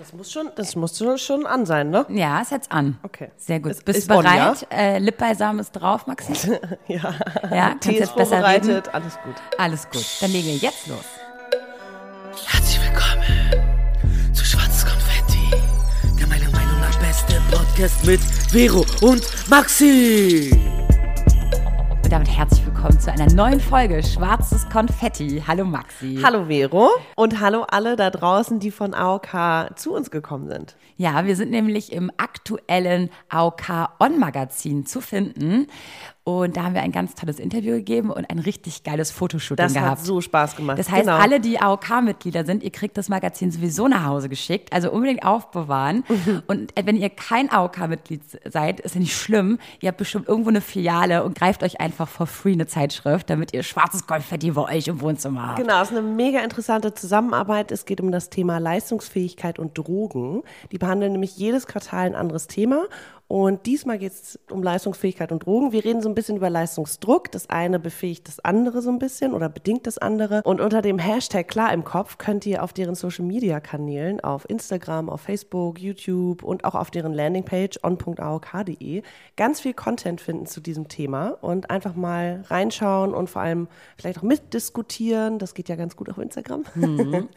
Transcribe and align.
Das 0.00 0.14
muss 0.14 0.32
schon, 0.32 0.48
das 0.56 0.76
muss 0.76 0.96
schon, 0.96 1.18
schon 1.18 1.44
an 1.46 1.66
sein, 1.66 1.90
ne? 1.90 2.06
Ja, 2.08 2.40
ist 2.40 2.52
jetzt 2.52 2.72
an. 2.72 2.98
Okay. 3.02 3.30
Sehr 3.36 3.60
gut. 3.60 3.72
Ist- 3.72 3.84
Bist 3.84 3.98
ist 3.98 4.10
du 4.10 4.14
on, 4.14 4.24
ja? 4.24 4.30
bereit? 4.54 4.66
Äh, 4.70 4.98
Lippbalsam 4.98 5.58
ist 5.58 5.72
drauf, 5.72 6.06
Maxi? 6.06 6.32
Ja. 6.88 7.14
Ja, 7.50 7.68
kannst 7.68 7.82
Tee 7.82 7.92
ist 7.92 7.98
jetzt 8.00 8.16
besser 8.16 8.36
vorbereitet, 8.36 8.88
alles 8.94 9.18
gut. 9.22 9.34
Alles 9.58 9.90
gut. 9.90 10.06
Dann 10.22 10.30
legen 10.32 10.46
wir 10.46 10.56
jetzt 10.56 10.86
los. 10.86 11.04
Herzlich 12.46 12.80
willkommen 12.82 14.32
zu 14.32 14.42
Schwarzes 14.42 14.86
Konfetti, 14.86 15.50
der 16.18 16.26
meiner 16.28 16.50
Meinung 16.50 16.80
nach 16.80 16.98
beste 17.00 17.34
Podcast 17.50 18.02
mit 18.06 18.20
Vero 18.22 18.86
und 19.02 19.22
Maxi. 19.50 20.50
Und 22.02 22.10
damit 22.10 22.34
herzlich 22.34 22.59
willkommen 22.82 23.00
zu 23.00 23.12
einer 23.12 23.30
neuen 23.34 23.60
Folge 23.60 24.02
Schwarzes 24.02 24.66
Konfetti. 24.70 25.42
Hallo 25.46 25.66
Maxi. 25.66 26.18
Hallo 26.22 26.46
Vero 26.46 26.88
und 27.14 27.38
hallo 27.38 27.66
alle 27.68 27.94
da 27.94 28.08
draußen, 28.08 28.58
die 28.58 28.70
von 28.70 28.94
AOK 28.94 29.76
zu 29.76 29.92
uns 29.92 30.10
gekommen 30.10 30.48
sind. 30.48 30.76
Ja, 30.96 31.26
wir 31.26 31.36
sind 31.36 31.50
nämlich 31.50 31.92
im 31.92 32.10
aktuellen 32.16 33.10
AOK 33.28 33.90
On-Magazin 33.98 34.86
zu 34.86 35.02
finden. 35.02 35.66
Und 36.22 36.56
da 36.56 36.64
haben 36.64 36.74
wir 36.74 36.82
ein 36.82 36.92
ganz 36.92 37.14
tolles 37.14 37.38
Interview 37.38 37.72
gegeben 37.76 38.10
und 38.10 38.28
ein 38.28 38.38
richtig 38.38 38.82
geiles 38.84 39.10
Fotoshooting 39.10 39.56
Das 39.64 39.72
gehabt. 39.72 39.90
hat 39.90 40.04
so 40.04 40.20
Spaß 40.20 40.54
gemacht. 40.54 40.78
Das 40.78 40.90
heißt, 40.90 41.06
genau. 41.06 41.16
alle, 41.16 41.40
die 41.40 41.58
AOK-Mitglieder 41.58 42.44
sind, 42.44 42.62
ihr 42.62 42.70
kriegt 42.70 42.98
das 42.98 43.08
Magazin 43.08 43.50
sowieso 43.50 43.88
nach 43.88 44.04
Hause 44.04 44.28
geschickt. 44.28 44.70
Also 44.72 44.90
unbedingt 44.90 45.24
aufbewahren. 45.24 46.04
Mhm. 46.08 46.42
Und 46.46 46.76
äh, 46.78 46.84
wenn 46.84 46.96
ihr 46.96 47.08
kein 47.08 47.50
AOK-Mitglied 47.50 48.20
seid, 48.52 48.80
ist 48.80 48.94
ja 48.94 49.00
nicht 49.00 49.16
schlimm. 49.16 49.58
Ihr 49.80 49.88
habt 49.88 49.98
bestimmt 49.98 50.28
irgendwo 50.28 50.50
eine 50.50 50.60
Filiale 50.60 51.24
und 51.24 51.38
greift 51.38 51.62
euch 51.62 51.80
einfach 51.80 52.08
for 52.08 52.26
free 52.26 52.52
eine 52.52 52.66
Zeitschrift, 52.66 53.30
damit 53.30 53.54
ihr 53.54 53.62
schwarzes 53.62 54.06
Konfetti 54.06 54.50
bei 54.50 54.76
euch 54.76 54.88
im 54.88 55.00
Wohnzimmer 55.00 55.48
habt. 55.48 55.58
Genau, 55.58 55.80
es 55.80 55.90
ist 55.90 55.96
eine 55.96 56.06
mega 56.06 56.40
interessante 56.40 56.92
Zusammenarbeit. 56.92 57.72
Es 57.72 57.86
geht 57.86 58.00
um 58.00 58.12
das 58.12 58.28
Thema 58.28 58.58
Leistungsfähigkeit 58.58 59.58
und 59.58 59.76
Drogen. 59.78 60.42
Die 60.70 60.78
behandeln 60.78 61.12
nämlich 61.12 61.38
jedes 61.38 61.66
Quartal 61.66 62.06
ein 62.06 62.14
anderes 62.14 62.46
Thema. 62.46 62.84
Und 63.30 63.66
diesmal 63.66 63.96
geht 63.96 64.10
es 64.10 64.40
um 64.50 64.60
Leistungsfähigkeit 64.60 65.30
und 65.30 65.46
Drogen. 65.46 65.70
Wir 65.70 65.84
reden 65.84 66.02
so 66.02 66.08
ein 66.08 66.16
bisschen 66.16 66.36
über 66.36 66.50
Leistungsdruck. 66.50 67.30
Das 67.30 67.48
eine 67.48 67.78
befähigt 67.78 68.26
das 68.26 68.40
andere 68.40 68.82
so 68.82 68.90
ein 68.90 68.98
bisschen 68.98 69.34
oder 69.34 69.48
bedingt 69.48 69.86
das 69.86 69.98
andere. 69.98 70.42
Und 70.42 70.60
unter 70.60 70.82
dem 70.82 70.98
Hashtag 70.98 71.46
klar 71.46 71.72
im 71.72 71.84
Kopf 71.84 72.18
könnt 72.18 72.44
ihr 72.44 72.64
auf 72.64 72.72
deren 72.72 72.96
Social 72.96 73.24
Media 73.24 73.60
Kanälen, 73.60 74.18
auf 74.18 74.50
Instagram, 74.50 75.08
auf 75.08 75.20
Facebook, 75.20 75.78
YouTube 75.78 76.42
und 76.42 76.64
auch 76.64 76.74
auf 76.74 76.90
deren 76.90 77.14
Landingpage 77.14 77.78
on.aok.de 77.84 79.02
ganz 79.36 79.60
viel 79.60 79.74
Content 79.74 80.20
finden 80.20 80.46
zu 80.46 80.60
diesem 80.60 80.88
Thema 80.88 81.38
und 81.40 81.70
einfach 81.70 81.94
mal 81.94 82.42
reinschauen 82.48 83.14
und 83.14 83.30
vor 83.30 83.42
allem 83.42 83.68
vielleicht 83.96 84.18
auch 84.18 84.24
mitdiskutieren. 84.24 85.38
Das 85.38 85.54
geht 85.54 85.68
ja 85.68 85.76
ganz 85.76 85.94
gut 85.94 86.10
auf 86.10 86.18
Instagram. 86.18 86.64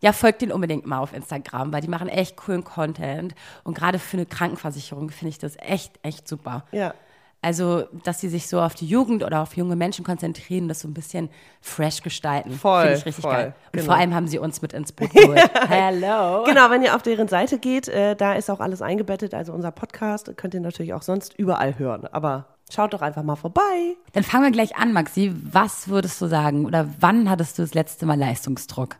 Ja, 0.00 0.12
folgt 0.12 0.42
denen 0.42 0.52
unbedingt 0.52 0.86
mal 0.86 0.98
auf 0.98 1.14
Instagram, 1.14 1.72
weil 1.72 1.80
die 1.80 1.88
machen 1.88 2.08
echt 2.08 2.36
coolen 2.36 2.64
Content. 2.64 3.34
Und 3.64 3.74
gerade 3.76 3.98
für 3.98 4.18
eine 4.18 4.26
Krankenversicherung 4.26 5.10
finde 5.10 5.30
ich 5.30 5.38
das 5.38 5.56
echt, 5.58 5.98
echt 6.02 6.28
super. 6.28 6.64
Ja. 6.72 6.94
Also, 7.42 7.84
dass 8.02 8.20
sie 8.20 8.28
sich 8.28 8.48
so 8.48 8.60
auf 8.60 8.74
die 8.74 8.86
Jugend 8.86 9.22
oder 9.22 9.40
auf 9.40 9.56
junge 9.56 9.76
Menschen 9.76 10.04
konzentrieren 10.04 10.64
und 10.64 10.68
das 10.68 10.80
so 10.80 10.88
ein 10.88 10.94
bisschen 10.94 11.28
fresh 11.60 12.02
gestalten. 12.02 12.50
Voll, 12.50 12.82
Finde 12.82 12.98
ich 12.98 13.06
richtig 13.06 13.22
voll, 13.22 13.32
geil. 13.32 13.54
Und 13.66 13.72
genau. 13.72 13.84
vor 13.84 13.94
allem 13.94 14.14
haben 14.14 14.26
sie 14.26 14.38
uns 14.38 14.62
mit 14.62 14.72
ins 14.72 14.90
Boot 14.90 15.10
geholt. 15.14 15.50
Hello. 15.68 16.42
Genau, 16.44 16.70
wenn 16.70 16.82
ihr 16.82 16.96
auf 16.96 17.02
deren 17.02 17.28
Seite 17.28 17.58
geht, 17.58 17.88
äh, 17.88 18.16
da 18.16 18.32
ist 18.32 18.50
auch 18.50 18.60
alles 18.60 18.82
eingebettet. 18.82 19.32
Also 19.32 19.52
unser 19.52 19.70
Podcast 19.70 20.36
könnt 20.36 20.54
ihr 20.54 20.60
natürlich 20.60 20.92
auch 20.92 21.02
sonst 21.02 21.34
überall 21.38 21.78
hören. 21.78 22.08
Aber 22.10 22.46
schaut 22.68 22.92
doch 22.94 23.02
einfach 23.02 23.22
mal 23.22 23.36
vorbei. 23.36 23.96
Dann 24.12 24.24
fangen 24.24 24.44
wir 24.44 24.50
gleich 24.50 24.76
an, 24.76 24.92
Maxi. 24.92 25.32
Was 25.44 25.88
würdest 25.88 26.20
du 26.20 26.26
sagen 26.26 26.66
oder 26.66 26.88
wann 26.98 27.30
hattest 27.30 27.58
du 27.58 27.62
das 27.62 27.74
letzte 27.74 28.06
Mal 28.06 28.18
Leistungsdruck? 28.18 28.96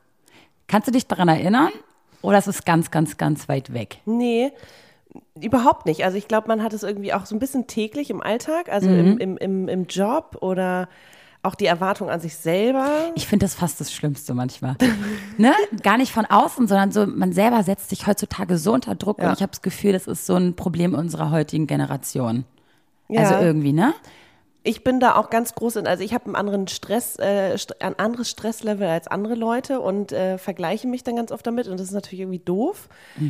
Kannst 0.69 0.89
du 0.89 0.93
dich 0.93 1.07
daran 1.07 1.29
erinnern? 1.29 1.71
Oder 2.23 2.39
ist 2.39 2.47
es 2.49 2.65
ganz, 2.65 2.91
ganz, 2.91 3.17
ganz 3.17 3.49
weit 3.49 3.73
weg? 3.73 3.99
Nee, 4.05 4.53
überhaupt 5.41 5.87
nicht. 5.87 6.05
Also 6.05 6.17
ich 6.19 6.29
glaube, 6.29 6.49
man 6.49 6.63
hat 6.63 6.73
es 6.73 6.83
irgendwie 6.83 7.13
auch 7.13 7.27
so 7.27 7.35
ein 7.37 7.39
bisschen 7.39 7.67
täglich 7.67 8.11
im 8.11 8.23
Alltag, 8.23 8.69
also 8.71 8.89
Mhm. 8.89 8.99
im, 8.99 9.19
im, 9.19 9.37
im, 9.39 9.69
im 9.69 9.85
Job 9.87 10.39
oder 10.41 10.89
auch 11.43 11.55
die 11.55 11.67
Erwartung 11.67 12.11
an 12.11 12.19
sich 12.21 12.35
selber. 12.37 12.89
Ich 13.15 13.29
finde 13.29 13.45
das 13.47 13.55
fast 13.55 13.81
das 13.81 13.93
Schlimmste 13.93 14.35
manchmal. 14.35 14.75
ne? 15.39 15.53
Gar 15.83 15.99
nicht 15.99 16.11
von 16.13 16.25
außen, 16.25 16.67
sondern 16.67 16.91
so, 16.91 17.07
man 17.07 17.33
selber 17.33 17.63
setzt 17.63 17.91
sich 17.91 18.07
heutzutage 18.09 18.59
so 18.59 18.73
unter 18.73 18.97
Druck 18.97 19.21
Ja. 19.21 19.29
und 19.29 19.35
ich 19.37 19.43
habe 19.43 19.53
das 19.53 19.63
Gefühl, 19.63 19.93
das 19.93 20.09
ist 20.09 20.27
so 20.27 20.35
ein 20.35 20.57
Problem 20.57 20.95
unserer 20.95 21.31
heutigen 21.31 21.69
Generation. 21.69 22.45
Ja. 23.09 23.21
Also 23.21 23.35
irgendwie, 23.45 23.73
ne? 23.73 23.95
Ich 24.67 24.83
bin 24.83 24.99
da 24.99 25.15
auch 25.15 25.31
ganz 25.31 25.55
groß 25.55 25.77
in, 25.77 25.87
also 25.87 26.03
ich 26.03 26.13
habe 26.13 26.27
einen 26.27 26.35
anderen 26.35 26.67
Stress, 26.67 27.17
äh, 27.17 27.57
ein 27.79 27.99
anderes 27.99 28.29
Stresslevel 28.29 28.89
als 28.89 29.07
andere 29.07 29.35
Leute 29.37 29.81
und 29.81 30.11
äh, 30.13 30.39
vergleiche 30.39 30.89
mich 30.89 31.05
dann 31.05 31.15
ganz 31.17 31.31
oft 31.31 31.47
damit 31.47 31.69
und 31.69 31.79
das 31.79 31.87
ist 31.87 31.93
natürlich 31.95 32.21
irgendwie 32.21 32.41
doof. 32.41 32.89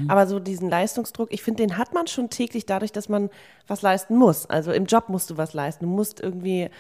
Aber 0.09 0.27
so 0.27 0.41
diesen 0.41 0.71
Leistungsdruck, 0.71 1.33
ich 1.33 1.43
finde, 1.43 1.63
den 1.67 1.77
hat 1.77 1.93
man 1.93 2.07
schon 2.07 2.31
täglich 2.31 2.65
dadurch, 2.65 2.91
dass 2.91 3.09
man 3.09 3.29
was 3.67 3.83
leisten 3.83 4.17
muss. 4.17 4.47
Also 4.49 4.73
im 4.73 4.87
Job 4.87 5.09
musst 5.09 5.29
du 5.31 5.37
was 5.37 5.53
leisten. 5.53 5.85
Du 5.85 5.91
musst 5.91 6.21
irgendwie 6.21 6.71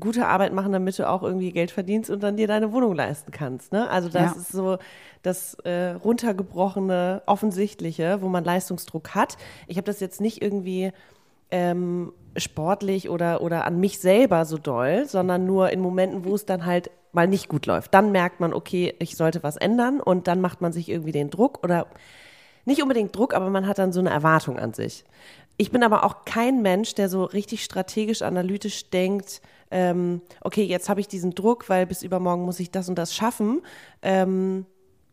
gute 0.00 0.26
Arbeit 0.26 0.52
machen, 0.52 0.72
damit 0.72 0.98
du 0.98 1.08
auch 1.08 1.22
irgendwie 1.22 1.52
Geld 1.52 1.70
verdienst 1.70 2.10
und 2.10 2.22
dann 2.22 2.36
dir 2.36 2.48
deine 2.48 2.72
Wohnung 2.72 2.94
leisten 2.94 3.30
kannst. 3.30 3.72
Ne? 3.72 3.88
Also 3.88 4.08
das 4.08 4.34
Ja. 4.34 4.40
ist 4.40 4.52
so 4.52 4.78
das 5.22 5.54
äh, 5.64 5.90
runtergebrochene, 5.92 7.22
offensichtliche, 7.26 8.20
wo 8.22 8.28
man 8.28 8.44
Leistungsdruck 8.44 9.14
hat. 9.14 9.36
Ich 9.66 9.76
habe 9.76 9.84
das 9.86 10.00
jetzt 10.00 10.20
nicht 10.20 10.42
irgendwie 10.42 10.92
ähm, 11.50 12.12
sportlich 12.38 13.08
oder, 13.10 13.40
oder 13.42 13.64
an 13.64 13.78
mich 13.80 13.98
selber 13.98 14.44
so 14.44 14.58
doll, 14.58 15.06
sondern 15.06 15.46
nur 15.46 15.70
in 15.70 15.80
Momenten, 15.80 16.24
wo 16.24 16.34
es 16.34 16.44
dann 16.46 16.64
halt 16.66 16.90
mal 17.12 17.26
nicht 17.26 17.48
gut 17.48 17.66
läuft. 17.66 17.94
Dann 17.94 18.12
merkt 18.12 18.40
man, 18.40 18.52
okay, 18.52 18.94
ich 18.98 19.16
sollte 19.16 19.42
was 19.42 19.56
ändern 19.56 20.00
und 20.00 20.28
dann 20.28 20.40
macht 20.40 20.60
man 20.60 20.72
sich 20.72 20.88
irgendwie 20.88 21.12
den 21.12 21.30
Druck 21.30 21.62
oder 21.64 21.86
nicht 22.64 22.82
unbedingt 22.82 23.14
Druck, 23.16 23.32
aber 23.34 23.48
man 23.48 23.66
hat 23.66 23.78
dann 23.78 23.92
so 23.92 24.00
eine 24.00 24.10
Erwartung 24.10 24.58
an 24.58 24.74
sich. 24.74 25.04
Ich 25.56 25.70
bin 25.70 25.82
aber 25.82 26.04
auch 26.04 26.24
kein 26.24 26.60
Mensch, 26.62 26.94
der 26.94 27.08
so 27.08 27.24
richtig 27.24 27.64
strategisch, 27.64 28.20
analytisch 28.22 28.90
denkt, 28.90 29.40
ähm, 29.70 30.20
okay, 30.42 30.64
jetzt 30.64 30.88
habe 30.88 31.00
ich 31.00 31.08
diesen 31.08 31.34
Druck, 31.34 31.68
weil 31.68 31.86
bis 31.86 32.02
übermorgen 32.02 32.42
muss 32.44 32.60
ich 32.60 32.70
das 32.70 32.88
und 32.88 32.96
das 32.96 33.14
schaffen. 33.14 33.62
Ähm, 34.02 34.66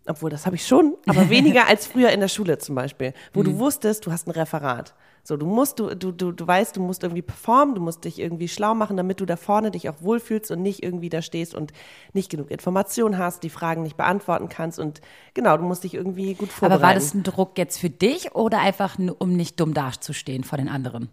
obwohl, 0.05 0.29
das 0.29 0.45
habe 0.45 0.57
ich 0.57 0.67
schon, 0.67 0.95
aber 1.07 1.29
weniger 1.29 1.67
als 1.67 1.87
früher 1.87 2.09
in 2.09 2.19
der 2.19 2.27
Schule 2.27 2.57
zum 2.57 2.75
Beispiel, 2.75 3.13
wo 3.33 3.39
Mhm. 3.39 3.45
du 3.45 3.59
wusstest, 3.59 4.05
du 4.05 4.11
hast 4.11 4.27
ein 4.27 4.31
Referat. 4.31 4.93
So, 5.25 5.37
du 5.37 5.45
musst, 5.45 5.79
du, 5.79 5.95
du, 5.95 6.11
du, 6.11 6.33
du 6.33 6.45
weißt, 6.45 6.75
du 6.75 6.81
musst 6.81 7.03
irgendwie 7.03 7.21
performen, 7.21 7.75
du 7.75 7.81
musst 7.81 8.03
dich 8.03 8.19
irgendwie 8.19 8.49
schlau 8.49 8.75
machen, 8.75 8.97
damit 8.97 9.21
du 9.21 9.25
da 9.25 9.37
vorne 9.37 9.71
dich 9.71 9.87
auch 9.87 9.95
wohlfühlst 10.01 10.51
und 10.51 10.61
nicht 10.61 10.83
irgendwie 10.83 11.07
da 11.07 11.21
stehst 11.21 11.55
und 11.55 11.71
nicht 12.11 12.29
genug 12.29 12.51
Information 12.51 13.17
hast, 13.17 13.43
die 13.43 13.49
Fragen 13.49 13.83
nicht 13.83 13.95
beantworten 13.95 14.49
kannst 14.49 14.79
und 14.79 14.99
genau, 15.33 15.55
du 15.55 15.63
musst 15.63 15.85
dich 15.85 15.93
irgendwie 15.93 16.33
gut 16.33 16.49
vorbereiten. 16.49 16.83
Aber 16.83 16.89
war 16.89 16.93
das 16.93 17.13
ein 17.13 17.23
Druck 17.23 17.57
jetzt 17.57 17.79
für 17.79 17.89
dich 17.89 18.35
oder 18.35 18.59
einfach 18.59 18.97
nur, 18.97 19.15
um 19.21 19.33
nicht 19.33 19.61
dumm 19.61 19.73
dazustehen 19.73 20.43
vor 20.43 20.57
den 20.57 20.67
anderen? 20.67 21.07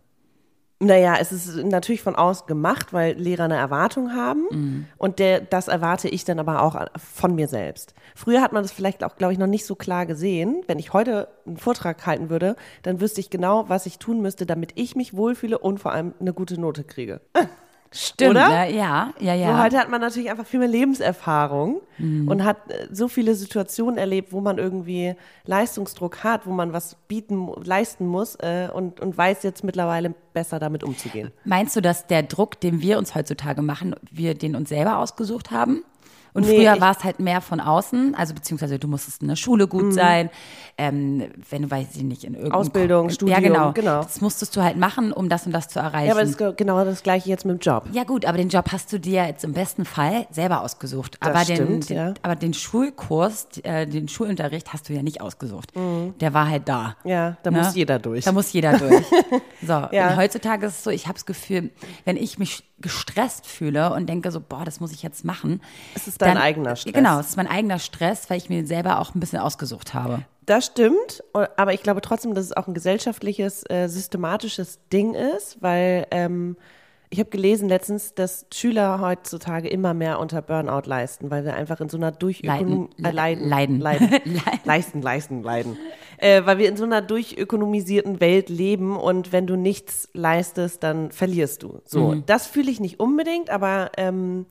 Naja, 0.83 1.17
es 1.21 1.31
ist 1.31 1.57
natürlich 1.65 2.03
von 2.03 2.17
außen 2.17 2.47
gemacht, 2.47 2.95
weil 2.95 3.13
Lehrer 3.19 3.45
eine 3.45 3.57
Erwartung 3.57 4.15
haben 4.15 4.47
Mhm. 4.51 4.87
und 4.97 5.19
der, 5.19 5.41
das 5.43 5.69
erwarte 5.69 6.09
ich 6.09 6.25
dann 6.25 6.39
aber 6.39 6.63
auch 6.63 6.75
von 6.97 7.35
mir 7.35 7.49
selbst. 7.49 7.93
Früher 8.15 8.41
hat 8.41 8.53
man 8.55 8.63
das 8.63 8.73
vielleicht 8.73 9.05
auch, 9.05 9.17
glaube 9.17 9.35
ich, 9.35 9.39
noch 9.39 9.47
nicht 9.47 9.67
so 9.67 9.75
klar 9.75 10.07
gesehen. 10.07 10.63
Wenn 10.69 10.79
ich 10.79 10.95
heute 10.95 11.29
einen 11.47 11.59
Vortrag 11.59 12.07
halten 12.07 12.31
würde, 12.31 12.57
dann 12.83 13.01
wüsste 13.03 13.21
ich 13.21 13.29
genau, 13.29 13.69
was 13.69 13.85
ich 13.85 13.99
tun 13.99 14.23
müsste, 14.23 14.47
damit 14.47 14.73
ich 14.77 14.97
mich 14.97 15.15
wohlfühle 15.15 15.59
und 15.59 15.81
vor 15.81 15.93
allem 15.93 16.15
eine 16.19 16.33
gute 16.33 16.59
Note 16.59 16.83
kriege. 16.85 17.21
Stimmt, 17.93 18.31
Oder? 18.31 18.49
ne? 18.49 18.73
ja, 18.73 19.13
ja, 19.19 19.35
So, 19.35 19.41
ja. 19.43 19.63
heute 19.63 19.79
hat 19.79 19.91
man 19.91 20.01
natürlich 20.01 20.31
einfach 20.31 20.47
viel 20.47 20.61
mehr 20.61 20.69
Lebenserfahrung 20.69 21.81
und 21.99 22.45
hat 22.45 22.71
äh, 22.71 22.87
so 22.93 23.09
viele 23.09 23.35
Situationen 23.35 23.99
erlebt, 23.99 24.33
wo 24.33 24.41
man 24.41 24.59
irgendwie 24.59 25.17
Leistungsdruck 25.45 26.23
hat, 26.23 26.47
wo 26.47 26.53
man 26.53 26.73
was 26.73 26.97
bieten, 27.09 27.49
leisten 27.65 28.07
muss 28.07 28.37
äh, 28.37 28.69
und, 28.73 29.01
und 29.01 29.19
weiß 29.19 29.43
jetzt 29.43 29.65
mittlerweile 29.65 30.15
besser 30.33 30.59
damit 30.59 30.85
umzugehen. 30.85 31.33
Meinst 31.45 31.75
du, 31.75 31.81
dass 31.81 32.07
der 32.07 32.23
Druck, 32.23 32.61
den 32.61 32.81
wir 32.81 32.97
uns 32.97 33.15
heutzutage 33.15 33.61
machen, 33.61 33.97
wir 34.11 34.35
den 34.35 34.55
uns 34.55 34.69
selber 34.69 34.99
ausgesucht 34.99 35.51
haben? 35.51 35.83
Und 36.33 36.47
Nee, 36.47 36.57
früher 36.57 36.81
war 36.81 36.93
es 36.97 37.03
halt 37.05 37.19
mehr 37.21 37.41
von 37.41 37.61
außen, 37.61 38.15
also 38.15 38.35
beziehungsweise 38.35 38.79
du 38.79 38.87
musstest 38.89 39.23
in 39.23 39.29
der 39.29 39.37
Schule 39.37 39.67
gut 39.67 39.93
sein, 39.93 40.31
ähm, 40.79 41.25
wenn 41.51 41.63
du, 41.63 41.71
weiß 41.71 41.89
ich 41.97 42.03
nicht, 42.05 42.25
in 42.25 42.35
irgendeinem 42.35 42.61
Ausbildung, 42.61 43.09
Ko- 43.09 43.13
Studium, 43.15 43.43
Ja, 43.43 43.49
genau. 43.49 43.73
genau. 43.73 44.03
Das 44.03 44.21
musstest 44.21 44.57
du 44.57 44.63
halt 44.63 44.77
machen, 44.77 45.13
um 45.13 45.29
das 45.29 45.45
und 45.47 45.53
das 45.53 45.69
zu 45.69 45.79
erreichen. 45.81 46.07
Ja, 46.07 46.13
aber 46.13 46.21
das 46.23 46.31
ist 46.31 46.39
ge- 46.39 46.55
genau 46.57 46.85
das 46.85 47.03
gleiche 47.03 47.29
jetzt 47.29 47.45
mit 47.45 47.57
dem 47.57 47.61
Job. 47.61 47.85
Ja 47.93 48.05
gut, 48.05 48.25
aber 48.25 48.39
den 48.39 48.49
Job 48.49 48.67
hast 48.73 48.93
du 48.93 48.99
dir 49.01 49.27
jetzt 49.27 49.45
im 49.45 49.53
besten 49.53 49.85
Fall 49.85 50.27
selber 50.31 50.63
ausgesucht. 50.63 51.17
Das 51.21 51.29
aber 51.31 51.45
den, 51.45 51.57
stimmt, 51.57 51.91
den, 51.91 51.97
ja. 51.97 52.15
aber 52.23 52.37
den 52.37 52.55
Schulkurs, 52.55 53.49
äh, 53.63 53.87
den 53.87 54.09
Schulunterricht 54.09 54.73
hast 54.73 54.89
du 54.89 54.93
ja 54.93 55.03
nicht 55.03 55.21
ausgesucht. 55.21 55.73
Der 56.21 56.33
war 56.35 56.49
halt 56.49 56.69
da. 56.69 56.97
Mhm. 57.05 57.11
Ja, 57.11 57.37
da 57.43 57.51
Ne? 57.51 57.59
muss 57.59 57.75
jeder 57.75 57.99
durch. 57.99 58.25
Da 58.25 58.33
muss 58.33 58.53
jeder 58.53 58.79
durch. 58.79 59.05
So, 59.63 59.73
Ja. 59.93 60.09
und 60.13 60.17
heutzutage 60.17 60.65
ist 60.67 60.79
es 60.79 60.85
so, 60.85 60.91
ich 60.91 61.05
habe 61.05 61.15
das 61.15 61.27
Gefühl, 61.27 61.69
wenn 62.07 62.17
ich 62.17 62.39
mich 62.39 62.65
gestresst 62.81 63.47
fühle 63.47 63.93
und 63.93 64.09
denke 64.09 64.31
so, 64.31 64.41
boah, 64.41 64.65
das 64.65 64.81
muss 64.81 64.91
ich 64.91 65.03
jetzt 65.03 65.23
machen. 65.23 65.61
Es 65.95 66.07
ist 66.09 66.20
dein 66.29 66.39
eigener 66.39 66.77
Stress. 66.77 66.93
Genau, 66.95 67.21
es 67.21 67.29
ist 67.31 67.37
mein 67.37 67.47
eigener 67.49 67.79
Stress, 67.79 68.29
weil 68.31 68.39
ich 68.39 68.49
mir 68.49 68.67
selber 68.67 69.01
auch 69.01 69.15
ein 69.15 69.21
bisschen 69.21 69.39
ausgesucht 69.41 69.95
habe. 69.95 70.23
Das 70.47 70.67
stimmt, 70.67 71.23
aber 71.33 71.75
ich 71.75 71.83
glaube 71.83 72.01
trotzdem, 72.01 72.35
dass 72.35 72.45
es 72.47 72.57
auch 72.57 72.67
ein 72.67 72.75
gesellschaftliches, 72.75 73.63
äh, 73.71 73.89
systematisches 73.89 74.81
Ding 74.93 75.15
ist, 75.15 75.63
weil 75.63 76.07
ähm, 76.11 76.57
Ich 77.13 77.19
habe 77.19 77.29
gelesen 77.31 77.69
letztens, 77.69 78.15
dass 78.15 78.47
Schüler 78.55 79.01
heutzutage 79.01 79.69
immer 79.69 79.95
mehr 79.95 80.21
unter 80.21 80.43
Burnout 80.43 80.83
leisten, 80.89 81.29
weil 81.29 81.45
wir 81.45 81.55
einfach 81.55 81.81
in 81.81 81.89
so 81.89 81.97
einer 81.97 82.13
Durchökonom 82.13 82.89
Leiden. 82.97 83.05
äh, 83.05 83.11
leiden, 83.11 83.49
Leiden. 83.49 83.81
leiden, 83.81 84.41
leisten, 84.65 85.03
leisten, 85.03 85.43
leiden, 85.43 85.77
äh, 86.19 86.43
weil 86.47 86.59
wir 86.59 86.69
in 86.69 86.77
so 86.77 86.85
einer 86.85 87.03
durchökonomisierten 87.03 88.21
Welt 88.21 88.49
leben 88.49 88.97
und 88.97 89.33
wenn 89.33 89.47
du 89.49 89.57
nichts 89.57 90.09
leistest, 90.15 90.83
dann 90.85 91.11
verlierst 91.11 91.63
du. 91.65 91.81
So, 91.85 92.15
Mhm. 92.15 92.23
das 92.27 92.47
fühle 92.47 92.71
ich 92.71 92.79
nicht 92.79 93.01
unbedingt, 93.01 93.51
aber 93.51 93.91
ähm, 93.97 94.47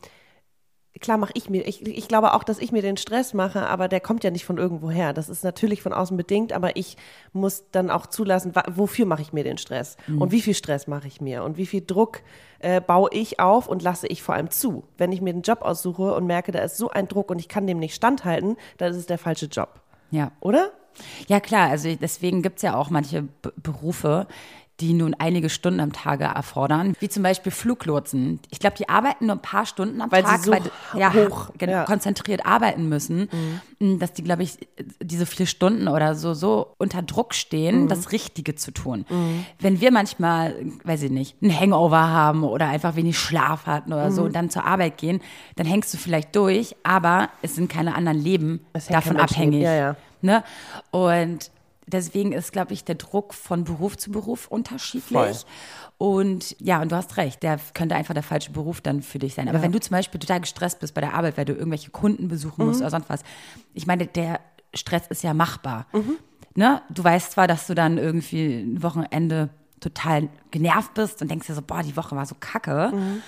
klar 0.99 1.17
mache 1.17 1.31
ich 1.35 1.49
mir, 1.49 1.67
ich, 1.67 1.85
ich 1.85 2.07
glaube 2.07 2.33
auch, 2.33 2.43
dass 2.43 2.59
ich 2.59 2.71
mir 2.71 2.81
den 2.81 2.97
Stress 2.97 3.33
mache, 3.33 3.67
aber 3.67 3.87
der 3.87 3.99
kommt 3.99 4.23
ja 4.23 4.31
nicht 4.31 4.45
von 4.45 4.57
irgendwo 4.57 4.89
her. 4.89 5.13
Das 5.13 5.29
ist 5.29 5.43
natürlich 5.43 5.81
von 5.81 5.93
außen 5.93 6.17
bedingt, 6.17 6.53
aber 6.53 6.75
ich 6.75 6.97
muss 7.33 7.63
dann 7.71 7.89
auch 7.89 8.07
zulassen, 8.07 8.53
wofür 8.67 9.05
mache 9.05 9.21
ich 9.21 9.33
mir 9.33 9.43
den 9.43 9.57
Stress 9.57 9.97
und 10.07 10.31
wie 10.31 10.41
viel 10.41 10.53
Stress 10.53 10.87
mache 10.87 11.07
ich 11.07 11.21
mir 11.21 11.43
und 11.43 11.57
wie 11.57 11.65
viel 11.65 11.83
Druck 11.85 12.21
äh, 12.59 12.81
baue 12.81 13.09
ich 13.13 13.39
auf 13.39 13.67
und 13.67 13.81
lasse 13.81 14.07
ich 14.07 14.21
vor 14.21 14.35
allem 14.35 14.49
zu. 14.49 14.83
Wenn 14.97 15.11
ich 15.11 15.21
mir 15.21 15.31
einen 15.31 15.41
Job 15.41 15.61
aussuche 15.61 16.13
und 16.13 16.25
merke, 16.25 16.51
da 16.51 16.59
ist 16.59 16.77
so 16.77 16.89
ein 16.89 17.07
Druck 17.07 17.31
und 17.31 17.39
ich 17.39 17.47
kann 17.47 17.67
dem 17.67 17.79
nicht 17.79 17.95
standhalten, 17.95 18.57
dann 18.77 18.91
ist 18.91 18.97
es 18.97 19.05
der 19.05 19.17
falsche 19.17 19.47
Job. 19.47 19.81
Ja. 20.11 20.31
Oder? 20.39 20.71
Ja, 21.27 21.39
klar, 21.39 21.69
also 21.69 21.93
deswegen 21.95 22.41
gibt's 22.41 22.61
ja 22.61 22.75
auch 22.75 22.89
manche 22.89 23.23
B 23.23 23.49
Berufe, 23.57 24.27
die 24.79 24.93
nun 24.93 25.13
einige 25.17 25.49
Stunden 25.49 25.79
am 25.79 25.91
Tage 25.93 26.23
erfordern, 26.25 26.95
wie 26.99 27.09
zum 27.09 27.23
Beispiel 27.23 27.51
Fluglotsen. 27.51 28.39
Ich 28.49 28.59
glaube, 28.59 28.77
die 28.77 28.87
arbeiten 28.89 29.25
nur 29.27 29.35
ein 29.35 29.41
paar 29.41 29.65
Stunden 29.65 30.01
am 30.01 30.11
Weil 30.11 30.25
sie 30.25 30.31
Tag, 30.31 30.43
so 30.43 30.97
ja, 30.97 31.13
hoch, 31.13 31.49
ja. 31.59 31.81
Mhm. 31.81 31.85
konzentriert 31.85 32.45
arbeiten 32.45 32.87
müssen, 32.89 33.29
dass 33.79 34.13
die, 34.13 34.23
glaube 34.23 34.43
ich, 34.43 34.57
diese 35.01 35.25
vier 35.25 35.45
Stunden 35.47 35.87
oder 35.87 36.15
so 36.15 36.33
so 36.33 36.73
unter 36.77 37.01
Druck 37.01 37.33
stehen, 37.33 37.83
Mhm. 37.83 37.87
das 37.89 38.11
Richtige 38.11 38.55
zu 38.55 38.71
tun. 38.71 39.05
Wenn 39.59 39.81
wir 39.81 39.91
manchmal, 39.91 40.55
weiß 40.83 41.03
ich 41.03 41.11
nicht, 41.11 41.35
einen 41.41 41.57
Hangover 41.57 41.99
haben 42.07 42.43
oder 42.43 42.67
einfach 42.67 42.95
wenig 42.95 43.17
Schlaf 43.19 43.65
hatten 43.65 43.91
oder 43.93 44.09
Mhm. 44.09 44.13
so 44.15 44.23
und 44.23 44.35
dann 44.35 44.49
zur 44.49 44.65
Arbeit 44.65 44.97
gehen, 44.97 45.21
dann 45.55 45.65
hängst 45.67 45.93
du 45.93 45.97
vielleicht 45.97 46.35
durch, 46.35 46.75
aber 46.83 47.29
es 47.41 47.55
sind 47.55 47.69
keine 47.69 47.95
anderen 47.95 48.17
Leben 48.19 48.59
davon 48.89 49.17
abhängig. 49.17 49.63
Ja, 49.63 49.73
ja. 49.73 49.95
Ne? 50.21 50.43
Und 50.91 51.51
deswegen 51.89 52.31
ist, 52.31 52.51
glaube 52.51 52.73
ich, 52.73 52.83
der 52.83 52.95
Druck 52.95 53.33
von 53.33 53.63
Beruf 53.63 53.97
zu 53.97 54.11
Beruf 54.11 54.47
unterschiedlich. 54.47 55.11
Voll. 55.11 55.33
Und 55.97 56.55
ja, 56.59 56.81
und 56.81 56.91
du 56.91 56.95
hast 56.95 57.17
recht, 57.17 57.43
der 57.43 57.59
könnte 57.73 57.95
einfach 57.95 58.13
der 58.13 58.23
falsche 58.23 58.51
Beruf 58.51 58.79
dann 58.81 59.01
für 59.01 59.19
dich 59.19 59.33
sein. 59.33 59.49
Aber 59.49 59.61
wenn 59.61 59.71
du 59.71 59.79
zum 59.79 59.91
Beispiel 59.91 60.19
total 60.19 60.39
gestresst 60.39 60.79
bist 60.79 60.93
bei 60.93 61.01
der 61.01 61.13
Arbeit, 61.13 61.37
weil 61.37 61.45
du 61.45 61.53
irgendwelche 61.53 61.91
Kunden 61.91 62.27
besuchen 62.29 62.61
Mhm. 62.63 62.67
musst 62.69 62.81
oder 62.81 62.89
sonst 62.89 63.09
was, 63.09 63.21
ich 63.73 63.85
meine, 63.85 64.07
der 64.07 64.39
Stress 64.73 65.07
ist 65.07 65.23
ja 65.23 65.33
machbar. 65.33 65.87
Mhm. 65.91 66.15
Ne? 66.55 66.81
Du 66.89 67.03
weißt 67.03 67.31
zwar, 67.33 67.47
dass 67.47 67.67
du 67.67 67.75
dann 67.75 67.97
irgendwie 67.97 68.61
ein 68.61 68.81
Wochenende 68.81 69.49
total 69.81 70.29
genervt 70.51 70.93
bist 70.93 71.21
und 71.21 71.29
denkst 71.29 71.47
dir 71.47 71.55
so, 71.55 71.61
boah, 71.61 71.83
die 71.83 71.95
Woche 71.97 72.15
war 72.15 72.25
so 72.25 72.35
kacke. 72.39 72.91
Mhm. 72.93 73.21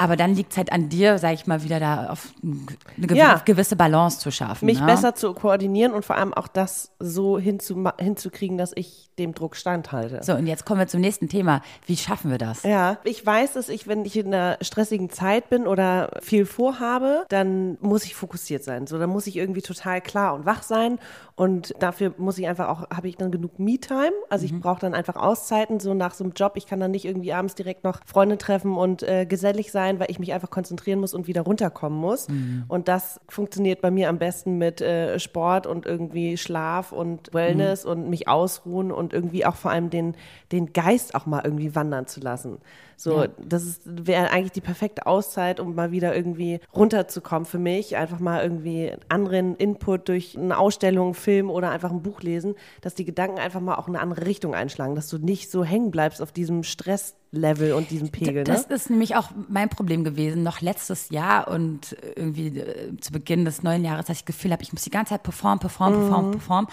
Aber 0.00 0.16
dann 0.16 0.34
liegt 0.34 0.52
es 0.52 0.56
halt 0.56 0.72
an 0.72 0.88
dir, 0.88 1.18
sag 1.18 1.34
ich 1.34 1.46
mal, 1.46 1.62
wieder 1.62 1.78
da 1.78 2.08
auf 2.08 2.28
eine 2.42 3.06
gew- 3.06 3.14
Ja. 3.14 3.42
gewisse 3.44 3.76
Balance 3.76 4.18
zu 4.18 4.30
schaffen. 4.30 4.64
Mich 4.64 4.80
ne? 4.80 4.86
besser 4.86 5.14
zu 5.14 5.34
koordinieren 5.34 5.92
und 5.92 6.04
vor 6.06 6.16
allem 6.16 6.32
auch 6.32 6.48
das 6.48 6.90
so 6.98 7.36
hinzuma- 7.38 8.00
hinzukriegen, 8.00 8.56
dass 8.56 8.72
ich 8.74 9.10
dem 9.18 9.34
Druck 9.34 9.54
standhalte. 9.56 10.20
So, 10.22 10.34
und 10.34 10.46
jetzt 10.46 10.64
kommen 10.64 10.80
wir 10.80 10.86
zum 10.86 11.02
nächsten 11.02 11.28
Thema. 11.28 11.60
Wie 11.86 11.98
schaffen 11.98 12.30
wir 12.30 12.38
das? 12.38 12.62
Ja, 12.62 12.96
ich 13.04 13.24
weiß, 13.24 13.52
dass 13.52 13.68
ich, 13.68 13.86
wenn 13.86 14.06
ich 14.06 14.16
in 14.16 14.28
einer 14.28 14.56
stressigen 14.62 15.10
Zeit 15.10 15.50
bin 15.50 15.66
oder 15.66 16.10
viel 16.22 16.46
vorhabe, 16.46 17.24
dann 17.28 17.76
muss 17.82 18.04
ich 18.04 18.14
fokussiert 18.14 18.64
sein. 18.64 18.86
So, 18.86 18.98
dann 18.98 19.10
muss 19.10 19.26
ich 19.26 19.36
irgendwie 19.36 19.60
total 19.60 20.00
klar 20.00 20.32
und 20.34 20.46
wach 20.46 20.62
sein. 20.62 20.98
Und 21.40 21.72
dafür 21.78 22.12
muss 22.18 22.36
ich 22.36 22.46
einfach 22.46 22.68
auch, 22.68 22.90
habe 22.94 23.08
ich 23.08 23.16
dann 23.16 23.30
genug 23.30 23.58
Me-Time. 23.58 24.12
Also 24.28 24.44
ich 24.44 24.60
brauche 24.60 24.78
dann 24.80 24.92
einfach 24.92 25.16
Auszeiten, 25.16 25.80
so 25.80 25.94
nach 25.94 26.12
so 26.12 26.22
einem 26.22 26.34
Job. 26.36 26.52
Ich 26.56 26.66
kann 26.66 26.80
dann 26.80 26.90
nicht 26.90 27.06
irgendwie 27.06 27.32
abends 27.32 27.54
direkt 27.54 27.82
noch 27.82 28.00
Freunde 28.04 28.36
treffen 28.36 28.76
und 28.76 29.02
äh, 29.02 29.24
gesellig 29.24 29.72
sein, 29.72 29.98
weil 29.98 30.10
ich 30.10 30.18
mich 30.18 30.34
einfach 30.34 30.50
konzentrieren 30.50 31.00
muss 31.00 31.14
und 31.14 31.28
wieder 31.28 31.40
runterkommen 31.40 31.98
muss. 31.98 32.26
Und 32.68 32.88
das 32.88 33.22
funktioniert 33.26 33.80
bei 33.80 33.90
mir 33.90 34.10
am 34.10 34.18
besten 34.18 34.58
mit 34.58 34.82
äh, 34.82 35.18
Sport 35.18 35.66
und 35.66 35.86
irgendwie 35.86 36.36
Schlaf 36.36 36.92
und 36.92 37.32
Wellness 37.32 37.86
und 37.86 38.10
mich 38.10 38.28
ausruhen 38.28 38.92
und 38.92 39.14
irgendwie 39.14 39.46
auch 39.46 39.54
vor 39.54 39.70
allem 39.70 39.88
den, 39.88 40.16
den 40.52 40.74
Geist 40.74 41.14
auch 41.14 41.24
mal 41.24 41.40
irgendwie 41.42 41.74
wandern 41.74 42.06
zu 42.06 42.20
lassen. 42.20 42.58
So, 42.98 43.22
Ja. 43.22 43.28
das 43.42 43.80
wäre 43.86 44.30
eigentlich 44.30 44.52
die 44.52 44.60
perfekte 44.60 45.06
Auszeit, 45.06 45.58
um 45.58 45.74
mal 45.74 45.90
wieder 45.90 46.14
irgendwie 46.14 46.60
runterzukommen 46.76 47.46
für 47.46 47.58
mich. 47.58 47.96
Einfach 47.96 48.20
mal 48.20 48.42
irgendwie 48.42 48.92
anderen 49.08 49.56
Input 49.56 50.10
durch 50.10 50.36
eine 50.36 50.58
Ausstellung, 50.58 51.06
einen 51.06 51.14
Film 51.30 51.48
oder 51.48 51.70
einfach 51.70 51.92
ein 51.92 52.02
Buch 52.02 52.22
lesen, 52.22 52.54
dass 52.80 52.94
die 52.96 53.04
Gedanken 53.04 53.38
einfach 53.38 53.60
mal 53.60 53.76
auch 53.76 53.86
in 53.86 53.94
eine 53.94 54.02
andere 54.02 54.26
Richtung 54.26 54.52
einschlagen, 54.52 54.96
dass 54.96 55.08
du 55.08 55.18
nicht 55.18 55.48
so 55.48 55.62
hängen 55.62 55.92
bleibst 55.92 56.20
auf 56.20 56.32
diesem 56.32 56.64
Stresslevel 56.64 57.72
und 57.72 57.90
diesem 57.92 58.10
Pegel. 58.10 58.42
Das 58.42 58.68
ne? 58.68 58.74
ist 58.74 58.90
nämlich 58.90 59.14
auch 59.14 59.30
mein 59.48 59.68
Problem 59.68 60.02
gewesen, 60.02 60.42
noch 60.42 60.60
letztes 60.60 61.10
Jahr 61.10 61.46
und 61.46 61.96
irgendwie 62.16 62.48
äh, 62.58 62.96
zu 63.00 63.12
Beginn 63.12 63.44
des 63.44 63.62
neuen 63.62 63.84
Jahres, 63.84 64.06
dass 64.06 64.16
ich 64.16 64.24
das 64.24 64.34
Gefühl 64.34 64.50
habe, 64.50 64.64
ich 64.64 64.72
muss 64.72 64.82
die 64.82 64.90
ganze 64.90 65.10
Zeit 65.10 65.22
performen, 65.22 65.60
performen, 65.60 66.00
performen, 66.00 66.26
Mhm. 66.30 66.32
performen. 66.32 66.70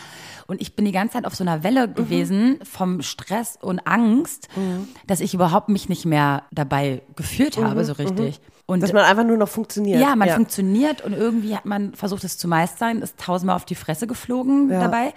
Und 0.47 0.59
ich 0.59 0.75
bin 0.75 0.85
die 0.85 0.91
ganze 0.91 1.13
Zeit 1.13 1.25
auf 1.25 1.35
so 1.35 1.43
einer 1.43 1.63
Welle 1.63 1.87
gewesen 1.87 2.59
vom 2.63 3.03
Stress 3.03 3.59
und 3.61 3.79
Angst, 3.85 4.47
Mhm. 4.55 4.87
dass 5.05 5.19
ich 5.19 5.35
überhaupt 5.35 5.69
mich 5.69 5.87
nicht 5.87 6.05
mehr 6.05 6.43
dabei 6.51 7.03
gefühlt 7.15 7.57
habe, 7.57 7.85
so 7.85 7.93
richtig. 7.93 8.41
Und. 8.67 8.83
Dass 8.83 8.93
man 8.93 9.03
einfach 9.05 9.23
nur 9.23 9.37
noch 9.37 9.47
funktioniert. 9.49 9.99
ja, 10.01 10.15
man 10.15 10.29
funktioniert 10.29 11.01
und 11.01 11.13
irgendwie 11.13 11.55
hat 11.55 11.65
man 11.65 11.93
versucht, 11.95 12.23
es 12.25 12.37
zu 12.37 12.47
meistern, 12.47 13.01
ist 13.01 13.17
tausendmal 13.17 13.55
auf 13.55 13.65
die 13.65 13.75
Fresse 13.75 14.05
geflogen 14.07 14.69
Ja. 14.69 14.81
dabei. 14.81 15.13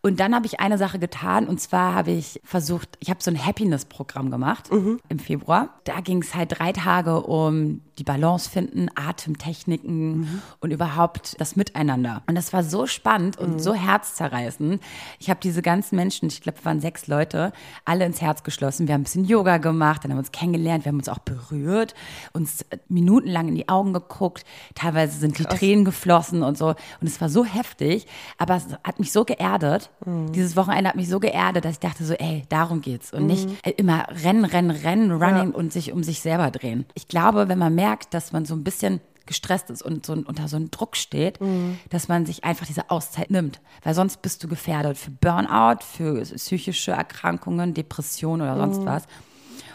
Und 0.00 0.20
dann 0.20 0.32
habe 0.32 0.46
ich 0.46 0.60
eine 0.60 0.78
Sache 0.78 1.00
getan 1.00 1.48
und 1.48 1.60
zwar 1.60 1.92
habe 1.92 2.12
ich 2.12 2.40
versucht, 2.44 2.96
ich 3.00 3.10
habe 3.10 3.20
so 3.20 3.32
ein 3.32 3.44
Happiness-Programm 3.46 4.30
gemacht 4.30 4.70
Mhm. 4.72 5.00
im 5.08 5.18
Februar. 5.18 5.70
Da 5.84 6.00
ging 6.00 6.22
es 6.22 6.36
halt 6.36 6.56
drei 6.56 6.70
Tage 6.72 7.20
um 7.22 7.80
die 7.98 8.04
Balance 8.04 8.48
finden, 8.48 8.88
Atemtechniken 8.94 10.18
Mhm. 10.20 10.42
und 10.60 10.70
überhaupt 10.70 11.36
das 11.40 11.56
Miteinander. 11.56 12.22
Und 12.26 12.34
das 12.34 12.52
war 12.52 12.62
so 12.64 12.86
spannend 12.86 13.38
und 13.38 13.54
Mhm. 13.54 13.58
so 13.58 13.74
herzzerreißend. 13.74 14.80
Ich 15.18 15.30
habe 15.30 15.40
diese 15.42 15.62
ganzen 15.62 15.96
Menschen, 15.96 16.28
ich 16.28 16.40
glaube, 16.40 16.58
wir 16.58 16.64
waren 16.64 16.80
sechs 16.80 17.06
Leute, 17.06 17.52
alle 17.84 18.04
ins 18.06 18.20
Herz 18.20 18.42
geschlossen. 18.42 18.86
Wir 18.88 18.94
haben 18.94 19.00
ein 19.02 19.04
bisschen 19.04 19.24
Yoga 19.24 19.58
gemacht, 19.58 20.04
dann 20.04 20.10
haben 20.12 20.18
wir 20.18 20.20
uns 20.20 20.32
kennengelernt, 20.32 20.84
wir 20.84 20.90
haben 20.90 20.98
uns 20.98 21.08
auch 21.08 21.18
berührt, 21.18 21.94
uns 22.32 22.62
äh, 22.70 22.78
minutenlang 22.88 23.48
in 23.48 23.54
die 23.54 23.68
Augen 23.68 23.92
geguckt. 23.92 24.44
Teilweise 24.74 25.18
sind 25.18 25.38
die 25.38 25.44
Tränen 25.44 25.84
geflossen 25.84 26.42
und 26.42 26.56
so. 26.56 26.68
Und 26.68 27.06
es 27.06 27.20
war 27.20 27.28
so 27.28 27.44
heftig, 27.44 28.06
aber 28.38 28.56
es 28.56 28.66
hat 28.84 28.98
mich 28.98 29.12
so 29.12 29.24
geerdet. 29.24 29.90
Mhm. 30.04 30.32
Dieses 30.32 30.56
Wochenende 30.56 30.90
hat 30.90 30.96
mich 30.96 31.08
so 31.08 31.20
geerdet, 31.20 31.64
dass 31.64 31.72
ich 31.72 31.80
dachte 31.80 32.04
so, 32.04 32.14
ey, 32.14 32.44
darum 32.48 32.80
geht's. 32.80 33.12
Und 33.12 33.26
nicht 33.26 33.48
äh, 33.64 33.70
immer 33.72 34.06
rennen, 34.24 34.44
rennen, 34.44 34.70
rennen, 34.70 35.10
running 35.12 35.50
und 35.52 35.72
sich 35.72 35.92
um 35.92 36.02
sich 36.02 36.20
selber 36.20 36.50
drehen. 36.50 36.84
Ich 36.94 37.08
glaube, 37.08 37.48
wenn 37.48 37.58
man 37.58 37.74
merkt, 37.88 38.14
dass 38.14 38.32
man 38.32 38.44
so 38.44 38.54
ein 38.54 38.64
bisschen 38.64 39.00
gestresst 39.24 39.70
ist 39.70 39.82
und 39.82 40.06
so 40.06 40.12
unter 40.14 40.48
so 40.48 40.56
einem 40.56 40.70
Druck 40.70 40.96
steht, 40.96 41.38
dass 41.90 42.08
man 42.08 42.26
sich 42.26 42.44
einfach 42.44 42.66
diese 42.66 42.90
Auszeit 42.90 43.30
nimmt. 43.30 43.60
Weil 43.82 43.94
sonst 43.94 44.22
bist 44.22 44.42
du 44.42 44.48
gefährdet 44.48 44.96
für 44.96 45.10
Burnout, 45.10 45.82
für 45.84 46.22
psychische 46.22 46.92
Erkrankungen, 46.92 47.74
Depressionen 47.74 48.42
oder 48.42 48.56
sonst 48.56 48.84
was. 48.86 49.04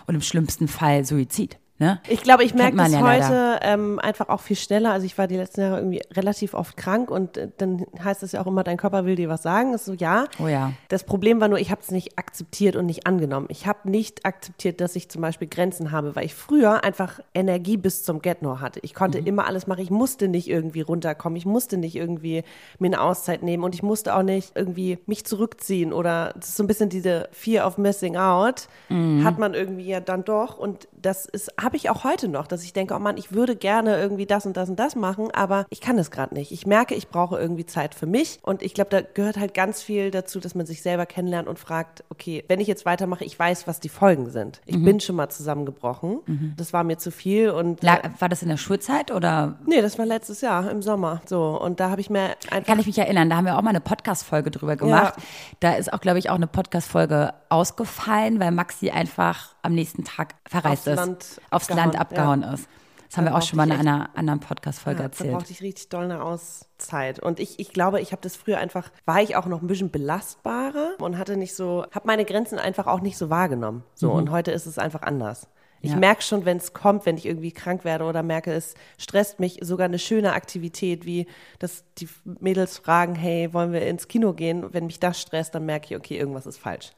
Und 0.08 0.16
im 0.16 0.22
schlimmsten 0.22 0.68
Fall 0.68 1.06
Suizid. 1.06 1.58
Ne? 1.80 2.00
Ich 2.08 2.22
glaube, 2.22 2.44
ich 2.44 2.54
merke 2.54 2.78
das 2.78 2.92
ja 2.92 3.02
heute 3.02 3.60
ähm, 3.64 4.00
einfach 4.00 4.30
auch 4.30 4.42
viel 4.42 4.56
schneller. 4.56 4.92
Also 4.92 5.08
ich 5.08 5.18
war 5.18 5.26
die 5.28 5.38
letzten 5.38 5.62
Jahre 5.62 5.78
irgendwie 5.78 6.02
relativ 6.14 6.54
oft 6.54 6.78
krank 6.78 7.10
und 7.10 7.36
äh, 7.38 7.50
dann 7.58 7.86
heißt 8.04 8.22
es 8.22 8.34
ja 8.34 8.42
auch 8.42 8.48
immer, 8.48 8.64
dein 8.64 8.78
Körper 8.78 9.06
will 9.06 9.16
dir 9.16 9.28
was 9.28 9.42
sagen. 9.42 9.74
ist 9.74 9.86
so, 9.86 9.94
ja. 9.94 10.26
Oh 10.42 10.48
ja. 10.48 10.72
Das 10.90 11.04
Problem 11.04 11.42
war 11.42 11.48
nur, 11.48 11.58
ich 11.58 11.72
habe 11.72 11.82
es 11.82 11.90
nicht 11.90 12.20
akzeptiert 12.20 12.76
und 12.76 12.86
nicht 12.86 13.08
angenommen. 13.08 13.48
Ich 13.50 13.66
habe 13.66 13.90
nicht 13.90 14.24
akzeptiert, 14.24 14.82
dass 14.82 14.96
ich 14.96 15.10
zum 15.10 15.24
Beispiel 15.24 15.48
Grenzen 15.48 15.92
habe, 15.92 16.16
weil 16.16 16.26
ich 16.26 16.36
früher 16.36 16.84
einfach 16.84 17.20
Energie 17.34 17.78
bis 17.78 18.04
zum 18.04 18.22
Get-No 18.22 18.60
hatte. 18.60 18.80
Ich 18.84 18.94
konnte 18.94 19.20
Mhm. 19.20 19.28
immer 19.28 19.48
alles 19.48 19.66
machen. 19.66 19.82
Ich 19.82 19.90
musste 19.90 20.28
nicht 20.28 20.48
irgendwie 20.48 20.82
runterkommen. 20.82 21.38
Ich 21.38 21.46
musste 21.48 21.78
nicht 21.78 21.96
irgendwie 21.96 22.44
mir 22.78 22.86
eine 22.88 23.02
Auszeit 23.02 23.42
nehmen 23.42 23.64
und 23.64 23.74
ich 23.74 23.82
musste 23.82 24.16
auch 24.16 24.24
nicht 24.24 24.52
irgendwie 24.56 25.00
mich 25.08 25.26
zurückziehen 25.26 25.92
oder 25.92 26.34
das 26.36 26.50
ist 26.50 26.58
so 26.58 26.64
ein 26.64 26.68
bisschen 26.68 26.90
diese 26.90 27.30
Fear 27.32 27.66
of 27.66 27.80
Missing 27.80 28.16
Out 28.16 28.68
Mhm. 28.90 29.24
hat 29.24 29.40
man 29.40 29.56
irgendwie 29.56 29.88
ja 29.88 30.00
dann 30.02 30.24
doch 30.24 30.60
und 30.60 30.88
das 31.04 31.26
ist 31.26 31.52
habe 31.62 31.76
ich 31.78 31.90
auch 31.90 32.04
heute 32.04 32.28
noch, 32.28 32.48
dass 32.48 32.64
ich 32.64 32.74
denke, 32.74 32.96
oh 32.96 33.00
Mann, 33.00 33.18
ich 33.18 33.32
würde 33.32 33.56
gerne 33.56 33.98
irgendwie 34.00 34.26
das 34.26 34.46
und 34.46 34.58
das 34.58 34.70
und 34.70 34.78
das 34.80 34.96
machen, 34.96 35.30
aber 35.32 35.66
ich 35.70 35.82
kann 35.82 35.98
es 36.00 36.10
gerade 36.10 36.34
nicht. 36.34 36.52
Ich 36.52 36.66
merke, 36.66 36.96
ich 36.96 37.10
brauche 37.10 37.38
irgendwie 37.38 37.66
Zeit 37.66 37.94
für 37.94 38.06
mich 38.08 38.40
und 38.42 38.62
ich 38.64 38.74
glaube, 38.74 38.90
da 38.90 39.02
gehört 39.02 39.38
halt 39.38 39.54
ganz 39.54 39.82
viel 39.82 40.10
dazu, 40.12 40.40
dass 40.40 40.56
man 40.56 40.66
sich 40.66 40.82
selber 40.82 41.06
kennenlernt 41.06 41.48
und 41.48 41.60
fragt, 41.60 42.04
okay, 42.10 42.44
wenn 42.48 42.60
ich 42.60 42.68
jetzt 42.68 42.86
weitermache, 42.86 43.24
ich 43.24 43.38
weiß, 43.38 43.68
was 43.68 43.80
die 43.80 43.90
Folgen 43.90 44.30
sind. 44.32 44.62
Ich 44.66 44.78
Mhm. 44.78 44.86
bin 44.86 45.00
schon 45.00 45.16
mal 45.16 45.30
zusammengebrochen. 45.30 46.22
Das 46.58 46.74
war 46.74 46.84
mir 46.84 46.98
zu 46.98 47.12
viel 47.12 47.50
und 47.52 47.84
La- 47.84 48.02
War 48.20 48.30
das 48.30 48.42
in 48.42 48.50
der 48.50 48.58
Schulzeit 48.58 49.12
oder 49.12 49.58
nee, 49.66 49.82
das 49.82 50.00
war 50.00 50.06
letztes 50.06 50.42
Jahr 50.42 50.70
im 50.72 50.82
Sommer 50.82 51.22
so 51.26 51.60
und 51.62 51.80
da 51.80 51.90
habe 51.90 52.02
ich 52.02 52.10
mir 52.10 52.32
einfach 52.50 52.66
Kann 52.68 52.80
ich 52.80 52.86
mich 52.88 52.98
erinnern, 52.98 53.30
da 53.30 53.36
haben 53.38 53.46
wir 53.46 53.58
auch 53.58 53.62
mal 53.62 53.70
eine 53.72 53.82
Podcast-Folge 53.82 54.52
drüber 54.52 54.76
gemacht. 54.76 55.16
Da 55.60 55.74
ist 55.74 55.92
auch, 55.92 56.00
glaube 56.02 56.20
ich, 56.20 56.30
auch 56.30 56.36
eine 56.36 56.48
Podcast-Folge 56.48 57.34
ausgefallen, 57.50 58.40
weil 58.40 58.52
Maxi 58.52 58.90
einfach 58.90 59.53
am 59.64 59.74
nächsten 59.74 60.04
Tag 60.04 60.36
verreist 60.48 60.88
Aufs 60.88 60.88
ist. 60.88 60.96
Land 60.96 61.42
aufs 61.50 61.70
abgehauen, 61.70 61.78
Land 61.92 62.00
abgehauen 62.00 62.44
ist. 62.44 62.68
Das 63.10 63.18
haben 63.18 63.26
Da 63.26 63.32
wir 63.32 63.38
auch 63.38 63.42
schon 63.44 63.58
mal 63.58 63.68
in 63.70 63.74
einer 63.74 64.10
anderen 64.16 64.40
Podcast-Folge 64.40 65.02
Ja, 65.04 65.08
da 65.08 65.12
erzählt. 65.12 65.34
brauchte 65.34 65.52
ich 65.52 65.62
richtig 65.62 65.90
doll 65.90 66.06
eine 66.06 66.24
Auszeit. 66.24 67.20
Und 67.20 67.40
ich, 67.40 67.60
ich 67.60 67.70
glaube, 67.72 68.02
ich 68.02 68.12
habe 68.12 68.22
das 68.24 68.36
früher 68.36 68.58
einfach, 68.58 68.90
war 69.06 69.22
ich 69.22 69.36
auch 69.36 69.46
noch 69.46 69.62
ein 69.62 69.68
bisschen 69.68 69.92
belastbarer 69.92 70.96
und 71.00 71.18
hatte 71.18 71.38
nicht 71.38 71.56
so, 71.56 71.86
habe 71.92 72.08
meine 72.08 72.26
Grenzen 72.26 72.58
einfach 72.60 72.88
auch 72.88 73.02
nicht 73.02 73.18
so 73.18 73.30
wahrgenommen. 73.30 73.84
So, 73.94 74.10
Mhm. 74.10 74.16
und 74.16 74.32
heute 74.32 74.52
ist 74.52 74.66
es 74.66 74.78
einfach 74.80 75.04
anders. 75.04 75.48
Ich 75.82 75.92
Ja. 75.92 75.98
merke 75.98 76.22
schon, 76.24 76.46
wenn 76.46 76.58
es 76.58 76.74
kommt, 76.74 77.06
wenn 77.06 77.18
ich 77.18 77.26
irgendwie 77.26 77.52
krank 77.52 77.84
werde 77.84 78.06
oder 78.06 78.24
merke, 78.24 78.52
es 78.54 78.74
stresst 78.98 79.40
mich, 79.40 79.60
sogar 79.62 79.86
eine 79.86 80.00
schöne 80.00 80.32
Aktivität, 80.34 81.06
wie 81.06 81.28
dass 81.60 81.84
die 81.98 82.08
Mädels 82.24 82.78
fragen, 82.78 83.16
hey, 83.16 83.54
wollen 83.54 83.74
wir 83.74 83.86
ins 83.86 84.08
Kino 84.08 84.34
gehen? 84.34 84.74
Wenn 84.74 84.86
mich 84.88 85.00
das 85.00 85.20
stresst, 85.22 85.54
dann 85.56 85.66
merke 85.66 85.88
ich, 85.94 85.96
okay, 85.98 86.18
irgendwas 86.18 86.46
ist 86.46 86.58
falsch. 86.58 86.94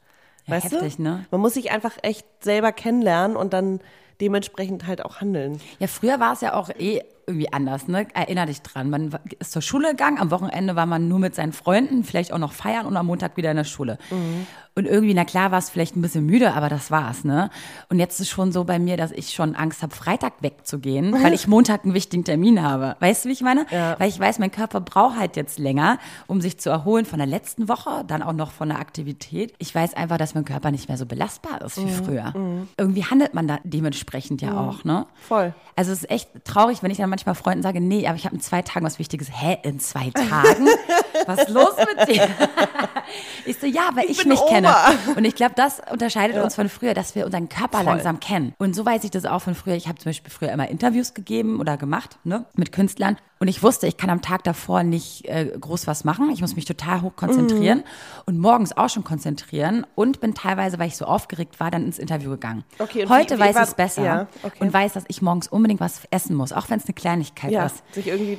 Weißt 0.46 0.72
heftig, 0.72 0.96
du? 0.96 1.02
ne? 1.02 1.26
Man 1.30 1.40
muss 1.40 1.54
sich 1.54 1.70
einfach 1.70 1.92
echt 2.02 2.26
selber 2.40 2.72
kennenlernen 2.72 3.36
und 3.36 3.52
dann 3.52 3.80
dementsprechend 4.20 4.86
halt 4.86 5.04
auch 5.04 5.20
handeln. 5.20 5.60
Ja, 5.78 5.86
früher 5.88 6.20
war 6.20 6.32
es 6.32 6.40
ja 6.40 6.54
auch 6.54 6.70
eh 6.70 7.02
irgendwie 7.26 7.52
anders, 7.52 7.88
ne? 7.88 8.06
Erinner 8.14 8.46
dich 8.46 8.62
dran. 8.62 8.88
Man 8.88 9.14
ist 9.40 9.52
zur 9.52 9.62
Schule 9.62 9.90
gegangen, 9.90 10.18
am 10.18 10.30
Wochenende 10.30 10.76
war 10.76 10.86
man 10.86 11.08
nur 11.08 11.18
mit 11.18 11.34
seinen 11.34 11.52
Freunden, 11.52 12.04
vielleicht 12.04 12.32
auch 12.32 12.38
noch 12.38 12.52
feiern 12.52 12.86
und 12.86 12.96
am 12.96 13.06
Montag 13.06 13.36
wieder 13.36 13.50
in 13.50 13.56
der 13.56 13.64
Schule. 13.64 13.98
Und 14.78 14.84
irgendwie, 14.84 15.14
na 15.14 15.24
klar, 15.24 15.52
war 15.52 15.58
es 15.58 15.70
vielleicht 15.70 15.96
ein 15.96 16.02
bisschen 16.02 16.26
müde, 16.26 16.52
aber 16.52 16.68
das 16.68 16.90
war's, 16.90 17.24
ne? 17.24 17.48
Und 17.88 17.98
jetzt 17.98 18.20
ist 18.20 18.28
schon 18.28 18.52
so 18.52 18.64
bei 18.64 18.78
mir, 18.78 18.98
dass 18.98 19.10
ich 19.10 19.30
schon 19.30 19.56
Angst 19.56 19.82
habe, 19.82 19.94
Freitag 19.94 20.34
wegzugehen, 20.40 21.14
weil 21.22 21.32
ich 21.32 21.46
Montag 21.48 21.84
einen 21.84 21.94
wichtigen 21.94 22.24
Termin 22.24 22.62
habe. 22.62 22.94
Weißt 23.00 23.24
du, 23.24 23.30
wie 23.30 23.32
ich 23.32 23.40
meine? 23.40 23.64
Ja. 23.70 23.98
Weil 23.98 24.10
ich 24.10 24.20
weiß, 24.20 24.38
mein 24.38 24.50
Körper 24.50 24.82
braucht 24.82 25.18
halt 25.18 25.36
jetzt 25.36 25.58
länger, 25.58 25.98
um 26.26 26.42
sich 26.42 26.58
zu 26.58 26.68
erholen 26.68 27.06
von 27.06 27.18
der 27.18 27.26
letzten 27.26 27.70
Woche, 27.70 28.04
dann 28.06 28.22
auch 28.22 28.34
noch 28.34 28.50
von 28.50 28.68
der 28.68 28.78
Aktivität. 28.78 29.54
Ich 29.58 29.74
weiß 29.74 29.94
einfach, 29.94 30.18
dass 30.18 30.34
mein 30.34 30.44
Körper 30.44 30.70
nicht 30.70 30.88
mehr 30.88 30.98
so 30.98 31.06
belastbar 31.06 31.62
ist 31.62 31.82
wie 31.82 31.90
früher. 31.90 32.34
Irgendwie 32.76 33.04
handelt 33.06 33.32
man 33.32 33.48
da 33.48 33.58
dementsprechend 33.64 34.42
ja 34.42 34.60
auch, 34.60 34.84
ne? 34.84 35.06
Voll. 35.26 35.54
Also 35.74 35.92
es 35.92 36.02
ist 36.02 36.10
echt 36.10 36.28
traurig, 36.44 36.82
wenn 36.82 36.90
ich 36.90 36.98
dann 36.98 37.08
manchmal 37.08 37.34
Freunden 37.34 37.62
sage, 37.62 37.80
nee, 37.80 38.06
aber 38.06 38.16
ich 38.16 38.26
habe 38.26 38.34
in 38.34 38.42
zwei 38.42 38.60
Tagen 38.60 38.84
was 38.84 38.98
Wichtiges. 38.98 39.28
Hä, 39.32 39.56
in 39.62 39.80
zwei 39.80 40.10
Tagen? 40.10 40.68
was 41.26 41.40
ist 41.40 41.48
los 41.50 41.74
mit 41.76 42.08
dir? 42.08 42.28
ich 43.46 43.58
so, 43.58 43.66
ja, 43.66 43.90
weil 43.94 44.10
ich, 44.10 44.18
bin 44.18 44.28
mich 44.28 44.40
Oma. 44.40 44.48
kenne. 44.50 44.74
Und 45.16 45.24
ich 45.24 45.34
glaube, 45.34 45.52
das 45.56 45.80
unterscheidet 45.90 46.42
uns 46.42 46.54
von 46.54 46.68
früher, 46.68 46.94
dass 46.94 47.14
wir 47.14 47.24
unseren 47.24 47.48
Körper 47.48 47.78
Voll. 47.78 47.86
langsam 47.86 48.20
kennen. 48.20 48.54
Und 48.58 48.74
so 48.74 48.84
weiß 48.84 49.04
ich 49.04 49.10
das 49.10 49.24
auch 49.24 49.40
von 49.40 49.54
früher. 49.54 49.74
Ich 49.74 49.88
habe 49.88 49.98
zum 49.98 50.10
Beispiel 50.10 50.32
früher 50.32 50.52
immer 50.52 50.68
Interviews 50.68 51.14
gegeben 51.14 51.60
oder 51.60 51.76
gemacht, 51.76 52.18
ne, 52.24 52.44
mit 52.54 52.72
Künstlern. 52.72 53.16
Und 53.38 53.48
ich 53.48 53.62
wusste, 53.62 53.86
ich 53.86 53.98
kann 53.98 54.08
am 54.08 54.22
Tag 54.22 54.44
davor 54.44 54.82
nicht 54.82 55.26
äh, 55.26 55.52
groß 55.60 55.86
was 55.86 56.04
machen. 56.04 56.30
Ich 56.32 56.40
muss 56.40 56.56
mich 56.56 56.64
total 56.64 57.02
hoch 57.02 57.16
konzentrieren 57.16 57.78
Mhm. 57.80 57.82
und 58.24 58.38
morgens 58.38 58.74
auch 58.76 58.88
schon 58.88 59.04
konzentrieren 59.04 59.84
und 59.94 60.20
bin 60.20 60.32
teilweise, 60.34 60.78
weil 60.78 60.88
ich 60.88 60.96
so 60.96 61.04
aufgeregt 61.04 61.60
war, 61.60 61.70
dann 61.70 61.84
ins 61.84 61.98
Interview 61.98 62.30
gegangen. 62.30 62.64
Okay, 62.78 63.02
und 63.02 63.10
Heute 63.10 63.36
wie- 63.36 63.40
weiß 63.40 63.56
ich 63.56 63.62
es 63.62 63.74
besser 63.74 64.04
Ja, 64.04 64.26
okay. 64.42 64.56
und 64.60 64.72
weiß, 64.72 64.94
dass 64.94 65.04
ich 65.08 65.20
morgens 65.20 65.48
unbedingt 65.48 65.80
was 65.80 66.02
essen 66.10 66.34
muss, 66.34 66.52
auch 66.52 66.70
wenn 66.70 66.78
es 66.78 66.86
eine 66.86 66.94
Kleinigkeit 66.94 67.50
Ja, 67.52 67.66
ist. 67.66 67.82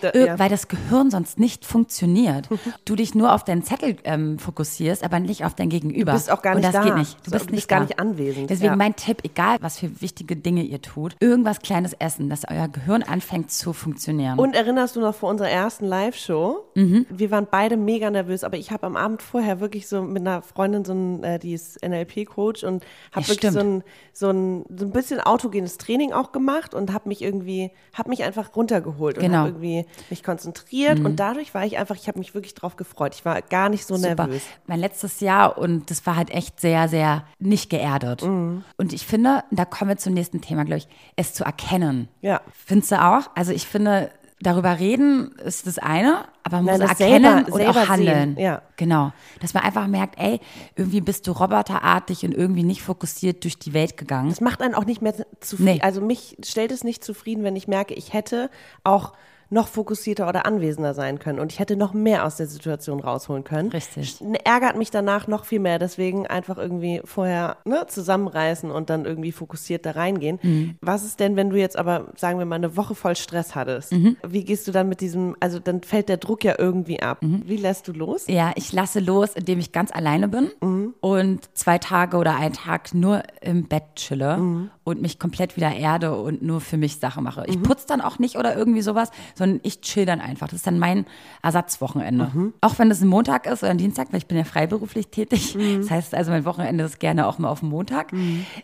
da, 0.01 0.12
ja. 0.13 0.39
Weil 0.39 0.50
das 0.50 0.68
Gehirn 0.68 1.12
sonst 1.12 1.39
nicht 1.39 1.63
funktioniert. 1.63 2.50
du 2.86 2.96
dich 2.96 3.13
nur 3.16 3.34
auf 3.34 3.44
deinen 3.44 3.63
Zettel 3.63 3.98
ähm, 4.04 4.39
fokussierst, 4.39 5.04
aber 5.04 5.20
nicht 5.20 5.46
auf 5.46 5.54
dein 5.56 5.70
Gegenüber. 5.70 6.12
Du 6.13 6.18
bist 6.18 6.32
auch 6.32 6.42
gar 6.42 6.56
Und 6.56 6.62
nicht 6.62 6.74
das 6.74 6.82
da. 6.84 6.89
geht 6.89 6.98
nicht. 6.98 7.18
Du 7.25 7.32
bist 7.32 7.46
du 7.46 7.51
nicht 7.51 7.56
bist 7.56 7.68
gar 7.68 7.80
da. 7.80 7.86
nicht 7.86 8.00
anwesend, 8.00 8.50
Deswegen 8.50 8.77
mein 8.77 8.96
Tipp, 8.96 9.20
egal 9.24 9.58
was 9.62 9.77
für 9.80 10.01
wichtige 10.01 10.36
Dinge 10.36 10.63
ihr 10.63 10.82
tut, 10.82 11.16
irgendwas 11.20 11.60
Kleines 11.60 11.94
essen, 11.94 12.30
dass 12.30 12.46
euer 12.50 12.68
Gehirn 12.68 13.04
anfängt 13.04 13.51
zu 13.51 13.74
funktionieren. 13.74 14.39
Und 14.39 14.56
erinnerst 14.56 14.87
du 14.96 15.01
noch 15.01 15.13
vor 15.15 15.29
unserer 15.29 15.50
ersten 15.50 15.86
Live-Show? 15.86 16.65
Mhm. 16.75 17.06
Wir 17.10 17.32
waren 17.32 17.48
beide 17.50 17.75
mega 17.77 18.10
nervös, 18.10 18.44
aber 18.44 18.58
ich 18.58 18.72
habe 18.72 18.86
am 18.86 18.96
Abend 18.96 19.22
vorher 19.22 19.60
wirklich 19.60 19.88
so 19.88 20.01
mit 20.01 20.22
einer 20.22 20.41
Freundin, 20.41 20.86
so 20.86 20.94
ein, 20.94 21.24
äh, 21.24 21.39
die 21.39 21.53
ist 21.53 21.84
NLP-Coach 21.84 22.63
und 22.63 22.84
habe 23.12 23.22
Ja, 23.25 23.27
wirklich 23.29 23.51
so 23.51 23.60
ein, 23.60 23.84
so, 24.13 24.29
ein, 24.29 24.65
so 24.75 24.86
ein 24.86 24.91
bisschen 24.91 25.20
autogenes 25.20 25.77
Training 25.77 26.13
auch 26.13 26.32
gemacht 26.32 26.74
und 26.74 26.94
habe 26.94 27.10
mich 27.10 27.22
irgendwie, 27.22 27.72
habe 27.94 28.10
mich 28.10 28.24
einfach 28.24 28.56
runtergeholt 28.56 29.17
und 29.17 29.24
Genau. 29.24 29.38
Mhm. 29.39 29.39
habe 29.41 29.50
irgendwie 29.50 29.86
mich 30.10 30.24
konzentriert 30.24 31.00
und 31.00 31.17
dadurch 31.17 31.53
war 31.53 31.65
ich 31.65 31.77
einfach, 31.77 31.96
ich 31.96 32.08
habe 32.08 32.20
mich 32.20 32.34
wirklich 32.34 32.53
drauf 32.53 32.75
gefreut. 32.75 33.15
Ich 33.15 33.25
war 33.25 33.41
gar 33.41 33.70
nicht 33.70 33.86
so 33.86 33.96
Super. 33.96 34.27
nervös. 34.27 34.44
Mein 34.67 34.79
letztes 34.79 35.20
Jahr 35.20 35.58
und 35.58 35.89
das 35.89 36.06
war 36.06 36.15
halt 36.15 36.29
echt 36.32 36.60
sehr, 36.60 36.88
sehr 36.88 37.25
nicht 37.39 37.70
geerdet. 37.70 38.24
Mhm. 38.24 38.63
Und 38.77 38.94
ich 38.94 39.06
finde, 39.06 39.44
da 39.51 39.65
kommen 39.65 39.89
wir 39.89 39.98
zum 39.98 40.13
nächsten 40.13 40.41
Thema, 40.41 40.63
glaube 40.65 40.77
ich, 40.79 40.88
es 41.15 41.34
zu 41.34 41.44
erkennen. 41.44 42.08
Ja. 42.22 42.41
Findest 42.53 42.91
du 42.91 43.01
auch? 43.01 43.29
Also 43.36 43.51
ich 43.51 43.65
finde, 43.67 44.10
darüber 44.39 44.79
reden 44.79 45.32
ist 45.44 45.65
das 45.65 45.79
eine, 45.79 46.25
aber 46.44 46.58
man 46.62 46.77
Nein, 46.77 46.82
muss 46.82 47.00
erkennen 47.00 47.24
selber- 47.24 47.53
und 47.53 47.62
selber 47.62 47.82
auch 47.82 47.88
handeln. 47.89 48.36
sehen, 48.36 48.44
ja. 48.44 48.62
Genau. 48.75 49.12
Dass 49.41 49.53
man 49.53 49.63
einfach 49.63 49.88
merkt, 49.88 50.20
ey, 50.20 50.39
irgendwie 50.75 51.01
bist 51.01 51.27
du 51.27 51.32
roboterartig 51.32 52.24
und 52.24 52.34
irgendwie 52.34 52.63
nicht 52.63 52.82
fokussiert 52.82 53.44
durch 53.44 53.58
die 53.58 53.74
Welt 53.74 53.98
gegangen. 53.98 54.29
Das 54.29 54.41
macht 54.41 54.62
einen 54.62 54.75
auch 54.75 54.86
nicht 54.86 55.01
mehr 55.01 55.15
zufrieden. 55.39 55.75
Nee. 55.75 55.82
Also 55.82 56.01
mich 56.01 56.38
stellt 56.46 56.72
es 56.72 56.84
nicht 56.84 57.03
zufrieden, 57.03 57.44
wenn 57.44 57.56
ich 57.56 57.67
merke, 57.67 57.94
ich 57.96 58.13
hätte 58.13 58.50
auch 58.84 59.13
noch 59.50 59.68
fokussierter 59.68 60.27
oder 60.27 60.46
anwesender 60.46 60.94
sein 60.94 61.20
können 61.20 61.39
und 61.39 61.51
ich 61.51 61.60
hätte 61.60 61.75
noch 61.75 61.94
mehr 61.94 62.25
aus 62.25 62.38
der 62.38 62.48
Situation 62.48 63.00
rausholen 63.00 63.44
können. 63.44 63.70
Richtig. 63.70 64.22
Ärgert 64.44 64.77
mich 64.77 64.92
danach 64.92 65.27
noch 65.27 65.46
viel 65.46 65.60
mehr, 65.60 65.80
deswegen 65.80 66.27
einfach 66.27 66.58
irgendwie 66.58 67.01
vorher 67.06 67.58
ne, 67.66 67.86
zusammenreißen 67.88 68.72
und 68.72 68.89
dann 68.89 69.06
irgendwie 69.06 69.32
fokussiert 69.32 69.86
da 69.86 69.92
reingehen. 69.92 70.39
Mhm. 70.42 70.75
Was 70.82 71.06
ist 71.06 71.20
denn, 71.20 71.36
wenn 71.36 71.50
du 71.50 71.58
jetzt 71.58 71.77
aber, 71.77 72.08
sagen 72.16 72.39
wir 72.39 72.46
mal, 72.46 72.56
eine 72.56 72.75
Woche 72.75 72.96
voll 72.96 73.16
Stress 73.16 73.56
hattest? 73.56 73.94
Mhm. 73.94 74.18
Wie 74.27 74.44
gehst 74.44 74.68
du 74.68 74.72
dann 74.72 74.89
mit 74.89 75.01
diesem, 75.01 75.36
also 75.39 75.60
dann 75.60 75.82
fällt 75.82 76.10
der 76.10 76.18
Druck 76.18 76.44
ja 76.44 76.56
irgendwie 76.58 77.01
ab. 77.01 77.22
Mhm. 77.22 77.44
Wie 77.46 77.58
lässt 77.58 77.88
du 77.88 77.94
los? 77.94 78.25
Ja, 78.27 78.51
ich 78.56 78.74
lasse 78.74 79.00
los, 79.00 79.32
indem 79.34 79.60
ich 79.60 79.72
ganz 79.72 79.92
alleine 79.92 80.27
bin 80.27 80.51
und 81.00 81.58
zwei 81.58 81.77
Tage 81.77 82.18
oder 82.18 82.36
einen 82.36 82.54
Tag 82.54 82.94
nur 82.94 83.24
im 83.42 83.68
Bett 83.68 83.84
chille 83.96 84.70
und 84.88 85.01
mich 85.01 85.20
komplett 85.20 85.58
wieder 85.58 85.75
erde 85.75 86.15
und 86.15 86.41
nur 86.41 86.62
für 86.62 86.77
mich 86.77 87.00
Sache 87.01 87.22
mache. 87.22 87.44
Ich 87.48 87.62
putze 87.62 87.86
dann 87.88 88.00
auch 88.00 88.20
nicht 88.20 88.38
oder 88.38 88.56
irgendwie 88.56 88.82
sowas, 88.82 89.12
sondern 89.36 89.60
ich 89.63 89.82
chill 89.82 90.06
dann 90.06 90.22
einfach. 90.22 90.48
Das 90.48 90.56
ist 90.56 90.67
dann 90.67 90.79
mein 90.79 91.06
Ersatzwochenende. 91.44 92.53
Auch 92.62 92.79
wenn 92.79 92.89
es 92.89 93.01
ein 93.01 93.10
Montag 93.10 93.48
ist 93.48 93.63
oder 93.63 93.72
ein 93.72 93.77
Dienstag, 93.77 94.13
weil 94.13 94.20
ich 94.20 94.27
bin 94.27 94.38
ja 94.38 94.46
freiberuflich 94.46 95.10
tätig. 95.10 95.58
Das 95.79 95.91
heißt 95.91 96.15
also, 96.15 96.32
mein 96.32 96.46
Wochenende 96.46 96.86
ist 96.86 97.01
gerne 97.01 97.27
auch 97.27 97.38
mal 97.38 97.50
auf 97.50 97.60
dem 97.60 97.70
Montag. 97.70 98.13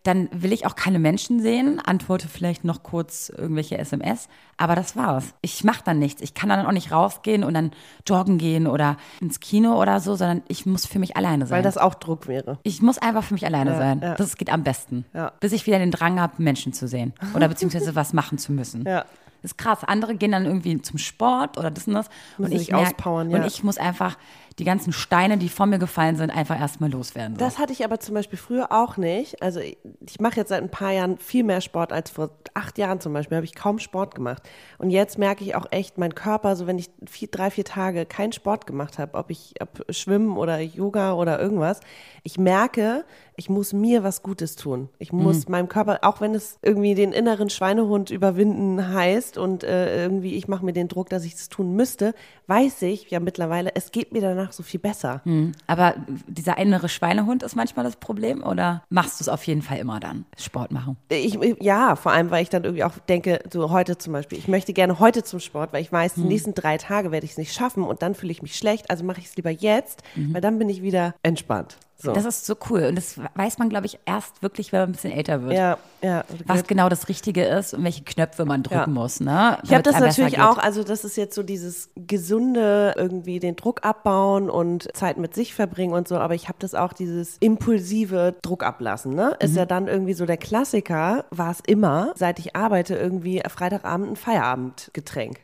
Dann 0.04 0.30
will 0.32 0.54
ich 0.54 0.66
auch 0.66 0.76
keine 0.76 0.98
Menschen 0.98 1.42
sehen, 1.42 1.82
antworte 1.84 2.30
vielleicht 2.30 2.64
noch 2.64 2.84
kurz 2.84 3.28
irgendwelche 3.28 3.78
SMS, 3.78 4.30
aber 4.56 4.76
das 4.76 4.96
war's. 4.96 5.34
Ich 5.42 5.66
mache 5.66 5.82
dann 5.84 6.00
nichts. 6.00 6.22
Ich 6.22 6.34
kann 6.34 6.48
dann 6.48 6.66
auch 6.66 6.72
nicht 6.72 6.92
rausgehen 6.92 7.44
und 7.44 7.54
dann 7.54 7.72
joggen 8.08 8.38
gehen 8.38 8.66
oder 8.68 8.96
ins 9.20 9.42
Kino 9.42 9.82
oder 9.82 10.00
so, 10.00 10.16
sondern 10.16 10.42
ich 10.48 10.66
muss 10.66 10.86
für 10.86 11.00
mich 11.00 11.18
alleine 11.18 11.48
sein. 11.48 11.58
Weil 11.58 11.64
das 11.64 11.78
auch 11.78 11.96
Druck 11.96 12.28
wäre. 12.28 12.60
Ich 12.64 12.82
muss 12.82 12.98
einfach 12.98 13.24
für 13.24 13.34
mich 13.34 13.46
alleine 13.46 13.76
sein. 13.76 14.00
ja. 14.02 14.16
Das 14.16 14.38
geht 14.38 14.54
am 14.54 14.64
besten. 14.64 15.06
Ja. 15.14 15.34
Bis 15.42 15.52
ich 15.52 15.66
wieder 15.68 15.80
den 15.80 15.92
Drang 15.92 16.13
habe, 16.20 16.42
Menschen 16.42 16.74
zu 16.74 16.88
sehen. 16.88 17.14
Oder 17.36 17.48
beziehungsweise 17.48 17.96
was 17.96 18.14
machen 18.14 18.38
zu 18.38 18.52
müssen. 18.52 18.86
Ja. 18.86 19.06
Das 19.42 19.52
ist 19.52 19.58
krass. 19.58 19.84
Andere 19.84 20.16
gehen 20.16 20.32
dann 20.32 20.46
irgendwie 20.46 20.82
zum 20.82 20.98
Sport 20.98 21.58
oder 21.58 21.70
das 21.70 21.86
und 21.86 21.96
das. 21.96 22.10
Und 22.38 22.54
ich, 22.54 22.72
merk, 22.72 22.88
auspowern, 22.88 23.30
ja. 23.30 23.38
und 23.38 23.46
ich 23.46 23.62
muss 23.64 23.78
einfach 23.78 24.18
die 24.60 24.64
ganzen 24.66 24.94
Steine, 24.94 25.38
die 25.38 25.50
vor 25.50 25.66
mir 25.66 25.80
gefallen 25.80 26.16
sind, 26.16 26.30
einfach 26.30 26.60
erstmal 26.60 26.92
loswerden. 26.92 27.36
So. 27.36 27.40
Das 27.40 27.58
hatte 27.58 27.74
ich 27.74 27.84
aber 27.84 28.00
zum 28.00 28.14
Beispiel 28.16 28.38
früher 28.38 28.72
auch 28.72 28.98
nicht. 28.98 29.42
Also 29.42 29.60
ich, 29.60 29.78
ich 30.08 30.20
mache 30.20 30.38
jetzt 30.38 30.50
seit 30.50 30.62
ein 30.62 30.70
paar 30.70 30.92
Jahren 30.92 31.18
viel 31.18 31.44
mehr 31.44 31.62
Sport 31.62 31.92
als 31.92 32.12
vor 32.12 32.32
acht 32.54 32.78
Jahren 32.78 33.00
zum 33.00 33.14
Beispiel. 33.14 33.38
Habe 33.38 33.46
ich 33.46 33.56
kaum 33.56 33.80
Sport 33.80 34.16
gemacht. 34.16 34.44
Und 34.78 34.92
jetzt 34.92 35.18
merke 35.18 35.44
ich 35.44 35.56
auch 35.56 35.66
echt, 35.72 35.98
mein 35.98 36.14
Körper, 36.14 36.56
so 36.56 36.68
wenn 36.68 36.78
ich 36.78 36.90
vier, 37.08 37.30
drei, 37.30 37.50
vier 37.50 37.66
Tage 37.66 38.06
keinen 38.06 38.32
Sport 38.32 38.68
gemacht 38.68 39.00
habe, 39.00 39.18
ob 39.18 39.32
ich 39.32 39.56
ob 39.60 39.86
Schwimmen 39.90 40.38
oder 40.38 40.60
Yoga 40.60 41.14
oder 41.14 41.40
irgendwas, 41.40 41.80
ich 42.24 42.38
merke, 42.38 43.06
ich 43.36 43.50
muss 43.50 43.74
mir 43.74 44.04
was 44.04 44.22
Gutes 44.22 44.56
tun. 44.56 44.90
Ich 45.00 45.12
muss 45.12 45.48
meinem 45.48 45.68
Körper, 45.68 46.00
auch 46.04 46.22
wenn 46.22 46.36
es 46.36 46.60
irgendwie 46.62 46.94
den 46.94 47.12
inneren 47.12 47.50
Schweinehund 47.50 48.12
überwinden 48.12 48.94
heißt 48.94 49.38
und 49.38 49.64
äh, 49.64 50.04
irgendwie 50.04 50.36
ich 50.36 50.48
mache 50.48 50.64
mir 50.64 50.74
den 50.74 50.88
Druck, 50.88 51.10
dass 51.10 51.26
ich 51.26 51.34
es 51.34 51.50
tun 51.50 51.74
müsste, 51.74 52.14
weiß 52.48 52.84
ich 52.84 53.10
ja 53.10 53.20
mittlerweile, 53.20 53.72
es 53.76 53.92
geht 53.92 54.12
mir 54.12 54.22
danach 54.22 54.43
so 54.52 54.64
viel 54.64 54.80
besser. 54.80 55.22
Aber 55.68 55.96
dieser 56.28 56.58
innere 56.58 56.90
Schweinehund 56.90 57.44
ist 57.44 57.56
manchmal 57.56 57.86
das 57.86 57.96
Problem 57.96 58.44
oder 58.44 58.84
machst 58.90 59.20
du 59.20 59.24
es 59.24 59.30
auf 59.30 59.46
jeden 59.46 59.62
Fall 59.62 59.78
immer 59.78 60.00
dann, 60.00 60.26
Sport 60.38 60.72
machen? 60.72 60.98
Ich, 61.10 61.40
ja, 61.62 61.96
vor 61.96 62.12
allem, 62.12 62.32
weil 62.32 62.44
ich 62.44 62.50
dann 62.50 62.64
irgendwie 62.64 62.84
auch 62.84 62.98
denke, 63.08 63.40
so 63.52 63.72
heute 63.72 63.98
zum 63.98 64.14
Beispiel, 64.14 64.38
ich 64.38 64.48
möchte 64.48 64.74
gerne 64.74 65.00
heute 65.00 65.24
zum 65.24 65.40
Sport, 65.40 65.74
weil 65.74 65.82
ich 65.82 65.92
weiß, 65.92 66.16
die 66.16 66.22
nächsten 66.22 66.54
drei 66.54 66.78
Tage 66.78 67.12
werde 67.12 67.26
ich 67.26 67.32
es 67.32 67.38
nicht 67.38 67.54
schaffen 67.54 67.84
und 67.84 68.02
dann 68.02 68.16
fühle 68.16 68.32
ich 68.32 68.42
mich 68.42 68.56
schlecht, 68.56 68.90
also 68.90 69.04
mache 69.04 69.20
ich 69.20 69.28
es 69.28 69.36
lieber 69.36 69.52
jetzt, 69.52 70.04
weil 70.16 70.42
dann 70.42 70.60
bin 70.60 70.70
ich 70.70 70.82
wieder 70.82 71.16
entspannt. 71.24 71.78
So. 72.04 72.12
Das 72.14 72.26
ist 72.26 72.46
so 72.46 72.56
cool. 72.70 72.84
Und 72.90 72.96
das 72.96 73.16
weiß 73.36 73.58
man, 73.60 73.70
glaube 73.70 73.86
ich, 73.86 73.98
erst 74.06 74.44
wirklich, 74.44 74.72
wenn 74.72 74.82
man 74.82 74.90
ein 74.90 74.92
bisschen 74.92 75.12
älter 75.14 75.42
wird. 75.44 75.54
ja, 75.54 75.78
ja. 76.02 76.26
Was 76.46 76.64
genau 76.68 76.90
das 76.90 77.08
Richtige 77.08 77.46
ist 77.46 77.74
und 77.74 77.84
welche 77.84 78.04
Knöpfe 78.04 78.44
man 78.46 78.62
drücken 78.64 78.80
Ja. 78.82 78.88
muss. 78.88 79.20
Ne? 79.22 79.58
Ich 79.64 79.72
habe 79.74 79.84
das 79.84 80.00
natürlich 80.00 80.40
auch, 80.40 80.58
also 80.58 80.84
das 80.84 81.06
ist 81.06 81.16
jetzt 81.16 81.34
so 81.34 81.44
dieses 81.44 81.90
gesunde, 81.96 82.94
irgendwie 82.98 83.40
den 83.40 83.56
Druck 83.56 83.86
abbauen 83.86 84.50
und 84.50 84.90
Zeit 84.96 85.18
mit 85.18 85.34
sich 85.34 85.54
verbringen 85.54 85.94
und 85.94 86.08
so, 86.08 86.18
aber 86.18 86.36
ich 86.36 86.48
habe 86.50 86.58
das 86.60 86.76
auch, 86.76 86.94
dieses 86.94 87.38
impulsive 87.40 88.36
Druck 88.42 88.64
ablassen, 88.64 89.14
ne? 89.16 89.36
Ist 89.40 89.56
ja 89.56 89.66
dann 89.66 89.88
irgendwie 89.88 90.14
so 90.14 90.26
der 90.26 90.38
Klassiker, 90.38 91.26
war 91.32 91.52
es 91.52 91.60
immer, 91.66 92.12
seit 92.16 92.40
ich 92.40 92.56
arbeite, 92.56 92.96
irgendwie 92.96 93.42
Freitagabend 93.48 94.12
ein 94.12 94.16
Feierabendgetränk. 94.16 95.40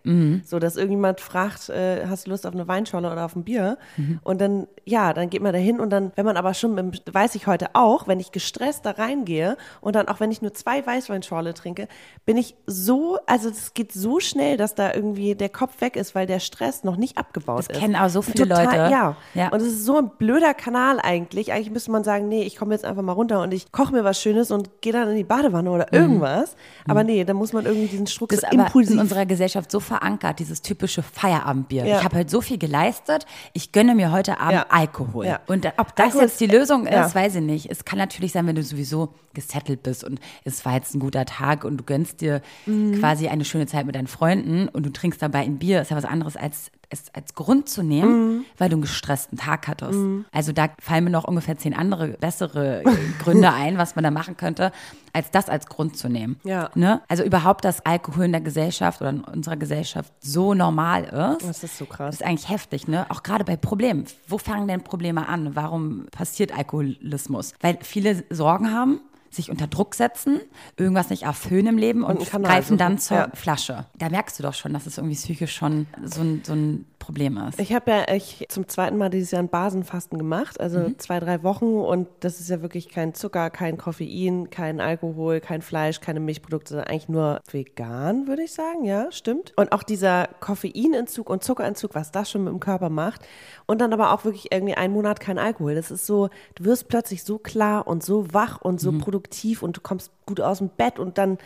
So, 0.45 0.59
dass 0.59 0.75
irgendjemand 0.75 1.21
fragt, 1.21 1.69
äh, 1.69 2.05
hast 2.07 2.27
du 2.27 2.31
Lust 2.31 2.45
auf 2.45 2.53
eine 2.53 2.67
Weinschorle 2.67 3.11
oder 3.11 3.25
auf 3.25 3.35
ein 3.35 3.43
Bier? 3.43 3.77
Und 4.23 4.41
dann, 4.41 4.67
ja, 4.85 5.13
dann 5.13 5.29
geht 5.29 5.41
man 5.41 5.53
da 5.53 5.59
hin 5.59 5.79
und 5.79 5.89
dann, 5.89 6.11
wenn 6.15 6.25
man 6.25 6.37
aber 6.37 6.48
aber 6.49 6.55
schon, 6.55 6.73
mit, 6.73 7.03
weiß 7.13 7.35
ich 7.35 7.45
heute 7.45 7.67
auch, 7.73 8.07
wenn 8.07 8.19
ich 8.19 8.31
gestresst 8.31 8.83
da 8.85 8.91
reingehe 8.91 9.55
und 9.81 9.95
dann 9.95 10.07
auch 10.07 10.19
wenn 10.19 10.31
ich 10.31 10.41
nur 10.41 10.51
zwei 10.51 10.83
Weißweinschorle 10.83 11.53
trinke, 11.53 11.87
bin 12.25 12.37
ich 12.37 12.55
so, 12.65 13.19
also 13.27 13.49
es 13.49 13.75
geht 13.75 13.91
so 13.91 14.19
schnell, 14.19 14.57
dass 14.57 14.73
da 14.73 14.91
irgendwie 14.91 15.35
der 15.35 15.49
Kopf 15.49 15.79
weg 15.79 15.95
ist, 15.95 16.15
weil 16.15 16.25
der 16.25 16.39
Stress 16.39 16.83
noch 16.83 16.95
nicht 16.95 17.19
abgebaut 17.19 17.59
Das 17.59 17.67
ist. 17.67 17.79
kennen 17.79 17.95
auch 17.95 18.09
so 18.09 18.23
viele 18.23 18.45
Leute. 18.45 18.75
Ja. 18.75 19.15
Ja. 19.35 19.49
Und 19.49 19.59
es 19.61 19.67
ist 19.67 19.85
so 19.85 19.97
ein 19.97 20.09
blöder 20.17 20.55
Kanal 20.55 20.99
eigentlich. 20.99 21.53
Eigentlich 21.53 21.69
müsste 21.69 21.91
man 21.91 22.03
sagen, 22.03 22.27
nee, 22.27 22.41
ich 22.41 22.55
komme 22.55 22.73
jetzt 22.73 22.83
einfach 22.83 23.03
mal 23.03 23.11
runter 23.13 23.41
und 23.43 23.53
ich 23.53 23.71
koche 23.71 23.93
mir 23.93 24.03
was 24.03 24.19
Schönes 24.19 24.49
und 24.49 24.81
gehe 24.81 24.91
dann 24.93 25.07
in 25.09 25.15
die 25.17 25.23
Badewanne 25.23 25.69
oder 25.69 25.93
irgendwas. 25.93 26.55
Aber 26.87 27.03
nee, 27.03 27.23
da 27.25 27.35
muss 27.35 27.53
man 27.53 27.65
irgendwie 27.67 27.87
diesen 27.87 28.07
Struck 28.07 28.31
Mhm. 28.31 28.35
Das 28.41 28.51
so 28.51 28.57
impulsiv. 28.57 28.93
in 28.95 28.99
unserer 29.01 29.25
Gesellschaft 29.27 29.69
so 29.71 29.79
verankert, 29.79 30.39
dieses 30.39 30.63
typische 30.63 31.03
Feierabendbier. 31.03 31.85
Ja. 31.85 31.97
Ich 31.99 32.03
habe 32.03 32.17
heute 32.17 32.29
so 32.31 32.41
viel 32.41 32.57
geleistet, 32.57 33.25
ich 33.53 33.71
gönne 33.71 33.93
mir 33.93 34.11
heute 34.11 34.39
Abend 34.39 34.53
Ja. 34.53 34.65
Alkohol. 34.69 35.25
Ja. 35.27 35.39
Und 35.47 35.65
ob 35.77 35.95
das 35.95 36.05
Alkohol 36.07 36.21
jetzt 36.23 36.38
die 36.39 36.48
Lösung 36.48 36.86
ist, 36.86 36.93
ja. 36.93 37.13
weiß 37.15 37.36
ich 37.36 37.41
nicht. 37.41 37.69
Es 37.72 37.86
kann 37.86 38.00
natürlich 38.00 38.31
sein, 38.31 38.48
wenn 38.48 38.55
du 38.55 38.63
sowieso 38.63 39.13
gesettelt 39.34 39.84
bist 39.84 40.03
und 40.03 40.19
es 40.43 40.65
war 40.65 40.74
jetzt 40.75 40.96
ein 40.96 41.00
guter 41.00 41.25
Tag 41.25 41.63
und 41.63 41.77
du 41.77 41.84
gönnst 41.84 42.22
dir 42.22 42.41
Mhm. 42.65 43.00
quasi 43.00 43.27
eine 43.27 43.46
schöne 43.46 43.67
Zeit 43.67 43.86
mit 43.86 43.96
deinen 43.96 44.08
Freunden 44.08 44.67
und 44.69 44.86
du 44.86 44.91
trinkst 44.91 45.22
dabei 45.22 45.39
ein 45.39 45.60
Bier, 45.60 45.81
ist 45.81 45.91
ja 45.91 45.98
was 45.98 46.05
anderes 46.05 46.36
als 46.38 46.72
es 46.89 47.13
als 47.13 47.36
Grund 47.36 47.69
zu 47.69 47.84
nehmen, 47.84 48.38
Mhm. 48.39 48.46
weil 48.58 48.69
du 48.69 48.75
einen 48.75 48.81
gestressten 48.81 49.38
Tag 49.38 49.67
hattest. 49.67 50.00
Also 50.31 50.51
da 50.51 50.69
fallen 50.81 51.03
mir 51.03 51.10
noch 51.12 51.24
ungefähr 51.25 51.58
zehn 51.58 51.74
andere 51.75 52.10
bessere 52.19 52.84
äh, 52.84 52.86
Gründe 53.24 53.51
ein, 53.53 53.77
was 53.77 53.96
man 53.96 54.03
da 54.03 54.12
machen 54.12 54.38
könnte, 54.38 54.72
als 55.13 55.29
das 55.31 55.50
als 55.50 55.67
Grund 55.67 55.98
zu 55.98 56.10
nehmen. 56.10 56.39
Ja. 56.43 56.69
Ne? 56.75 57.01
Also 57.08 57.24
überhaupt, 57.24 57.63
dass 57.65 57.86
Alkohol 57.86 58.25
in 58.25 58.31
der 58.31 58.41
Gesellschaft 58.41 59.01
oder 59.01 59.10
in 59.12 59.24
unserer 59.24 59.58
Gesellschaft 59.58 60.12
so 60.19 60.53
normal 60.53 61.03
ist. 61.39 61.48
Das 61.48 61.63
ist 61.63 61.77
so 61.77 61.86
krass. 61.86 62.15
ist 62.15 62.24
eigentlich 62.25 62.50
heftig, 62.50 62.88
ne? 62.88 63.05
Auch 63.10 63.24
gerade 63.24 63.43
bei 63.43 63.55
Problemen. 63.55 64.05
Wo 64.27 64.38
fangen 64.38 64.67
denn 64.67 64.81
Probleme 64.84 65.27
an? 65.27 65.55
Warum 65.55 66.08
passiert 66.12 66.55
Alkoholismus? 66.58 67.53
Weil 67.62 67.77
viele 67.81 68.24
Sorgen 68.29 68.74
haben, 68.74 69.00
sich 69.31 69.50
unter 69.51 69.67
Druck 69.67 69.95
setzen, 69.95 70.39
irgendwas 70.77 71.09
nicht 71.09 71.24
erfüllen 71.24 71.67
im 71.67 71.77
Leben 71.77 72.03
und, 72.03 72.25
Kanal 72.29 72.51
greifen 72.51 72.77
dann 72.77 72.98
zur 72.98 73.17
Ja. 73.17 73.29
Flasche. 73.33 73.86
Da 73.98 74.09
merkst 74.09 74.39
du 74.39 74.43
doch 74.43 74.53
schon, 74.53 74.74
dass 74.74 74.86
es 74.86 74.98
irgendwie 74.98 75.15
psychisch 75.15 75.55
schon 75.55 75.88
so 76.03 76.21
ein, 76.21 76.41
so 76.43 76.53
ein 76.53 76.86
Problem 77.09 77.37
ist. 77.49 77.59
Ich 77.59 77.73
habe 77.73 77.89
ja 77.91 78.13
ich 78.13 78.45
zum 78.49 78.67
zweiten 78.67 78.95
Mal 78.97 79.09
dieses 79.09 79.31
Jahr 79.31 79.41
ein 79.41 79.49
Basenfasten 79.49 80.17
gemacht, 80.17 80.59
also 80.59 80.79
Mhm. 80.79 80.99
zwei, 80.99 81.19
drei 81.19 81.41
Wochen 81.43 81.65
und 81.65 82.07
das 82.19 82.39
ist 82.39 82.49
ja 82.49 82.61
wirklich 82.61 82.87
kein 82.89 83.13
Zucker, 83.15 83.49
kein 83.49 83.77
Koffein, 83.77 84.49
kein 84.51 84.79
Alkohol, 84.79 85.39
kein 85.39 85.61
Fleisch, 85.61 86.01
keine 86.01 86.19
Milchprodukte, 86.19 86.69
sondern 86.69 86.87
eigentlich 86.87 87.09
nur 87.09 87.41
vegan, 87.51 88.27
würde 88.27 88.43
ich 88.43 88.53
sagen, 88.53 88.85
ja, 88.85 89.11
stimmt. 89.11 89.53
Und 89.55 89.71
auch 89.71 89.81
dieser 89.83 90.27
Koffeinentzug 90.39 91.29
und 91.29 91.43
Zuckerentzug, 91.43 91.95
was 91.95 92.11
das 92.11 92.29
schon 92.29 92.43
mit 92.43 92.53
dem 92.53 92.59
Körper 92.59 92.89
macht 92.89 93.21
und 93.65 93.81
dann 93.81 93.91
aber 93.93 94.13
auch 94.13 94.23
wirklich 94.25 94.51
irgendwie 94.51 94.75
einen 94.75 94.93
Monat 94.93 95.19
kein 95.19 95.39
Alkohol. 95.39 95.75
Das 95.75 95.91
ist 95.91 96.05
so, 96.05 96.29
du 96.55 96.65
wirst 96.65 96.87
plötzlich 96.89 97.23
so 97.23 97.37
klar 97.39 97.87
und 97.87 98.03
so 98.03 98.33
wach 98.33 98.61
und 98.61 98.75
Mhm. 98.75 98.79
so 98.79 98.91
produktiv 98.93 99.63
und 99.63 99.77
du 99.77 99.81
kommst 99.81 100.11
gut 100.25 100.39
aus 100.41 100.59
dem 100.59 100.69
Bett 100.69 100.99
und 100.99 101.17
dann 101.17 101.37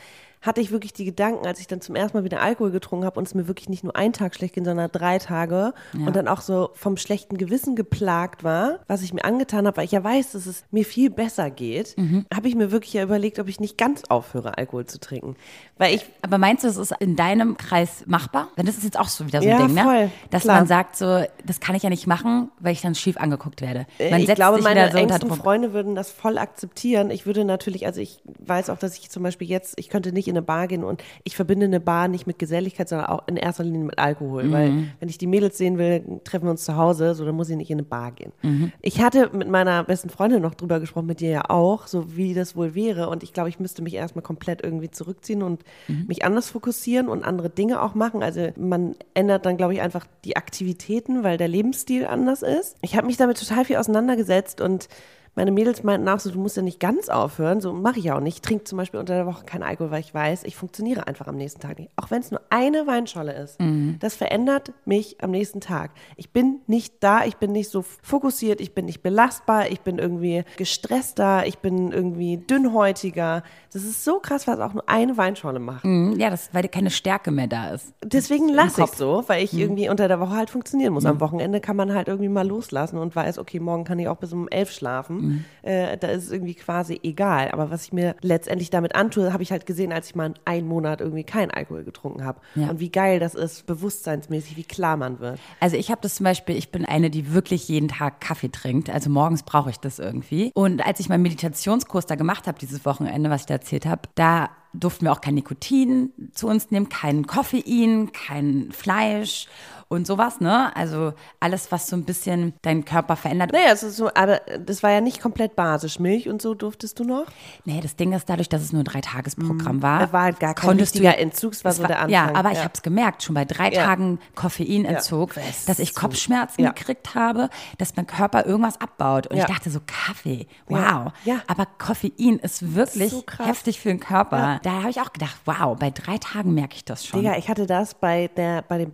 hatte 0.44 0.62
ich 0.62 0.70
wirklich 0.72 0.94
die 0.94 1.06
Gedanken, 1.06 1.48
als 1.48 1.60
ich 1.60 1.68
dann 1.68 1.82
zum 1.82 1.96
ersten 1.96 2.16
Mal 2.18 2.24
wieder 2.24 2.42
Alkohol 2.42 2.70
getrunken 2.70 3.06
habe 3.06 3.18
und 3.20 3.26
es 3.28 3.34
mir 3.34 3.48
wirklich 3.48 3.70
nicht 3.70 3.84
nur 3.84 3.96
einen 3.96 4.14
Tag 4.14 4.36
schlecht 4.36 4.54
ging, 4.54 4.66
sondern 4.66 4.92
drei 4.92 5.18
Tage 5.18 5.74
und 5.94 6.16
dann 6.16 6.28
auch 6.28 6.42
so 6.42 6.70
vom 6.74 6.98
schlechten 6.98 7.38
Gewissen 7.38 7.76
geplagt 7.76 8.44
war, 8.44 8.80
was 8.88 9.02
ich 9.02 9.14
mir 9.14 9.24
angetan 9.26 9.66
habe, 9.66 9.78
weil 9.78 9.86
ich 9.86 9.92
ja 9.94 10.04
weiß, 10.04 10.34
dass 10.34 10.46
es 10.46 10.66
mir 10.70 10.86
viel 10.86 11.10
besser 11.10 11.50
geht, 11.50 11.96
Mhm. 11.98 12.26
habe 12.34 12.48
ich 12.48 12.56
mir 12.56 12.72
wirklich 12.72 12.94
ja 12.94 13.02
überlegt, 13.04 13.40
ob 13.40 13.48
ich 13.48 13.60
nicht 13.62 13.78
ganz 13.78 14.04
aufhöre, 14.10 14.58
Alkohol 14.58 14.86
zu 14.86 15.00
trinken. 15.00 15.36
Weil 15.78 15.96
ich, 15.96 16.06
Aber 16.22 16.38
meinst 16.38 16.64
du, 16.64 16.68
es 16.68 16.78
ist 16.78 16.94
in 17.00 17.16
deinem 17.16 17.56
Kreis 17.58 18.04
machbar? 18.06 18.50
Denn 18.58 18.66
das 18.66 18.76
ist 18.78 18.84
jetzt 18.84 19.00
auch 19.00 19.08
so 19.08 19.26
wieder 19.26 19.42
so 19.42 19.48
Ja, 19.48 19.58
ein 19.60 19.68
Ding, 19.68 19.76
ne? 19.76 19.84
voll, 19.84 20.12
Dass 20.30 20.44
klar. 20.44 20.58
man 20.58 20.68
sagt 20.68 20.98
so, 20.98 21.24
das 21.46 21.62
kann 21.62 21.76
ich 21.76 21.84
ja 21.84 21.90
nicht 21.90 22.06
machen, 22.06 22.52
weil 22.60 22.74
ich 22.74 22.82
dann 22.82 22.96
schief 22.96 23.16
angeguckt 23.18 23.62
werde. 23.62 23.86
Man 24.12 24.20
ich 24.22 24.36
glaube, 24.36 24.62
meine 24.62 24.92
so 24.92 24.98
engsten. 24.98 25.32
Freunde 25.32 25.72
würden 25.74 25.96
das 25.96 26.12
voll 26.12 26.38
akzeptieren. 26.38 27.10
Ich 27.12 27.26
würde 27.26 27.46
natürlich, 27.46 27.86
also 27.86 28.02
ich 28.02 28.22
weiß 28.40 28.70
auch, 28.70 28.78
dass 28.78 28.98
ich 28.98 29.10
zum 29.10 29.24
Beispiel 29.24 29.48
jetzt, 29.48 29.80
ich 29.80 29.90
könnte 29.90 30.12
nicht 30.12 30.33
in 30.34 30.38
eine 30.38 30.46
Bar 30.46 30.68
gehen 30.68 30.84
und 30.84 31.04
ich 31.24 31.36
verbinde 31.36 31.66
eine 31.66 31.80
Bar 31.80 32.08
nicht 32.08 32.28
mit 32.28 32.40
Geselligkeit, 32.40 32.90
sondern 32.90 33.08
auch 33.08 33.28
in 33.28 33.38
erster 33.38 33.63
Linie 33.63 33.84
mit 33.86 34.00
Alkohol. 34.00 34.52
Weil 34.52 34.72
Mhm. 34.72 34.90
wenn 35.00 35.10
ich 35.10 35.18
die 35.18 35.28
Mädels 35.28 35.58
sehen 35.58 35.78
will, 35.78 36.04
treffen 36.24 36.46
wir 36.46 36.52
uns 36.52 36.66
zu 36.66 36.75
Hause, 36.75 37.13
so 37.16 37.25
dann 37.25 37.36
muss 37.36 37.50
ich 37.50 37.56
nicht 37.58 37.70
in 37.70 37.75
eine 37.78 37.84
Bar 37.84 38.12
gehen. 38.12 38.32
Mhm. 38.42 38.72
Ich 38.82 39.02
hatte 39.02 39.30
mit 39.34 39.48
meiner 39.50 39.84
besten 39.84 40.10
Freundin 40.10 40.42
noch 40.42 40.56
drüber 40.56 40.80
gesprochen, 40.80 41.06
mit 41.08 41.20
dir 41.20 41.30
ja 41.30 41.50
auch, 41.50 41.88
so 41.88 42.16
wie 42.18 42.34
das 42.34 42.56
wohl 42.56 42.75
wäre. 42.75 43.10
Und 43.10 43.24
ich 43.24 43.34
glaube, 43.34 43.50
ich 43.50 43.60
müsste 43.60 43.82
mich 43.82 43.94
erstmal 43.94 44.24
komplett 44.24 44.63
irgendwie 44.63 44.90
zurückziehen 44.92 45.44
und 45.44 45.63
Mhm. 45.88 46.06
mich 46.08 46.25
anders 46.25 46.50
fokussieren 46.50 47.08
und 47.10 47.24
andere 47.24 47.50
Dinge 47.50 47.82
auch 47.82 47.94
machen. 47.96 48.24
Also 48.24 48.50
man 48.58 48.96
ändert 49.13 49.46
dann, 49.46 49.58
glaube 49.58 49.74
ich, 49.74 49.82
einfach 49.82 50.06
die 50.25 50.36
Aktivitäten, 50.38 51.24
weil 51.24 51.38
der 51.38 51.48
Lebensstil 51.48 52.06
anders 52.06 52.42
ist. 52.42 52.75
Ich 52.82 52.96
habe 52.96 53.08
mich 53.08 53.18
damit 53.18 53.38
total 53.40 53.66
viel 53.66 53.78
auseinandergesetzt 53.78 54.62
und 54.62 54.88
meine 55.36 55.52
Mädels 55.52 55.84
meinten 55.84 56.08
auch 56.10 56.20
so, 56.20 56.30
du 56.30 56.40
musst 56.40 56.58
ja 56.58 56.63
nicht 56.63 56.80
ganz 56.80 57.10
aufhören. 57.10 57.60
So 57.62 57.74
mache 57.74 58.00
ich 58.00 58.12
auch 58.12 58.20
nicht. 58.20 58.36
Ich 58.36 58.42
trinke 58.42 58.66
zum 58.66 58.77
Beispiel 58.77 59.00
unter 59.00 59.16
der 59.16 59.25
Woche 59.25 59.46
keinen 59.46 59.64
Alkohol, 59.64 59.90
weil 59.92 60.00
ich 60.01 60.14
weiß, 60.14 60.44
ich 60.44 60.55
funktioniere 60.55 61.07
einfach 61.07 61.27
am 61.27 61.36
nächsten 61.36 61.60
Tag 61.62 61.79
nicht. 61.79 61.90
Auch 61.96 62.12
wenn 62.12 62.20
es 62.22 62.31
nur 62.31 62.42
eine 62.50 62.86
Weinscholle 62.88 63.34
ist. 63.34 63.57
Das 64.00 64.16
verändert 64.16 64.74
mich 64.86 65.18
am 65.24 65.31
nächsten 65.31 65.60
Tag. 65.62 65.92
Ich 66.18 66.31
bin 66.31 66.60
nicht 66.68 66.96
da, 67.03 67.25
ich 67.25 67.38
bin 67.38 67.51
nicht 67.51 67.70
so 67.70 67.81
fokussiert, 67.81 68.62
ich 68.62 68.74
bin 68.75 68.86
nicht 68.86 69.01
belastbar, 69.01 69.70
ich 69.70 69.81
bin 69.81 69.98
irgendwie 69.98 70.44
gestresster, 70.57 71.46
ich 71.48 71.60
bin 71.60 71.92
irgendwie 71.92 72.38
dünnhäutiger. 72.38 73.44
Das 73.72 73.84
ist 73.84 74.03
so 74.03 74.20
krass, 74.20 74.48
was 74.48 74.60
auch 74.60 74.74
nur 74.74 74.88
eine 74.90 75.18
Weinscholle 75.18 75.60
macht. 75.60 75.86
Mhm, 75.86 76.20
Ja, 76.20 76.29
das, 76.29 76.50
weil 76.53 76.68
keine 76.68 76.90
Stärke 76.90 77.31
mehr 77.31 77.48
da 77.48 77.70
ist. 77.72 77.94
Deswegen 78.03 78.50
lasse 78.50 78.81
ich 78.81 78.88
Kopf. 78.88 78.98
so, 78.98 79.24
weil 79.27 79.44
ich 79.44 79.53
irgendwie 79.53 79.90
unter 79.90 80.07
der 80.07 80.20
Woche 80.20 80.36
halt 80.36 80.50
funktionieren 80.50 80.94
muss. 80.94 81.05
Am 81.05 81.20
Wochenende 81.20 81.60
kann 81.60 81.75
man 81.75 81.94
halt 81.94 82.07
irgendwie 82.07 82.29
mal 82.29 82.48
loslassen 82.48 82.98
und 82.98 83.16
weiß, 83.16 83.38
okay, 83.40 83.60
morgen 83.60 83.84
kann 83.84 84.00
ich 84.00 84.07
auch 84.07 84.18
bis 84.18 84.34
um 84.34 84.48
elf 84.48 84.72
schlafen. 84.72 85.23
Äh, 85.62 85.98
da 85.98 86.07
ist 86.07 86.25
es 86.25 86.31
irgendwie 86.31 86.55
quasi 86.55 87.00
egal. 87.03 87.51
Aber 87.51 87.70
was 87.70 87.86
ich 87.86 87.94
mir 87.94 88.16
letztendlich 88.22 88.70
damit 88.70 88.96
antue, 88.96 89.33
habe 89.33 89.44
ich 89.44 89.51
halt 89.51 89.66
gesehen, 89.66 89.94
als 89.94 90.07
ich 90.07 90.16
mal 90.16 90.33
einen 90.46 90.68
Monat 90.68 91.01
irgendwie 91.01 91.24
keinen 91.24 91.51
Alkohol 91.51 91.83
getrunken 91.83 92.25
habe. 92.25 92.40
Ja. 92.55 92.70
Und 92.70 92.79
wie 92.79 92.90
geil 92.90 93.20
das 93.20 93.36
ist, 93.36 93.66
bewusstseinsmäßig, 93.66 94.57
wie 94.57 94.64
klar 94.64 94.98
man 94.98 95.20
wird. 95.20 95.40
Also 95.59 95.77
ich 95.77 95.90
habe 95.92 96.01
das 96.01 96.16
zum 96.16 96.25
Beispiel, 96.25 96.55
ich 96.55 96.72
bin 96.72 96.86
eine, 96.86 97.09
die 97.09 97.33
wirklich 97.33 97.68
jeden 97.68 97.88
Tag 97.88 98.22
Kaffee 98.22 98.50
trinkt. 98.50 98.90
Also 98.90 99.09
morgens 99.09 99.44
brauche 99.44 99.70
ich 99.70 99.77
das 99.77 100.00
irgendwie. 100.00 100.51
Und 100.53 100.86
als 100.86 101.00
ich 101.00 101.09
meinen 101.09 101.24
Meditationskurs 101.24 102.05
da 102.05 102.16
gemacht 102.16 102.48
habe, 102.48 102.59
dieses 102.59 102.86
Wochenende, 102.86 103.29
was 103.29 103.42
ich 103.42 103.48
da 103.48 103.55
erzählt 103.55 103.86
habe, 103.86 104.01
da 104.16 104.50
durften 104.74 105.05
wir 105.05 105.12
auch 105.12 105.22
kein 105.22 105.36
Nikotin 105.36 106.12
zu 106.31 106.48
uns 106.48 106.72
nehmen, 106.72 106.90
kein 106.90 107.27
Koffein, 107.27 108.12
kein 108.12 108.72
Fleisch 108.72 109.48
und 109.94 110.06
sowas, 110.08 110.40
ne? 110.42 110.75
Also 110.75 111.14
alles, 111.40 111.72
was 111.72 111.88
so 111.88 111.96
ein 111.96 112.03
bisschen 112.03 112.53
deinen 112.62 112.84
Körper 112.86 113.16
verändert. 113.16 113.51
Naja, 113.53 113.68
es 113.72 113.84
ist 113.84 113.96
so, 113.98 114.10
aber 114.14 114.42
das 114.60 114.84
war 114.84 114.92
ja 114.92 115.01
nicht 115.01 115.22
komplett 115.22 115.56
basisch. 115.56 116.00
Milch 116.00 116.27
und 116.29 116.42
so 116.42 116.53
durftest 116.53 117.00
du 117.00 117.03
noch? 117.03 117.25
Nee, 117.66 117.79
das 117.82 117.96
Ding 117.96 118.12
ist 118.14 118.29
dadurch, 118.29 118.50
dass 118.50 118.62
es 118.62 118.74
nur 118.74 118.82
ein 118.82 118.86
Dreitagesprogramm 118.86 119.82
war. 119.82 120.01
Es 120.03 120.14
war 120.14 120.24
halt 120.24 120.40
gar 120.40 120.53
kein 120.53 120.68
konntest 120.70 120.96
du 120.96 121.00
richtiger 121.00 121.16
ja- 121.16 121.22
Entzug, 121.24 121.53
war 121.64 121.72
so 121.74 121.84
der 121.86 121.98
Anfang. 122.00 122.10
Ja, 122.10 122.34
aber 122.36 122.51
ich 122.51 122.58
Ja. 122.58 122.64
habe 122.64 122.74
es 122.74 122.82
gemerkt, 122.82 123.24
schon 123.24 123.36
bei 123.36 123.46
drei 123.46 123.72
Ja. 123.72 123.86
Tagen 123.86 124.20
Koffeinentzug, 124.36 125.36
Ja. 125.36 125.42
dass 125.68 125.79
ich 125.79 125.94
So. 125.94 126.01
Kopfschmerzen 126.01 126.64
gekriegt 126.66 127.16
habe, 127.16 127.50
dass 127.77 127.96
mein 127.96 128.08
Körper 128.08 128.46
irgendwas 128.46 128.79
abbaut. 128.82 129.27
Und 129.27 129.38
ich 129.38 129.46
dachte 129.46 129.70
so, 129.70 129.79
Kaffee, 129.86 130.48
wow. 130.68 131.12
Aber 131.48 131.66
Koffein 131.77 132.40
ist 132.40 132.75
wirklich 132.75 133.12
So 133.12 133.22
krass. 133.24 133.48
heftig 133.48 133.79
für 133.79 133.90
den 133.90 134.00
Körper. 134.00 134.60
Da 134.64 134.72
habe 134.82 134.90
ich 134.90 135.00
auch 135.01 135.14
gedacht, 135.14 135.36
wow, 135.46 135.77
bei 135.77 135.92
drei 135.92 136.18
Tagen 136.18 136.53
merke 136.53 136.75
ich 136.75 136.86
das 136.86 137.06
schon. 137.06 137.22
Digga, 137.22 137.38
ich 137.38 137.50
hatte 137.50 137.66
das 137.68 137.94
bei, 137.96 138.29
der, 138.36 138.62
bei 138.64 138.77
dem 138.77 138.92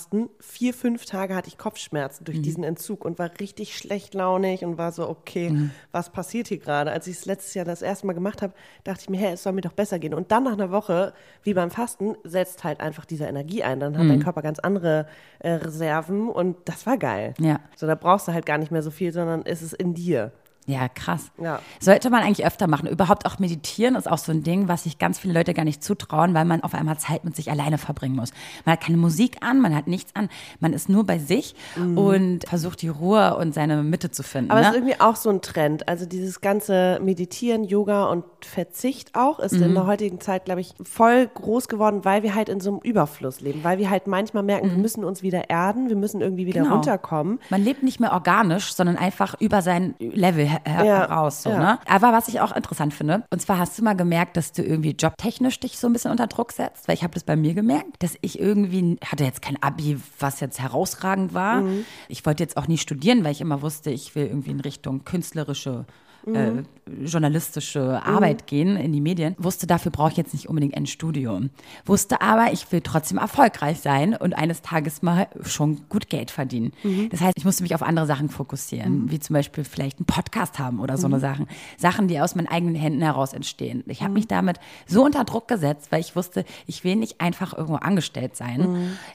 Basisfasten. 0.00 0.28
Vier, 0.40 0.74
fünf 0.74 1.04
Tage 1.04 1.34
hatte 1.34 1.48
ich 1.48 1.58
Kopfschmerzen 1.58 2.22
Mhm. 2.22 2.24
durch 2.26 2.42
diesen 2.42 2.64
Entzug 2.64 3.04
und 3.04 3.18
war 3.18 3.30
richtig 3.40 3.76
schlecht 3.76 4.14
launig 4.14 4.64
und 4.64 4.78
war 4.78 4.92
so, 4.92 5.08
okay, 5.08 5.50
Mhm. 5.50 5.70
was 5.92 6.10
passiert 6.10 6.48
hier 6.48 6.58
gerade? 6.58 6.90
Als 6.92 7.06
ich 7.06 7.16
es 7.16 7.26
letztes 7.26 7.54
Jahr 7.54 7.64
das 7.64 7.82
erste 7.82 8.06
Mal 8.06 8.12
gemacht 8.14 8.42
habe, 8.42 8.52
dachte 8.84 9.00
ich 9.02 9.10
mir, 9.10 9.18
hey, 9.18 9.32
es 9.34 9.42
soll 9.42 9.52
mir 9.52 9.60
doch 9.60 9.72
besser 9.72 9.98
gehen. 9.98 10.14
Und 10.14 10.32
dann 10.32 10.44
nach 10.44 10.52
einer 10.52 10.70
Woche, 10.70 11.12
wie 11.42 11.54
beim 11.54 11.70
Fasten, 11.70 12.16
setzt 12.24 12.64
halt 12.64 12.80
einfach 12.80 13.04
diese 13.04 13.24
Energie 13.26 13.62
ein. 13.62 13.80
Dann 13.80 13.96
hat 13.96 14.04
Mhm. 14.04 14.08
dein 14.08 14.20
Körper 14.22 14.42
ganz 14.42 14.58
andere 14.58 15.06
äh, 15.40 15.52
Reserven 15.52 16.28
und 16.28 16.56
das 16.66 16.86
war 16.86 16.98
geil. 16.98 17.34
Ja. 17.38 17.60
So, 17.76 17.86
da 17.86 17.94
brauchst 17.94 18.28
du 18.28 18.32
halt 18.32 18.44
gar 18.46 18.58
nicht 18.58 18.70
mehr 18.70 18.82
so 18.82 18.90
viel, 18.90 19.12
sondern 19.12 19.42
es 19.46 19.62
ist 19.62 19.72
in 19.74 19.94
dir. 19.94 20.32
Ja, 20.66 20.88
krass. 20.88 21.30
Ja. 21.42 21.60
Sollte 21.80 22.10
man 22.10 22.22
eigentlich 22.22 22.46
öfter 22.46 22.68
machen. 22.68 22.86
Überhaupt 22.88 23.26
auch 23.26 23.38
meditieren 23.40 23.96
ist 23.96 24.08
auch 24.08 24.18
so 24.18 24.30
ein 24.30 24.42
Ding, 24.44 24.68
was 24.68 24.84
sich 24.84 24.98
ganz 24.98 25.18
viele 25.18 25.34
Leute 25.34 25.52
gar 25.52 25.64
nicht 25.64 25.82
zutrauen, 25.82 26.32
weil 26.34 26.44
man 26.44 26.62
auf 26.62 26.74
einmal 26.74 26.96
Zeit 26.98 27.24
mit 27.24 27.34
sich 27.34 27.50
alleine 27.50 27.76
verbringen 27.78 28.14
muss. 28.14 28.30
Man 28.64 28.74
hat 28.74 28.80
keine 28.82 28.96
Musik 28.98 29.38
an, 29.42 29.60
man 29.60 29.74
hat 29.74 29.88
nichts 29.88 30.14
an, 30.14 30.28
man 30.60 30.72
ist 30.72 30.88
nur 30.88 31.04
bei 31.04 31.18
sich 31.18 31.54
und 31.76 32.44
versucht 32.48 32.82
die 32.82 32.88
Ruhe 32.88 33.36
und 33.36 33.52
seine 33.54 33.82
Mitte 33.82 34.10
zu 34.10 34.22
finden. 34.22 34.46
Mhm. 34.46 34.50
Aber 34.52 34.60
es 34.60 34.66
ne? 34.66 34.70
ist 34.72 34.76
irgendwie 34.76 35.00
auch 35.00 35.16
so 35.16 35.30
ein 35.30 35.40
Trend. 35.40 35.88
Also 35.88 36.06
dieses 36.06 36.40
ganze 36.40 37.00
Meditieren, 37.02 37.64
Yoga 37.64 38.04
und 38.04 38.24
Verzicht 38.44 39.14
auch 39.16 39.38
ist 39.40 39.52
Mhm. 39.54 39.62
in 39.62 39.74
der 39.74 39.86
heutigen 39.86 40.20
Zeit, 40.20 40.44
glaube 40.44 40.60
ich, 40.60 40.74
voll 40.84 41.26
groß 41.26 41.68
geworden, 41.68 42.04
weil 42.04 42.22
wir 42.22 42.34
halt 42.34 42.48
in 42.48 42.60
so 42.60 42.70
einem 42.70 42.80
Überfluss 42.80 43.40
leben. 43.40 43.64
Weil 43.64 43.78
wir 43.78 43.90
halt 43.90 44.06
manchmal 44.06 44.42
merken, 44.42 44.70
wir 44.70 44.78
müssen 44.78 45.04
uns 45.04 45.22
wieder 45.22 45.50
erden, 45.50 45.88
wir 45.88 45.96
müssen 45.96 46.20
irgendwie 46.20 46.46
wieder 46.46 46.60
Mhm. 46.60 46.64
Genau. 46.64 46.74
runterkommen. 46.76 47.40
Man 47.48 47.64
lebt 47.64 47.82
nicht 47.82 47.98
mehr 48.00 48.12
organisch, 48.12 48.72
sondern 48.74 48.96
einfach 48.96 49.34
über 49.40 49.62
sein 49.62 49.94
Level 49.98 50.49
her 50.50 50.84
Ja, 50.84 50.98
heraus. 51.08 51.42
So, 51.42 51.50
ja. 51.50 51.58
ne? 51.58 51.78
Aber 51.86 52.12
was 52.12 52.28
ich 52.28 52.40
auch 52.40 52.54
interessant 52.54 52.94
finde, 52.94 53.24
und 53.30 53.40
zwar 53.40 53.58
hast 53.58 53.78
du 53.78 53.84
mal 53.84 53.94
gemerkt, 53.94 54.36
dass 54.36 54.52
du 54.52 54.62
irgendwie 54.62 54.90
jobtechnisch 54.90 55.60
dich 55.60 55.78
so 55.78 55.86
ein 55.86 55.92
bisschen 55.92 56.10
unter 56.10 56.26
Druck 56.26 56.52
setzt, 56.52 56.88
weil 56.88 56.94
ich 56.94 57.02
habe 57.02 57.14
das 57.14 57.24
bei 57.24 57.36
mir 57.36 57.54
gemerkt, 57.54 58.02
dass 58.02 58.16
ich 58.20 58.40
irgendwie, 58.40 58.98
hatte 59.04 59.24
jetzt 59.24 59.42
kein 59.42 59.62
Abi, 59.62 60.00
was 60.18 60.40
jetzt 60.40 60.60
herausragend 60.60 61.34
war. 61.34 61.62
Mhm. 61.62 61.84
Ich 62.08 62.26
wollte 62.26 62.42
jetzt 62.42 62.56
auch 62.56 62.68
nie 62.68 62.78
studieren, 62.78 63.24
weil 63.24 63.32
ich 63.32 63.40
immer 63.40 63.62
wusste, 63.62 63.90
ich 63.90 64.14
will 64.14 64.26
irgendwie 64.26 64.50
in 64.50 64.60
Richtung 64.60 65.04
künstlerische 65.04 65.86
äh, 66.26 66.62
journalistische 67.04 68.02
Arbeit 68.04 68.46
gehen 68.46 68.76
in 68.76 68.92
die 68.92 69.00
Medien, 69.00 69.36
wusste, 69.38 69.66
dafür 69.66 69.92
brauche 69.92 70.10
ich 70.10 70.16
jetzt 70.16 70.32
nicht 70.32 70.48
unbedingt 70.48 70.76
ein 70.76 70.86
Studium. 70.86 71.50
Wusste 71.84 72.20
aber, 72.20 72.52
ich 72.52 72.70
will 72.72 72.80
trotzdem 72.80 73.18
erfolgreich 73.18 73.80
sein 73.80 74.14
und 74.14 74.34
eines 74.34 74.62
Tages 74.62 75.02
mal 75.02 75.28
schon 75.42 75.88
gut 75.88 76.08
Geld 76.08 76.30
verdienen. 76.30 76.72
Das 77.10 77.20
heißt, 77.20 77.36
ich 77.36 77.44
musste 77.44 77.62
mich 77.62 77.74
auf 77.74 77.82
andere 77.82 78.06
Sachen 78.06 78.28
fokussieren, 78.28 79.10
wie 79.10 79.20
zum 79.20 79.34
Beispiel 79.34 79.64
vielleicht 79.64 79.98
einen 79.98 80.06
Podcast 80.06 80.58
haben 80.58 80.80
oder 80.80 80.96
so 80.98 81.06
eine 81.06 81.20
Sachen. 81.20 81.46
Sachen, 81.78 82.08
die 82.08 82.20
aus 82.20 82.34
meinen 82.34 82.48
eigenen 82.48 82.74
Händen 82.74 83.02
heraus 83.02 83.32
entstehen. 83.32 83.84
Ich 83.86 84.02
habe 84.02 84.12
mich 84.12 84.26
damit 84.26 84.58
so 84.86 85.04
unter 85.04 85.24
Druck 85.24 85.48
gesetzt, 85.48 85.92
weil 85.92 86.00
ich 86.00 86.16
wusste, 86.16 86.44
ich 86.66 86.84
will 86.84 86.96
nicht 86.96 87.20
einfach 87.20 87.52
irgendwo 87.56 87.76
angestellt 87.76 88.36
sein, 88.36 88.60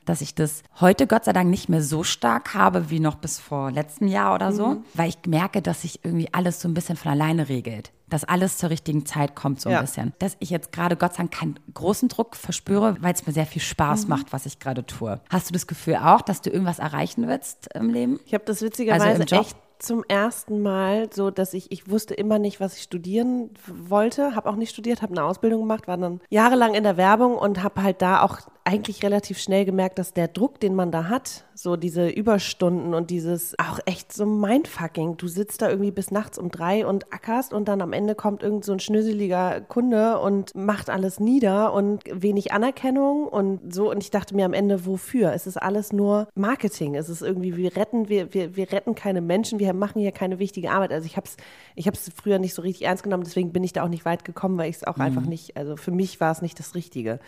dass 0.06 0.22
ich 0.22 0.36
das 0.36 0.64
heute 0.80 1.08
Gott 1.08 1.26
sei 1.26 1.34
Dank 1.34 1.50
nicht 1.50 1.70
mehr 1.70 1.82
so 1.82 2.04
stark 2.04 2.54
habe 2.54 2.90
wie 2.90 3.00
noch 3.00 3.16
bis 3.16 3.40
vor 3.40 3.72
letztem 3.72 4.08
Jahr 4.08 4.34
oder 4.34 4.52
so, 4.52 4.78
weil 4.94 5.10
ich 5.10 5.18
merke, 5.28 5.62
dass 5.62 5.82
sich 5.82 6.04
irgendwie 6.04 6.30
alles 6.34 6.62
so 6.62 6.68
ein 6.68 6.74
bisschen 6.74 6.95
von 6.96 7.12
alleine 7.12 7.50
regelt. 7.50 7.92
Dass 8.10 8.24
alles 8.24 8.58
zur 8.58 8.70
richtigen 8.70 9.06
Zeit 9.06 9.36
kommt, 9.36 9.60
so 9.62 9.70
ein 9.70 9.74
Ja. 9.74 9.82
bisschen. 9.82 10.14
Dass 10.20 10.38
ich 10.40 10.50
jetzt 10.52 10.72
gerade 10.72 10.96
Gott 10.96 11.14
sei 11.14 11.24
Dank 11.24 11.32
keinen 11.34 11.60
großen 11.74 12.08
Druck 12.10 12.36
verspüre, 12.36 12.98
weil 13.02 13.14
es 13.14 13.26
mir 13.26 13.34
sehr 13.34 13.46
viel 13.48 13.62
Spaß 13.62 14.08
macht, 14.08 14.32
was 14.32 14.46
ich 14.46 14.60
gerade 14.60 14.86
tue. 14.86 15.20
Hast 15.30 15.50
du 15.50 15.54
das 15.54 15.66
Gefühl 15.68 15.96
auch, 15.96 16.22
dass 16.22 16.42
du 16.42 16.50
irgendwas 16.52 16.80
erreichen 16.80 17.28
willst 17.28 17.68
im 17.74 17.90
Leben? 17.90 18.20
Ich 18.26 18.34
habe 18.34 18.44
das 18.46 18.58
Also 18.58 18.68
witzigerweise 18.68 19.24
Job? 19.24 19.42
echt 19.42 19.58
zum 19.80 20.04
ersten 20.08 20.62
Mal 20.62 21.10
so, 21.12 21.32
dass 21.32 21.54
ich, 21.54 21.72
ich 21.72 21.90
wusste 21.90 22.14
immer 22.14 22.40
nicht, 22.40 22.60
was 22.60 22.78
ich 22.78 22.84
studieren 22.84 23.50
wollte, 23.68 24.36
habe 24.36 24.50
auch 24.50 24.56
nicht 24.56 24.70
studiert, 24.70 25.02
habe 25.02 25.12
eine 25.14 25.24
Ausbildung 25.24 25.62
gemacht, 25.62 25.88
war 25.88 25.98
dann 25.98 26.22
jahrelang 26.30 26.76
in 26.76 26.84
der 26.84 26.96
Werbung 26.98 27.36
und 27.38 27.62
habe 27.62 27.84
halt 27.84 28.02
da 28.02 28.22
auch 28.22 28.40
eigentlich 28.66 29.04
relativ 29.04 29.38
schnell 29.38 29.64
gemerkt, 29.64 30.00
dass 30.00 30.12
der 30.12 30.28
Druck, 30.28 30.60
den 30.60 30.74
man 30.74 30.92
da 30.92 31.08
hat, 31.08 31.46
so 31.54 31.76
diese 31.76 32.10
Überstunden 32.10 32.96
und 32.96 33.12
dieses 33.12 33.58
auch 33.60 33.80
echt 33.86 34.12
so 34.12 34.26
Mindfucking. 34.26 35.18
Du 35.18 35.28
sitzt 35.28 35.62
da 35.62 35.70
irgendwie 35.70 35.92
bis 35.92 36.10
nachts 36.10 36.40
um 36.40 36.50
drei 36.50 36.86
und 36.86 37.14
ackerst 37.14 37.54
und 37.54 37.68
dann 37.68 37.82
am 37.82 37.94
Ende 37.94 38.16
kommt 38.16 38.42
irgend 38.42 38.66
so 38.66 38.74
ein 38.74 38.80
schnöseliger 38.80 39.62
Kunde 39.62 40.20
und 40.20 40.56
macht 40.56 40.90
alles 40.90 41.20
nieder 41.20 41.74
und 41.74 42.02
wenig 42.12 42.54
Anerkennung 42.54 43.28
und 43.28 43.74
so. 43.74 43.92
Und 43.92 44.02
ich 44.02 44.10
dachte 44.10 44.36
mir 44.36 44.46
am 44.46 44.54
Ende, 44.54 44.88
wofür? 44.88 45.32
Es 45.34 45.46
ist 45.46 45.58
alles 45.58 45.94
nur 45.94 46.28
Marketing. 46.34 46.96
Es 46.96 47.08
ist 47.08 47.22
irgendwie, 47.22 47.56
wir 47.56 47.76
retten, 47.76 48.10
wir, 48.10 48.34
wir, 48.34 48.56
wir 48.56 48.72
retten 48.72 48.96
keine 48.96 49.22
Menschen, 49.22 49.60
wir 49.60 49.74
machen 49.74 50.02
hier 50.02 50.12
keine 50.12 50.40
wichtige 50.40 50.72
Arbeit. 50.72 50.92
Also 50.92 51.06
ich 51.06 51.18
habe 51.18 51.28
es 51.28 51.38
ich 51.76 51.88
hab's 51.88 52.10
früher 52.16 52.40
nicht 52.40 52.56
so 52.56 52.64
richtig 52.64 52.88
ernst 52.88 53.04
genommen, 53.04 53.24
deswegen 53.24 53.54
bin 53.54 53.64
ich 53.64 53.74
da 53.74 53.84
auch 53.84 53.90
nicht 53.90 54.06
weit 54.06 54.26
gekommen, 54.26 54.58
weil 54.58 54.72
ich 54.72 54.78
es 54.78 54.84
auch 54.84 54.98
einfach 54.98 55.26
nicht, 55.26 55.56
also 55.56 55.78
für 55.78 55.92
mich 55.92 56.20
war 56.20 56.32
es 56.32 56.42
nicht 56.42 56.58
das 56.58 56.74
Richtige. 56.74 57.20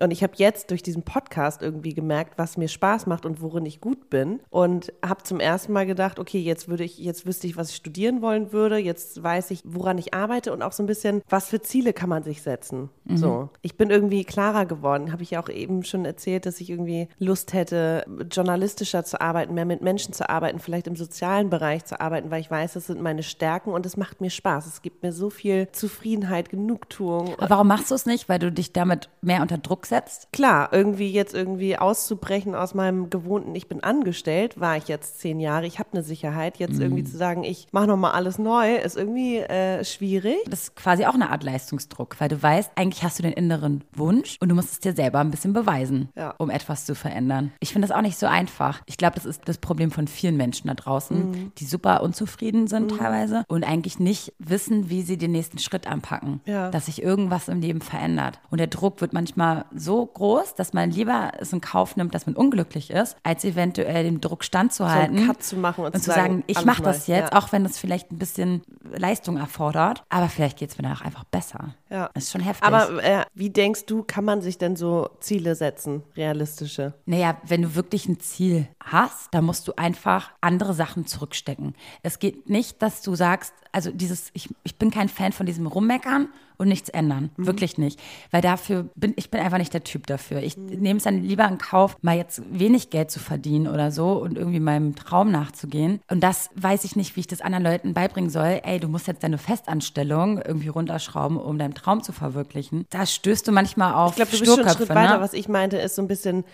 Und 0.00 0.10
ich 0.10 0.22
habe 0.22 0.34
jetzt 0.36 0.70
durch 0.70 0.82
diesen 0.82 1.02
Podcast 1.02 1.62
irgendwie 1.62 1.94
gemerkt, 1.94 2.38
was 2.38 2.56
mir 2.56 2.68
Spaß 2.68 3.06
macht 3.06 3.26
und 3.26 3.40
worin 3.40 3.66
ich 3.66 3.80
gut 3.80 4.10
bin. 4.10 4.40
Und 4.50 4.92
habe 5.04 5.22
zum 5.22 5.40
ersten 5.40 5.72
Mal 5.72 5.86
gedacht, 5.86 6.18
okay, 6.18 6.40
jetzt 6.40 6.68
würde 6.68 6.84
ich, 6.84 6.98
jetzt 6.98 7.26
wüsste 7.26 7.46
ich, 7.46 7.56
was 7.56 7.70
ich 7.70 7.76
studieren 7.76 8.22
wollen 8.22 8.52
würde. 8.52 8.78
Jetzt 8.78 9.22
weiß 9.22 9.50
ich, 9.50 9.62
woran 9.64 9.98
ich 9.98 10.14
arbeite 10.14 10.52
und 10.52 10.62
auch 10.62 10.72
so 10.72 10.82
ein 10.82 10.86
bisschen, 10.86 11.22
was 11.28 11.48
für 11.48 11.60
Ziele 11.60 11.92
kann 11.92 12.08
man 12.08 12.22
sich 12.22 12.42
setzen. 12.42 12.90
So. 13.14 13.50
Ich 13.62 13.76
bin 13.76 13.90
irgendwie 13.90 14.24
klarer 14.24 14.66
geworden. 14.66 15.12
Habe 15.12 15.22
ich 15.22 15.32
ja 15.32 15.42
auch 15.42 15.48
eben 15.48 15.84
schon 15.84 16.04
erzählt, 16.04 16.46
dass 16.46 16.60
ich 16.60 16.70
irgendwie 16.70 17.08
Lust 17.18 17.52
hätte, 17.52 18.04
journalistischer 18.30 19.04
zu 19.04 19.20
arbeiten, 19.20 19.54
mehr 19.54 19.64
mit 19.64 19.82
Menschen 19.82 20.12
zu 20.12 20.28
arbeiten, 20.28 20.58
vielleicht 20.58 20.86
im 20.86 20.96
sozialen 20.96 21.50
Bereich 21.50 21.84
zu 21.84 22.00
arbeiten, 22.00 22.30
weil 22.30 22.40
ich 22.40 22.50
weiß, 22.50 22.74
das 22.74 22.86
sind 22.86 23.00
meine 23.00 23.22
Stärken 23.22 23.70
und 23.70 23.86
es 23.86 23.96
macht 23.96 24.20
mir 24.20 24.30
Spaß. 24.30 24.66
Es 24.66 24.82
gibt 24.82 25.02
mir 25.02 25.12
so 25.12 25.30
viel 25.30 25.68
Zufriedenheit, 25.72 26.48
Genugtuung. 26.48 27.34
Aber 27.38 27.50
warum 27.50 27.68
machst 27.68 27.90
du 27.90 27.94
es 27.94 28.06
nicht? 28.06 28.28
Weil 28.28 28.38
du 28.38 28.50
dich 28.50 28.72
damit 28.72 29.08
mehr 29.20 29.42
unter 29.42 29.58
Druck 29.58 29.81
setzt? 29.86 30.28
Klar, 30.32 30.68
irgendwie 30.72 31.10
jetzt 31.10 31.34
irgendwie 31.34 31.76
auszubrechen 31.78 32.54
aus 32.54 32.74
meinem 32.74 33.10
gewohnten, 33.10 33.54
ich 33.54 33.68
bin 33.68 33.82
angestellt, 33.82 34.58
war 34.60 34.76
ich 34.76 34.88
jetzt 34.88 35.20
zehn 35.20 35.40
Jahre, 35.40 35.66
ich 35.66 35.78
habe 35.78 35.90
eine 35.92 36.02
Sicherheit. 36.02 36.58
Jetzt 36.58 36.80
irgendwie 36.80 37.04
zu 37.04 37.16
sagen, 37.16 37.44
ich 37.44 37.68
mache 37.72 37.86
nochmal 37.86 38.12
alles 38.12 38.38
neu, 38.38 38.76
ist 38.76 38.96
irgendwie 38.96 39.38
äh, 39.38 39.84
schwierig. 39.84 40.36
Das 40.48 40.62
ist 40.64 40.76
quasi 40.76 41.04
auch 41.06 41.14
eine 41.14 41.30
Art 41.30 41.42
Leistungsdruck, 41.42 42.16
weil 42.20 42.28
du 42.28 42.42
weißt, 42.42 42.72
eigentlich 42.76 43.02
hast 43.02 43.18
du 43.18 43.22
den 43.22 43.32
inneren 43.32 43.84
Wunsch 43.94 44.36
und 44.40 44.48
du 44.48 44.54
musst 44.54 44.72
es 44.72 44.80
dir 44.80 44.92
selber 44.94 45.20
ein 45.20 45.30
bisschen 45.30 45.52
beweisen, 45.52 46.08
Ja. 46.16 46.34
um 46.38 46.50
etwas 46.50 46.84
zu 46.86 46.94
verändern. 46.94 47.52
Ich 47.60 47.72
finde 47.72 47.88
das 47.88 47.96
auch 47.96 48.02
nicht 48.02 48.18
so 48.18 48.26
einfach. 48.26 48.80
Ich 48.86 48.96
glaube, 48.96 49.14
das 49.16 49.24
ist 49.26 49.42
das 49.46 49.58
Problem 49.58 49.90
von 49.90 50.06
vielen 50.08 50.36
Menschen 50.36 50.68
da 50.68 50.74
draußen, 50.74 51.30
Mhm. 51.30 51.52
die 51.58 51.64
super 51.66 52.02
unzufrieden 52.02 52.66
sind 52.66 52.96
teilweise 52.96 53.44
und 53.48 53.64
eigentlich 53.64 53.98
nicht 53.98 54.32
wissen, 54.38 54.90
wie 54.90 55.02
sie 55.02 55.16
den 55.18 55.32
nächsten 55.32 55.58
Schritt 55.58 55.86
anpacken, 55.86 56.40
Ja. 56.46 56.70
dass 56.70 56.86
sich 56.86 57.02
irgendwas 57.02 57.48
im 57.48 57.60
Leben 57.60 57.80
verändert. 57.80 58.40
Und 58.50 58.58
der 58.58 58.66
Druck 58.66 59.00
wird 59.00 59.12
manchmal 59.12 59.64
so 59.74 60.04
groß, 60.06 60.54
dass 60.54 60.72
man 60.72 60.90
lieber 60.90 61.32
es 61.38 61.52
in 61.52 61.60
Kauf 61.60 61.96
nimmt, 61.96 62.14
dass 62.14 62.26
man 62.26 62.34
unglücklich 62.36 62.90
ist, 62.90 63.16
als 63.22 63.44
eventuell 63.44 64.04
dem 64.04 64.20
Druck 64.20 64.44
standzuhalten 64.44 65.26
Cut 65.26 65.42
zu 65.42 65.56
machen 65.56 65.84
und 65.84 65.94
und 65.94 66.00
zu 66.00 66.06
sagen, 66.10 66.22
sagen, 66.22 66.44
ich 66.46 66.64
mache 66.64 66.82
das 66.82 67.06
jetzt, 67.06 67.32
Ja. 67.32 67.38
auch 67.38 67.52
wenn 67.52 67.62
das 67.64 67.78
vielleicht 67.78 68.10
ein 68.12 68.18
bisschen 68.18 68.62
Leistung 68.96 69.36
erfordert, 69.36 70.04
aber 70.08 70.28
vielleicht 70.28 70.58
geht 70.58 70.70
es 70.70 70.76
mir 70.78 70.82
danach 70.82 71.02
einfach 71.02 71.24
besser. 71.24 71.74
Ja. 71.90 72.10
Das 72.14 72.24
ist 72.24 72.32
schon 72.32 72.40
heftig. 72.40 72.66
Aber 72.66 73.02
äh, 73.02 73.24
wie 73.34 73.50
denkst 73.50 73.86
du, 73.86 74.02
kann 74.02 74.24
man 74.24 74.42
sich 74.42 74.58
denn 74.58 74.76
so 74.76 75.08
Ziele 75.20 75.54
setzen, 75.54 76.02
realistische? 76.16 76.94
Naja, 77.06 77.36
wenn 77.44 77.62
du 77.62 77.74
wirklich 77.74 78.08
ein 78.08 78.18
Ziel 78.20 78.68
hast, 78.82 79.28
dann 79.32 79.44
musst 79.44 79.66
du 79.68 79.72
einfach 79.76 80.30
andere 80.40 80.74
Sachen 80.74 81.06
zurückstecken. 81.06 81.74
Es 82.02 82.18
geht 82.18 82.48
nicht, 82.48 82.82
dass 82.82 83.02
du 83.02 83.14
sagst, 83.14 83.52
also 83.72 83.90
dieses, 83.90 84.30
ich, 84.34 84.48
ich 84.64 84.76
bin 84.78 84.90
kein 84.90 85.08
Fan 85.08 85.32
von 85.32 85.46
diesem 85.46 85.66
Rummeckern 85.66 86.28
und 86.62 86.68
nichts 86.68 86.88
ändern. 86.88 87.30
Wirklich 87.36 87.76
nicht. 87.78 88.00
Weil 88.30 88.40
dafür 88.40 88.88
bin, 88.94 89.12
ich 89.16 89.30
bin 89.30 89.40
einfach 89.40 89.58
nicht 89.58 89.74
der 89.74 89.84
Typ 89.84 90.06
dafür. 90.06 90.42
Ich 90.42 90.56
nehme 90.56 90.96
es 90.98 91.04
dann 91.04 91.22
lieber 91.22 91.46
in 91.46 91.58
Kauf, 91.58 91.96
mal 92.02 92.16
jetzt 92.16 92.42
wenig 92.50 92.90
Geld 92.90 93.10
zu 93.10 93.20
verdienen 93.20 93.68
oder 93.68 93.90
so 93.90 94.12
und 94.12 94.38
irgendwie 94.38 94.60
meinem 94.60 94.94
Traum 94.94 95.30
nachzugehen. 95.30 96.00
Und 96.08 96.20
das 96.20 96.50
weiß 96.54 96.84
ich 96.84 96.96
nicht, 96.96 97.16
wie 97.16 97.20
ich 97.20 97.26
das 97.26 97.40
anderen 97.40 97.64
Leuten 97.64 97.94
beibringen 97.94 98.30
soll. 98.30 98.60
Ey, 98.64 98.80
du 98.80 98.88
musst 98.88 99.06
jetzt 99.06 99.22
deine 99.22 99.38
Festanstellung 99.38 100.40
irgendwie 100.40 100.68
runterschrauben, 100.68 101.36
um 101.36 101.58
deinen 101.58 101.74
Traum 101.74 102.02
zu 102.02 102.12
verwirklichen. 102.12 102.86
Da 102.90 103.06
stößt 103.06 103.46
du 103.46 103.52
manchmal 103.52 103.94
auf 103.94 104.10
Ich 104.10 104.16
glaube, 104.16 104.30
du 104.30 104.38
bist 104.38 104.50
schon 104.54 104.64
einen 104.64 104.76
Schritt 104.76 104.88
weiter. 104.88 105.16
ne? 105.16 105.20
Was 105.20 105.32
ich 105.34 105.48
meinte, 105.48 105.76
ist 105.78 105.96
so 105.96 106.02
ein 106.02 106.08
bisschen 106.08 106.44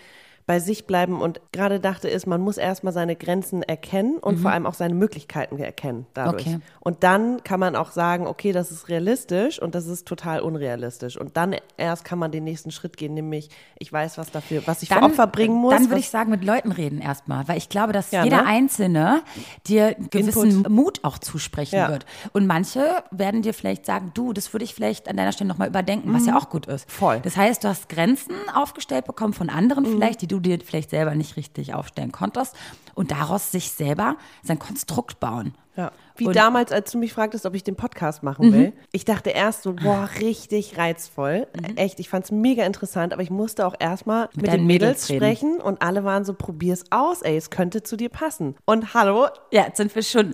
bei 0.49 0.59
sich 0.59 0.87
bleiben 0.87 1.21
und 1.21 1.39
gerade 1.51 1.79
dachte 1.79 2.09
ist, 2.09 2.25
man 2.25 2.41
muss 2.41 2.57
erstmal 2.57 2.91
seine 2.91 3.15
Grenzen 3.15 3.61
erkennen 3.61 4.17
und 4.17 4.37
vor 4.39 4.49
allem 4.49 4.65
auch 4.65 4.73
seine 4.73 4.95
Möglichkeiten 4.95 5.59
erkennen 5.59 6.07
dadurch. 6.15 6.47
Mhm. 6.47 6.55
Okay. 6.55 6.63
Und 6.79 7.03
dann 7.03 7.43
kann 7.43 7.59
man 7.59 7.75
auch 7.75 7.91
sagen, 7.91 8.25
okay, 8.25 8.51
das 8.51 8.71
ist 8.71 8.89
realistisch 8.89 9.61
und 9.61 9.75
das 9.75 9.85
ist 9.85 10.07
total 10.07 10.39
unrealistisch. 10.39 11.17
Und 11.17 11.37
dann 11.37 11.55
erst 11.77 12.03
kann 12.03 12.17
man 12.17 12.31
den 12.31 12.45
nächsten 12.45 12.71
Schritt 12.71 12.97
gehen, 12.97 13.13
nämlich 13.13 13.49
ich 13.77 13.93
weiß, 13.93 14.17
was 14.17 14.31
dafür, 14.31 14.63
was 14.65 14.81
ich 14.81 14.89
für 14.89 15.03
Opfer 15.03 15.27
bringen 15.27 15.53
muss. 15.53 15.71
Dann 15.71 15.89
würde 15.91 15.99
ich 15.99 16.09
sagen, 16.09 16.31
mit 16.31 16.43
Leuten 16.43 16.71
reden 16.71 16.99
erstmal, 16.99 17.47
weil 17.47 17.59
ich 17.59 17.69
glaube, 17.69 17.93
dass 17.93 18.09
Ja, 18.09 18.23
jeder 18.23 18.37
ne? 18.37 18.47
Einzelne 18.47 19.21
dir 19.67 19.95
gewissen 20.09 20.49
Input. 20.49 20.71
Mut 20.71 20.99
auch 21.03 21.19
zusprechen 21.19 21.75
Ja. 21.75 21.89
wird. 21.89 22.07
Und 22.33 22.47
manche 22.47 22.83
werden 23.11 23.43
dir 23.43 23.53
vielleicht 23.53 23.85
sagen, 23.85 24.13
du, 24.15 24.33
das 24.33 24.51
würde 24.51 24.63
ich 24.65 24.73
vielleicht 24.73 25.09
an 25.09 25.15
deiner 25.15 25.31
Stelle 25.31 25.47
nochmal 25.47 25.67
überdenken, 25.67 26.11
was 26.11 26.25
ja 26.25 26.35
auch 26.35 26.49
gut 26.49 26.65
ist. 26.65 26.87
Mhm. 26.87 26.91
Voll. 26.91 27.19
Das 27.19 27.37
heißt, 27.37 27.63
du 27.63 27.67
hast 27.67 27.87
Grenzen 27.87 28.33
aufgestellt 28.55 29.05
bekommen 29.05 29.33
von 29.33 29.51
anderen 29.51 29.83
Mhm. 29.83 29.91
vielleicht, 29.91 30.23
die 30.23 30.27
du 30.27 30.38
dir 30.39 30.59
vielleicht 30.59 30.89
selber 30.89 31.15
nicht 31.15 31.37
richtig 31.37 31.73
aufstellen 31.73 32.11
konntest 32.11 32.55
und 32.95 33.11
daraus 33.11 33.51
sich 33.51 33.71
selber 33.71 34.17
sein 34.43 34.59
Konstrukt 34.59 35.19
bauen. 35.19 35.53
Ja. 35.75 35.91
Wie 36.17 36.25
Und- 36.25 36.31
Mhm. 36.31 36.39
damals, 36.39 36.71
als 36.73 36.91
du 36.91 36.97
mich 36.97 37.13
fragtest, 37.13 37.45
ob 37.45 37.55
ich 37.55 37.63
den 37.63 37.75
Podcast 37.77 38.21
machen 38.23 38.51
will. 38.51 38.73
Ich 38.91 39.05
dachte 39.05 39.29
erst 39.29 39.63
so, 39.63 39.73
boah, 39.73 40.09
richtig 40.19 40.77
reizvoll. 40.77 41.47
Echt, 41.77 41.99
ich 42.01 42.09
fand 42.09 42.25
es 42.25 42.31
mega 42.31 42.65
interessant, 42.65 43.13
aber 43.13 43.21
ich 43.21 43.29
musste 43.29 43.65
auch 43.65 43.75
erstmal 43.79 44.27
mit, 44.35 44.47
deinen 44.47 44.57
den 44.59 44.67
Mädels, 44.67 45.07
Mädels 45.07 45.23
sprechen 45.39 45.61
und 45.61 45.81
alle 45.81 46.03
waren 46.03 46.25
so, 46.25 46.33
probier's 46.33 46.83
aus, 46.89 47.21
ey, 47.21 47.37
es 47.37 47.49
könnte 47.49 47.83
zu 47.83 47.95
dir 47.95 48.09
passen. 48.09 48.55
Und 48.65 48.93
hallo, 48.93 49.27
Ja, 49.51 49.63
jetzt 49.67 49.77
sind 49.77 49.95
wir 49.95 50.03
schon 50.03 50.33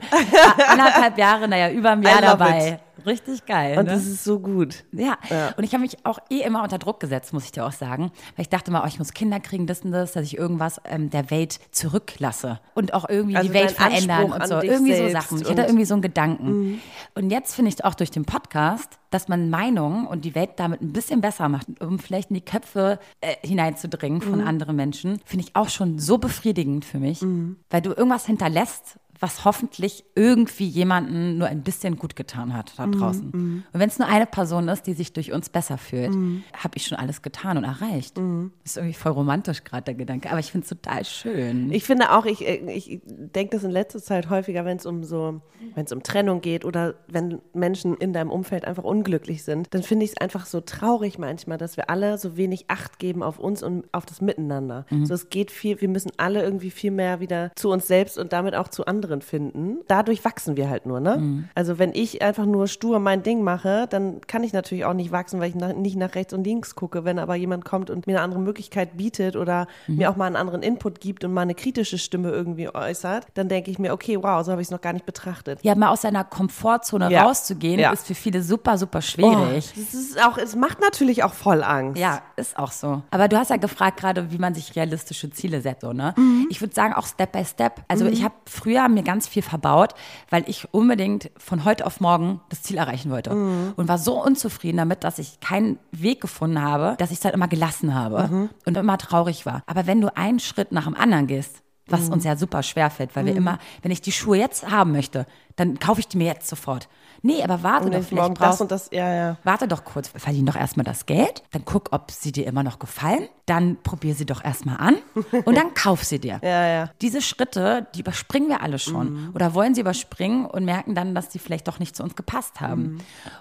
anderthalb 0.68 1.18
Jahre, 1.18 1.48
naja, 1.48 1.70
über 1.70 1.92
ein 1.92 2.02
Jahr 2.02 2.22
dabei. 2.22 2.80
Richtig 3.06 3.46
geil. 3.46 3.78
und 3.78 3.86
ne? 3.86 3.92
das 3.92 4.06
ist 4.08 4.24
so 4.24 4.40
gut. 4.40 4.84
Ja, 4.92 5.18
und 5.58 5.64
ich 5.64 5.74
habe 5.74 5.82
mich 5.82 5.98
auch 6.06 6.18
eh 6.32 6.40
immer 6.42 6.64
unter 6.64 6.80
Druck 6.80 7.00
gesetzt, 7.00 7.34
muss 7.34 7.44
ich 7.46 7.52
dir 7.52 7.64
auch 7.66 7.72
sagen. 7.74 8.12
Weil 8.36 8.44
ich 8.44 8.50
dachte 8.50 8.72
mal, 8.72 8.82
oh, 8.84 8.88
ich 8.88 8.98
muss 8.98 9.14
Kinder 9.14 9.40
kriegen, 9.40 9.68
das 9.68 9.82
und 9.82 9.92
das, 9.92 10.14
dass 10.14 10.24
ich 10.24 10.38
irgendwas 10.38 10.82
ähm, 10.86 11.12
der 11.12 11.30
Welt 11.30 11.60
zurücklasse. 11.72 12.60
Und 12.74 12.94
auch 12.96 13.08
irgendwie 13.08 13.36
Also 13.36 13.50
die 13.50 13.54
Welt 13.54 13.72
verändern 13.72 14.32
Anspruch 14.32 14.36
und 14.40 14.48
so. 14.48 14.62
Irgendwie 14.62 14.96
so 14.96 15.08
selbst 15.10 15.16
Sachen. 15.38 15.48
Ich 15.52 15.56
Mhm. 15.56 15.60
hatte 15.60 15.68
irgendwie 15.70 15.86
so 15.86 15.94
einen 15.96 16.02
Gedanken. 16.02 16.82
Und 17.16 17.30
jetzt 17.30 17.56
finde 17.56 17.70
ich 17.70 17.84
auch 17.86 17.96
durch 17.96 18.12
den 18.12 18.26
Podcast, 18.26 19.00
dass 19.12 19.28
man 19.28 19.50
Meinungen 19.50 20.06
und 20.08 20.26
die 20.26 20.36
Welt 20.36 20.52
damit 20.58 20.82
ein 20.82 20.92
bisschen 20.94 21.22
besser 21.22 21.48
macht, 21.50 21.68
um 21.82 22.00
vielleicht 22.00 22.30
in 22.30 22.36
die 22.36 22.42
Köpfe 22.46 23.00
äh, 23.22 23.36
hineinzudringen 23.46 24.22
von 24.22 24.40
Mhm. 24.42 24.48
anderen 24.48 24.76
Menschen, 24.76 25.20
finde 25.26 25.46
ich 25.46 25.56
auch 25.56 25.70
schon 25.70 26.00
so 26.00 26.18
befriedigend 26.18 26.86
für 26.86 27.00
mich. 27.00 27.22
Weil 27.70 27.82
du 27.82 27.92
irgendwas 27.92 28.26
hinterlässt, 28.26 28.98
was 29.20 29.46
hoffentlich 29.46 30.04
irgendwie 30.16 30.68
jemanden 30.68 31.38
nur 31.38 31.48
ein 31.48 31.64
bisschen 31.64 31.98
gut 31.98 32.16
getan 32.16 32.54
hat 32.54 32.74
da 32.78 32.88
draußen. 32.88 33.32
Und 33.32 33.80
wenn 33.80 33.90
es 33.90 34.00
nur 34.00 34.08
eine 34.08 34.26
Person 34.26 34.68
ist, 34.68 34.88
die 34.88 34.94
sich 34.94 35.14
durch 35.14 35.32
uns 35.32 35.50
besser 35.50 35.78
fühlt, 35.78 36.14
habe 36.54 36.76
ich 36.76 36.88
schon 36.88 36.98
alles 36.98 37.22
getan 37.22 37.58
und 37.58 37.64
erreicht. 37.64 38.18
Das 38.18 38.72
ist 38.72 38.78
irgendwie 38.78 38.94
voll 38.94 39.12
romantisch 39.14 39.64
gerade 39.64 39.84
der 39.84 39.94
Gedanke, 39.96 40.30
aber 40.30 40.40
ich 40.40 40.52
finde 40.52 40.66
es 40.66 40.70
total 40.70 41.06
schön. 41.06 41.72
Ich 41.72 41.84
finde 41.84 42.12
auch, 42.12 42.26
ich, 42.26 42.46
äh, 42.46 42.72
ich 42.72 43.02
denke 43.06 43.56
das 43.56 43.64
in 43.64 43.72
letzter 43.72 44.02
Zeit 44.02 44.30
häufiger, 44.30 44.66
wenn 44.66 44.78
es 44.78 44.86
um 44.86 45.04
so, 45.04 45.42
wenn 45.74 45.86
es 45.86 45.92
um 45.92 46.04
Trennung 46.04 46.42
geht 46.42 46.66
oder 46.66 46.96
wenn 47.08 47.40
Menschen 47.54 47.96
in 47.96 48.14
deinem 48.14 48.32
Umfeld 48.32 48.66
einfach 48.66 48.84
unglücklich 48.84 49.44
sind, 49.44 49.74
dann 49.74 49.84
finde 49.84 50.06
ich 50.06 50.12
es 50.12 50.18
einfach 50.18 50.46
so 50.46 50.62
traurig 50.62 51.18
manchmal, 51.18 51.58
dass 51.58 51.78
wir 51.78 51.90
alle 51.90 52.18
so 52.18 52.38
wenig 52.38 52.66
Acht 52.68 53.00
geben 53.00 53.24
auf 53.24 53.40
uns 53.40 53.64
und 53.64 53.86
auf 53.94 54.06
das 54.06 54.22
Miteinander. 54.22 54.86
So 55.04 55.14
es 55.14 55.30
geht 55.30 55.52
viel, 55.52 55.82
wir 55.82 55.90
müssen 55.90 56.12
alle 56.18 56.44
irgendwie 56.44 56.72
viel 56.72 56.92
mehr 56.92 57.20
wieder 57.20 57.52
zu 57.56 57.70
uns 57.70 57.88
selbst 57.88 58.18
und 58.18 58.34
damit 58.34 58.56
auch 58.56 58.68
zu 58.68 58.86
anderen 58.86 59.05
finden. 59.22 59.80
Dadurch 59.88 60.24
wachsen 60.26 60.58
wir 60.58 60.70
halt 60.70 60.86
nur, 60.86 61.00
ne? 61.00 61.46
Also 61.56 61.80
wenn 61.80 61.92
ich 61.94 62.22
einfach 62.22 62.46
nur 62.46 62.68
stur 62.68 63.00
mein 63.00 63.24
Ding 63.24 63.44
mache, 63.44 63.88
dann 63.90 64.22
kann 64.28 64.44
ich 64.44 64.54
natürlich 64.54 64.86
auch 64.86 64.94
nicht 64.94 65.12
wachsen, 65.12 65.40
weil 65.40 65.50
ich 65.50 65.56
nach, 65.56 65.74
nicht 65.74 65.96
nach 65.98 66.16
rechts 66.16 66.34
und 66.34 66.44
links 66.46 66.76
gucke. 66.76 67.06
Wenn 67.06 67.20
aber 67.20 67.36
jemand 67.36 67.66
kommt 67.66 67.90
und 67.90 68.08
mir 68.08 68.14
eine 68.14 68.22
andere 68.22 68.40
Möglichkeit 68.42 68.98
bietet 68.98 69.36
oder 69.36 69.68
mir 69.88 70.10
auch 70.10 70.16
mal 70.16 70.26
einen 70.26 70.36
anderen 70.36 70.62
Input 70.64 71.00
gibt 71.00 71.24
und 71.24 71.34
mal 71.34 71.42
eine 71.42 71.56
kritische 71.56 71.98
Stimme 71.98 72.30
irgendwie 72.32 72.70
äußert, 72.74 73.28
dann 73.36 73.48
denke 73.50 73.72
ich 73.72 73.80
mir, 73.80 73.94
okay, 73.94 74.18
wow, 74.22 74.44
so 74.46 74.52
habe 74.52 74.62
ich 74.62 74.68
es 74.68 74.72
noch 74.72 74.82
gar 74.82 74.94
nicht 74.94 75.06
betrachtet. 75.06 75.60
Ja, 75.64 75.76
mal 75.76 75.90
aus 75.90 76.02
seiner 76.02 76.24
Komfortzone 76.24 77.10
Ja. 77.12 77.24
rauszugehen, 77.24 77.80
Ja. 77.80 77.92
ist 77.92 78.08
für 78.08 78.16
viele 78.16 78.42
super, 78.42 78.78
super 78.78 79.02
schwierig. 79.02 79.72
Oh, 79.76 79.80
das 79.80 79.94
ist 79.94 80.24
auch, 80.24 80.38
es 80.38 80.56
macht 80.56 80.82
natürlich 80.82 81.24
auch 81.24 81.34
voll 81.34 81.64
Angst. 81.64 82.00
Ja, 82.02 82.22
ist 82.36 82.58
auch 82.58 82.72
so. 82.72 83.02
Aber 83.12 83.28
du 83.28 83.38
hast 83.38 83.50
ja 83.50 83.58
gefragt 83.58 84.00
gerade, 84.00 84.32
wie 84.32 84.38
man 84.38 84.54
sich 84.54 84.76
realistische 84.76 85.30
Ziele 85.30 85.62
setzt, 85.62 85.82
so, 85.82 85.94
ne? 85.94 86.14
Ich 86.50 86.62
würde 86.62 86.74
sagen, 86.74 86.94
auch 86.94 87.06
Step 87.08 87.32
by 87.32 87.44
Step. 87.46 87.82
Also 87.88 88.06
ich 88.06 88.24
habe 88.24 88.34
früher 88.46 88.88
mir 88.96 89.04
ganz 89.04 89.28
viel 89.28 89.42
verbaut, 89.44 89.94
weil 90.30 90.44
ich 90.48 90.74
unbedingt 90.74 91.30
von 91.38 91.64
heute 91.66 91.86
auf 91.86 92.00
morgen 92.00 92.42
das 92.50 92.64
Ziel 92.64 92.78
erreichen 92.78 93.12
wollte. 93.12 93.30
Und 93.76 93.88
war 93.88 93.98
so 93.98 94.24
unzufrieden 94.24 94.78
damit, 94.78 95.04
dass 95.04 95.20
ich 95.20 95.40
keinen 95.40 95.78
Weg 95.92 96.22
gefunden 96.22 96.62
habe, 96.62 96.96
dass 96.98 97.12
ich 97.12 97.20
es 97.20 97.26
halt 97.26 97.36
immer 97.36 97.48
gelassen 97.48 97.94
habe 97.94 98.50
und 98.66 98.78
immer 98.78 98.98
traurig 98.98 99.46
war. 99.46 99.62
Aber 99.68 99.86
wenn 99.88 100.02
du 100.02 100.16
einen 100.18 100.40
Schritt 100.40 100.72
nach 100.72 100.86
dem 100.86 100.96
anderen 100.96 101.28
gehst, 101.28 101.62
was 101.88 102.10
uns 102.10 102.24
ja 102.24 102.36
super 102.36 102.64
schwer 102.64 102.90
fällt, 102.90 103.16
weil 103.16 103.26
wir 103.26 103.36
immer, 103.36 103.60
wenn 103.84 103.92
ich 103.92 104.02
die 104.02 104.12
Schuhe 104.12 104.38
jetzt 104.38 104.70
haben 104.72 104.92
möchte, 104.92 105.28
dann 105.56 105.78
kaufe 105.78 106.00
ich 106.00 106.08
die 106.08 106.18
mir 106.18 106.26
jetzt 106.26 106.48
sofort. 106.48 106.90
Nee, 107.22 107.44
aber 107.44 107.64
warte 107.64 107.90
doch, 107.90 108.00
ich 108.00 108.08
vielleicht 108.08 108.22
morgen 108.30 108.36
das 108.36 108.62
und 108.62 108.72
das, 108.72 108.90
ja, 108.92 109.14
ja. 109.14 109.38
Warte 109.44 109.68
doch 109.68 109.84
kurz, 109.84 110.10
verdien 110.10 110.46
doch 110.46 110.56
erstmal 110.56 110.84
das 110.84 111.06
Geld, 111.06 111.44
dann 111.52 111.64
guck, 111.66 111.90
ob 111.92 112.12
sie 112.12 112.32
dir 112.32 112.46
immer 112.48 112.64
noch 112.64 112.80
gefallen, 112.80 113.28
dann 113.46 113.78
probier 113.84 114.16
sie 114.16 114.26
doch 114.26 114.44
erstmal 114.44 114.78
an 114.78 114.96
und 115.46 115.56
dann 115.56 115.74
kauf 115.74 116.04
sie 116.04 116.20
dir. 116.20 116.40
Ja, 116.44 116.68
ja. 116.68 116.90
Diese 117.02 117.22
Schritte, 117.22 117.88
die 117.96 118.00
überspringen 118.02 118.50
wir 118.50 118.62
alle 118.62 118.80
schon 118.80 119.32
oder 119.34 119.54
wollen 119.54 119.76
sie 119.76 119.82
überspringen 119.82 120.46
und 120.46 120.66
merken 120.66 120.96
dann, 120.96 121.14
dass 121.16 121.32
sie 121.32 121.40
vielleicht 121.40 121.68
doch 121.68 121.80
nicht 121.80 121.96
zu 121.96 122.04
uns 122.04 122.16
gepasst 122.16 122.60
haben. 122.62 123.00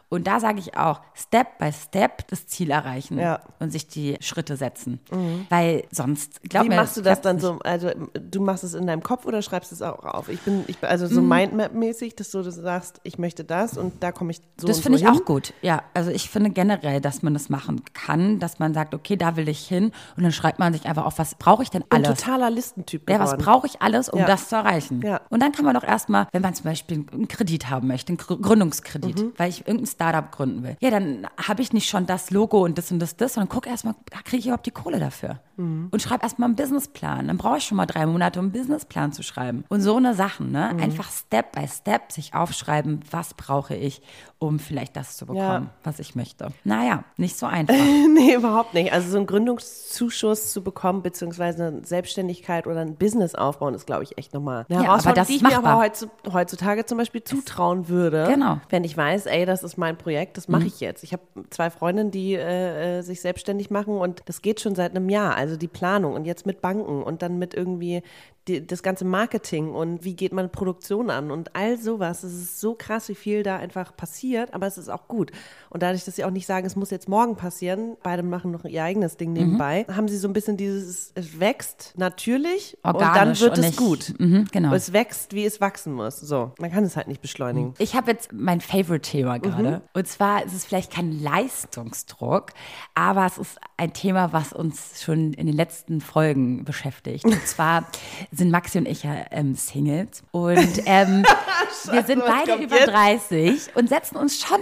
Und 0.08 0.26
da 0.26 0.40
sage 0.40 0.58
ich 0.58 0.76
auch, 0.76 1.00
Step 1.14 1.58
by 1.58 1.72
Step 1.72 2.28
das 2.28 2.46
Ziel 2.46 2.70
erreichen 2.70 3.18
Ja. 3.18 3.40
und 3.60 3.70
sich 3.70 3.88
die 3.88 4.16
Schritte 4.20 4.56
setzen. 4.56 5.00
Weil 5.48 5.84
sonst, 5.90 6.40
glaub 6.42 6.64
Wie 6.64 6.68
mir, 6.68 6.76
machst 6.76 6.96
du 6.96 7.02
das 7.02 7.20
dann 7.20 7.36
nicht. 7.36 7.44
so? 7.44 7.58
Also 7.64 7.90
du 8.12 8.40
machst 8.42 8.62
es 8.64 8.74
in 8.74 8.86
deinem 8.86 9.02
Kopf 9.02 9.24
oder 9.26 9.40
schreibst 9.42 9.72
es 9.72 9.80
auch 9.82 10.04
auf? 10.04 10.28
Ich 10.28 10.40
bin, 10.42 10.64
ich 10.66 10.76
also 10.82 11.06
so 11.06 11.20
Mhm. 11.22 11.32
Mindmap-mäßig, 11.32 12.14
dass 12.16 12.30
du 12.30 12.42
das 12.42 12.56
sagst, 12.56 13.00
ich 13.04 13.18
möchte 13.18 13.44
das 13.44 13.63
und 13.78 14.02
da 14.02 14.12
komme 14.12 14.30
ich 14.32 14.40
so 14.60 14.66
Das 14.66 14.80
finde 14.80 14.98
so 14.98 15.04
ich 15.04 15.10
hin. 15.10 15.20
auch 15.20 15.24
gut. 15.24 15.54
Ja, 15.62 15.82
also 15.94 16.10
ich 16.10 16.28
finde 16.28 16.50
generell, 16.50 17.00
dass 17.00 17.22
man 17.22 17.32
das 17.34 17.48
machen 17.48 17.82
kann, 17.94 18.38
dass 18.38 18.58
man 18.58 18.74
sagt, 18.74 18.94
okay, 18.94 19.16
da 19.16 19.36
will 19.36 19.48
ich 19.48 19.66
hin 19.66 19.90
und 20.16 20.22
dann 20.22 20.32
schreibt 20.32 20.58
man 20.58 20.72
sich 20.72 20.86
einfach 20.86 21.04
auf, 21.06 21.18
was 21.18 21.34
brauche 21.34 21.62
ich 21.62 21.70
denn 21.70 21.84
alles? 21.90 22.20
totaler 22.20 22.50
Listentyp 22.50 23.08
Ja, 23.08 23.18
was 23.18 23.30
geworden. 23.32 23.44
brauche 23.44 23.66
ich 23.66 23.80
alles, 23.82 24.08
um 24.08 24.20
Ja. 24.20 24.26
das 24.26 24.48
zu 24.48 24.56
erreichen? 24.56 25.00
Ja. 25.02 25.20
Und 25.30 25.42
dann 25.42 25.52
kann 25.52 25.64
man 25.64 25.74
doch 25.74 25.82
erstmal, 25.84 26.28
wenn 26.32 26.42
man 26.42 26.54
zum 26.54 26.64
Beispiel 26.64 27.04
einen 27.12 27.26
Kredit 27.28 27.70
haben 27.70 27.88
möchte, 27.88 28.10
einen 28.10 28.18
Grü- 28.18 28.40
Gründungskredit, 28.40 29.18
Mhm. 29.20 29.32
weil 29.36 29.48
ich 29.48 29.66
irgendein 29.66 29.86
Startup 29.86 30.30
gründen 30.30 30.62
will. 30.62 30.76
Ja, 30.80 30.90
dann 30.90 31.26
habe 31.44 31.62
ich 31.62 31.72
nicht 31.72 31.88
schon 31.88 32.06
das 32.06 32.30
Logo 32.30 32.64
und 32.64 32.78
das 32.78 32.92
und 32.92 32.98
das, 32.98 33.16
das, 33.16 33.34
sondern 33.34 33.48
gucke 33.48 33.68
erstmal, 33.70 33.94
kriege 34.24 34.38
ich 34.38 34.46
überhaupt 34.46 34.66
die 34.66 34.70
Kohle 34.70 34.98
dafür? 35.00 35.40
Mhm. 35.56 35.88
Und 35.90 36.02
schreibe 36.02 36.22
erstmal 36.24 36.48
einen 36.48 36.56
Businessplan. 36.56 37.28
Dann 37.28 37.36
brauche 37.36 37.58
ich 37.58 37.64
schon 37.64 37.76
mal 37.76 37.86
drei 37.86 38.06
Monate, 38.06 38.40
um 38.40 38.46
einen 38.46 38.52
Businessplan 38.52 39.12
zu 39.12 39.22
schreiben. 39.22 39.64
Und 39.68 39.80
so 39.80 39.96
eine 39.96 40.14
Sachen, 40.14 40.50
ne? 40.50 40.72
Mhm. 40.74 40.80
Einfach 40.82 41.10
Step 41.10 41.52
by 41.52 41.66
Step 41.68 42.10
sich 42.10 42.34
aufschreiben, 42.34 43.00
was 43.10 43.34
brauche 43.34 43.53
ich, 43.70 44.02
um 44.38 44.58
vielleicht 44.58 44.96
das 44.96 45.16
zu 45.16 45.26
bekommen, 45.26 45.64
Ja. 45.66 45.70
was 45.84 45.98
ich 45.98 46.14
möchte. 46.14 46.48
Naja, 46.64 47.04
nicht 47.16 47.38
so 47.38 47.46
einfach. 47.46 47.74
nee, 48.14 48.34
überhaupt 48.34 48.74
nicht. 48.74 48.92
Also 48.92 49.10
so 49.10 49.16
einen 49.16 49.26
Gründungszuschuss 49.26 50.52
zu 50.52 50.62
bekommen, 50.62 51.02
beziehungsweise 51.02 51.66
eine 51.66 51.84
Selbstständigkeit 51.84 52.66
oder 52.66 52.80
ein 52.80 52.96
Business 52.96 53.34
aufbauen, 53.34 53.74
ist, 53.74 53.86
glaube 53.86 54.02
ich, 54.02 54.18
echt 54.18 54.34
nochmal 54.34 54.66
eine 54.68 54.74
Ja, 54.74 54.78
aber 54.80 54.88
Herausforderung, 54.88 55.16
das 55.16 55.28
die 55.28 55.36
ich 55.36 55.42
mir 55.42 55.48
machbar. 55.50 55.72
aber 55.72 55.82
heutzu- 55.84 56.32
heutzutage 56.32 56.84
zum 56.86 56.98
Beispiel 56.98 57.22
zutrauen 57.24 57.88
würde. 57.88 58.26
Genau. 58.28 58.58
Wenn 58.68 58.84
ich 58.84 58.96
weiß, 58.96 59.26
ey, 59.26 59.46
das 59.46 59.62
ist 59.62 59.76
mein 59.78 59.96
Projekt, 59.96 60.36
das 60.36 60.48
mache 60.48 60.64
ich 60.66 60.80
jetzt. 60.80 61.04
Ich 61.04 61.12
habe 61.12 61.22
zwei 61.50 61.70
Freundinnen, 61.70 62.10
die 62.10 62.34
äh, 62.34 62.98
äh, 62.98 63.02
sich 63.02 63.20
selbstständig 63.20 63.70
machen 63.70 63.96
und 63.96 64.22
das 64.26 64.42
geht 64.42 64.60
schon 64.60 64.74
seit 64.74 64.90
einem 64.94 65.08
Jahr. 65.08 65.36
Also 65.36 65.56
die 65.56 65.68
Planung 65.68 66.14
und 66.14 66.24
jetzt 66.24 66.46
mit 66.46 66.60
Banken 66.60 67.02
und 67.02 67.22
dann 67.22 67.38
mit 67.38 67.54
irgendwie 67.54 68.02
die, 68.48 68.66
das 68.66 68.82
ganze 68.82 69.04
Marketing 69.04 69.70
und 69.70 70.04
wie 70.04 70.14
geht 70.14 70.32
man 70.32 70.50
Produktion 70.50 71.08
an 71.10 71.30
und 71.30 71.56
all 71.56 71.78
sowas. 71.78 72.22
Es 72.24 72.34
ist 72.34 72.60
so 72.60 72.74
krass, 72.74 73.08
wie 73.08 73.14
viel 73.14 73.42
da 73.42 73.56
einfach 73.56 73.96
passiert, 73.96 74.52
aber 74.52 74.66
es 74.66 74.76
ist 74.76 74.88
auch 74.90 75.08
gut. 75.08 75.32
Und 75.70 75.82
dadurch, 75.82 76.04
dass 76.04 76.16
sie 76.16 76.24
auch 76.24 76.30
nicht 76.30 76.46
sagen, 76.46 76.66
es 76.66 76.76
muss 76.76 76.90
jetzt 76.90 77.08
morgen 77.08 77.36
passieren, 77.36 77.96
beide 78.02 78.22
machen 78.22 78.50
noch 78.50 78.64
ihr 78.64 78.84
eigenes 78.84 79.16
Ding 79.16 79.32
nebenbei, 79.32 79.86
haben 79.94 80.08
sie 80.08 80.18
so 80.18 80.28
ein 80.28 80.34
bisschen 80.34 80.56
dieses, 80.56 81.10
es 81.14 81.40
wächst 81.40 81.94
natürlich 81.96 82.76
und 82.82 83.00
dann 83.00 83.08
Organisch 83.10 83.40
wird 83.40 83.56
und 83.58 83.64
es 83.64 83.70
nicht- 83.70 83.78
gut. 83.78 84.14
Mhm, 84.18 84.46
genau. 84.52 84.74
Es 84.74 84.92
wächst, 84.92 85.32
wie 85.34 85.44
es 85.46 85.60
wachsen 85.60 85.92
muss. 85.94 86.20
So, 86.20 86.52
man 86.58 86.70
kann 86.70 86.84
es 86.84 86.96
halt 86.96 87.08
nicht 87.08 87.22
beschleunigen. 87.22 87.74
Ich 87.78 87.94
habe 87.94 88.10
jetzt 88.10 88.32
mein 88.32 88.60
Favorite-Thema 88.60 89.38
gerade. 89.38 89.70
Mhm. 89.70 89.80
Und 89.94 90.06
zwar 90.06 90.44
ist 90.44 90.52
es 90.52 90.64
vielleicht 90.66 90.92
kein 90.92 91.22
Leistungsdruck, 91.22 92.52
aber 92.94 93.26
es 93.26 93.38
ist 93.38 93.58
ein 93.76 93.92
Thema, 93.92 94.32
was 94.32 94.52
uns 94.52 95.02
schon 95.02 95.32
in 95.32 95.46
den 95.46 95.56
letzten 95.56 96.00
Folgen 96.00 96.64
beschäftigt. 96.64 97.24
Und 97.24 97.46
zwar 97.46 97.86
sind 98.36 98.50
Maxi 98.50 98.78
und 98.78 98.86
ich 98.88 99.02
ja 99.02 99.14
ähm, 99.30 99.54
Singles. 99.54 100.22
Und 100.30 100.82
ähm, 100.86 101.24
wir 101.90 102.02
sind 102.02 102.22
beide 102.24 102.62
über 102.62 102.76
jetzt? 102.76 102.88
30 102.88 103.76
und 103.76 103.88
setzen 103.88 104.16
uns 104.16 104.40
schon 104.40 104.60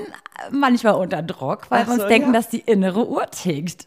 manchmal 0.50 0.94
unter 0.94 1.22
Druck, 1.22 1.70
weil 1.70 1.82
Ach 1.82 1.86
wir 1.86 1.92
uns 1.94 2.02
so, 2.02 2.08
denken, 2.08 2.26
ja. 2.26 2.28
Mhm. 2.28 2.32
dass 2.34 2.48
die 2.48 2.60
innere 2.60 3.08
Uhr 3.08 3.26
tickt. 3.30 3.86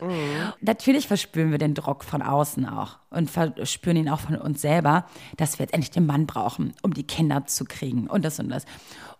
Natürlich 0.61 1.07
verspüren 1.07 1.51
wir 1.51 1.57
den 1.57 1.73
Druck 1.73 2.03
von 2.03 2.21
außen 2.21 2.67
auch 2.67 2.97
und 3.09 3.29
verspüren 3.29 3.97
ihn 3.97 4.09
auch 4.09 4.19
von 4.19 4.35
uns 4.37 4.61
selber, 4.61 5.05
dass 5.37 5.59
wir 5.59 5.65
jetzt 5.65 5.73
endlich 5.73 5.91
den 5.91 6.05
Mann 6.05 6.25
brauchen, 6.25 6.73
um 6.81 6.93
die 6.93 7.05
Kinder 7.05 7.45
zu 7.45 7.65
kriegen 7.65 8.07
und 8.07 8.25
das 8.25 8.39
und 8.39 8.49
das. 8.49 8.65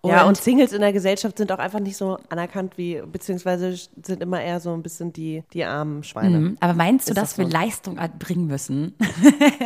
Ja, 0.08 0.28
und 0.28 0.38
Singles 0.38 0.74
in 0.74 0.82
der 0.82 0.94
Gesellschaft 0.94 1.38
sind 1.38 1.52
auch 1.52 1.60
einfach 1.60 1.80
nicht 1.80 1.98
so 1.98 2.18
anerkannt 2.30 2.78
wie, 2.78 3.02
beziehungsweise 3.12 3.76
sind 4.02 4.22
immer 4.22 4.42
eher 4.42 4.60
so 4.60 4.74
ein 4.74 4.84
bisschen 4.84 5.14
die, 5.14 5.44
die 5.54 5.64
armen 5.64 6.04
Schweine. 6.04 6.40
Mhm. 6.40 6.58
Aber 6.60 6.74
meinst 6.74 7.08
du, 7.08 7.12
Ist 7.12 7.18
dass 7.18 7.30
das 7.30 7.38
wir 7.38 7.46
so? 7.46 7.52
Leistung 7.52 7.98
erbringen 7.98 8.48
müssen, 8.48 8.96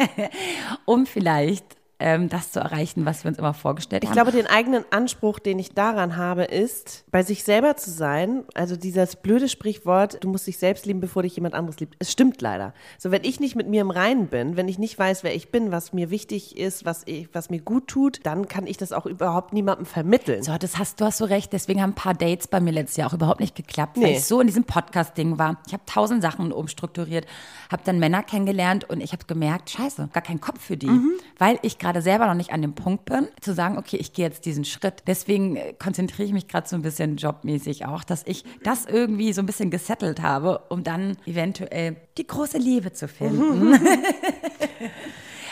um 0.85 1.05
vielleicht 1.05 1.78
ähm, 1.99 2.29
das 2.29 2.51
zu 2.51 2.59
erreichen, 2.59 3.05
was 3.05 3.23
wir 3.23 3.29
uns 3.29 3.37
immer 3.37 3.53
vorgestellt 3.53 4.03
Ich 4.03 4.09
haben? 4.09 4.15
glaube, 4.15 4.31
den 4.31 4.47
eigenen 4.47 4.85
Anspruch, 4.89 5.39
den 5.39 5.59
ich 5.59 5.73
daran 5.73 6.15
habe, 6.17 6.43
ist, 6.45 7.03
bei 7.11 7.23
sich 7.23 7.43
selber 7.43 7.75
zu 7.75 7.91
sein. 7.91 8.43
Also 8.53 8.75
dieses 8.77 9.15
blöde 9.17 9.49
Sprichwort, 9.49 10.23
du 10.23 10.29
musst 10.29 10.47
dich 10.47 10.57
selbst 10.57 10.85
lieben, 10.85 10.99
bevor 11.01 11.23
dich 11.23 11.35
jemand 11.35 11.55
anderes 11.55 11.79
liebt. 11.79 11.95
Es 11.99 12.11
stimmt 12.11 12.41
leider. 12.41 12.73
So, 12.97 13.11
wenn 13.11 13.23
ich 13.23 13.39
nicht 13.39 13.55
mit 13.55 13.67
mir 13.67 13.81
im 13.81 13.91
Reinen 13.91 14.27
bin, 14.27 14.55
wenn 14.55 14.67
ich 14.67 14.79
nicht 14.79 14.97
weiß, 14.97 15.23
wer 15.23 15.35
ich 15.35 15.51
bin, 15.51 15.71
was 15.71 15.91
mir 15.91 16.09
wichtig 16.09 16.57
ist, 16.57 16.85
was, 16.85 17.03
ich, 17.05 17.27
was 17.33 17.49
mir 17.49 17.59
gut 17.59 17.87
tut, 17.87 18.19
dann 18.23 18.47
kann 18.47 18.65
ich 18.67 18.77
das 18.77 18.93
auch 18.93 19.05
überhaupt 19.05 19.51
niemandem 19.53 19.85
vermitteln. 19.85 20.43
So, 20.43 20.57
das 20.57 20.77
hast, 20.77 21.01
du 21.01 21.05
hast 21.05 21.17
so 21.17 21.25
recht. 21.25 21.51
Deswegen 21.51 21.81
haben 21.81 21.91
ein 21.91 21.95
paar 21.95 22.13
Dates 22.13 22.47
bei 22.47 22.59
mir 22.61 22.71
letztes 22.71 22.97
Jahr 22.97 23.09
auch 23.09 23.13
überhaupt 23.13 23.39
nicht 23.41 23.55
geklappt, 23.55 23.97
weil 23.97 24.03
Nee. 24.03 24.17
ich 24.17 24.25
so 24.25 24.39
in 24.39 24.47
diesem 24.47 24.63
Podcast-Ding 24.63 25.37
war. 25.37 25.57
Ich 25.67 25.73
habe 25.73 25.83
tausend 25.85 26.21
Sachen 26.21 26.51
umstrukturiert, 26.51 27.25
habe 27.71 27.81
dann 27.83 27.99
Männer 27.99 28.23
kennengelernt 28.23 28.89
und 28.89 29.01
ich 29.01 29.11
habe 29.11 29.25
gemerkt, 29.25 29.69
scheiße, 29.71 30.09
gar 30.13 30.21
kein 30.23 30.39
Kopf 30.39 30.61
für 30.61 30.77
die, 30.77 30.87
Mhm. 30.87 31.13
weil 31.37 31.59
ich 31.63 31.77
gerade 31.79 31.88
selber 32.01 32.27
noch 32.27 32.35
nicht 32.35 32.51
an 32.51 32.61
dem 32.61 32.73
Punkt 32.73 33.05
bin, 33.05 33.27
zu 33.41 33.53
sagen, 33.53 33.77
okay, 33.77 33.97
ich 33.97 34.13
gehe 34.13 34.25
jetzt 34.25 34.45
diesen 34.45 34.65
Schritt. 34.65 35.03
Deswegen 35.07 35.55
äh, 35.55 35.73
konzentriere 35.73 36.23
ich 36.23 36.33
mich 36.33 36.47
gerade 36.47 36.67
so 36.67 36.75
ein 36.75 36.81
bisschen 36.81 37.17
jobmäßig 37.17 37.85
auch, 37.85 38.03
dass 38.03 38.23
ich 38.25 38.43
das 38.63 38.85
irgendwie 38.85 39.33
so 39.33 39.41
ein 39.41 39.45
bisschen 39.45 39.69
gesettelt 39.69 40.21
habe, 40.21 40.59
um 40.69 40.83
dann 40.83 41.17
eventuell 41.25 41.95
die 42.17 42.27
große 42.27 42.57
Liebe 42.57 42.93
zu 42.93 43.07
finden. 43.07 43.79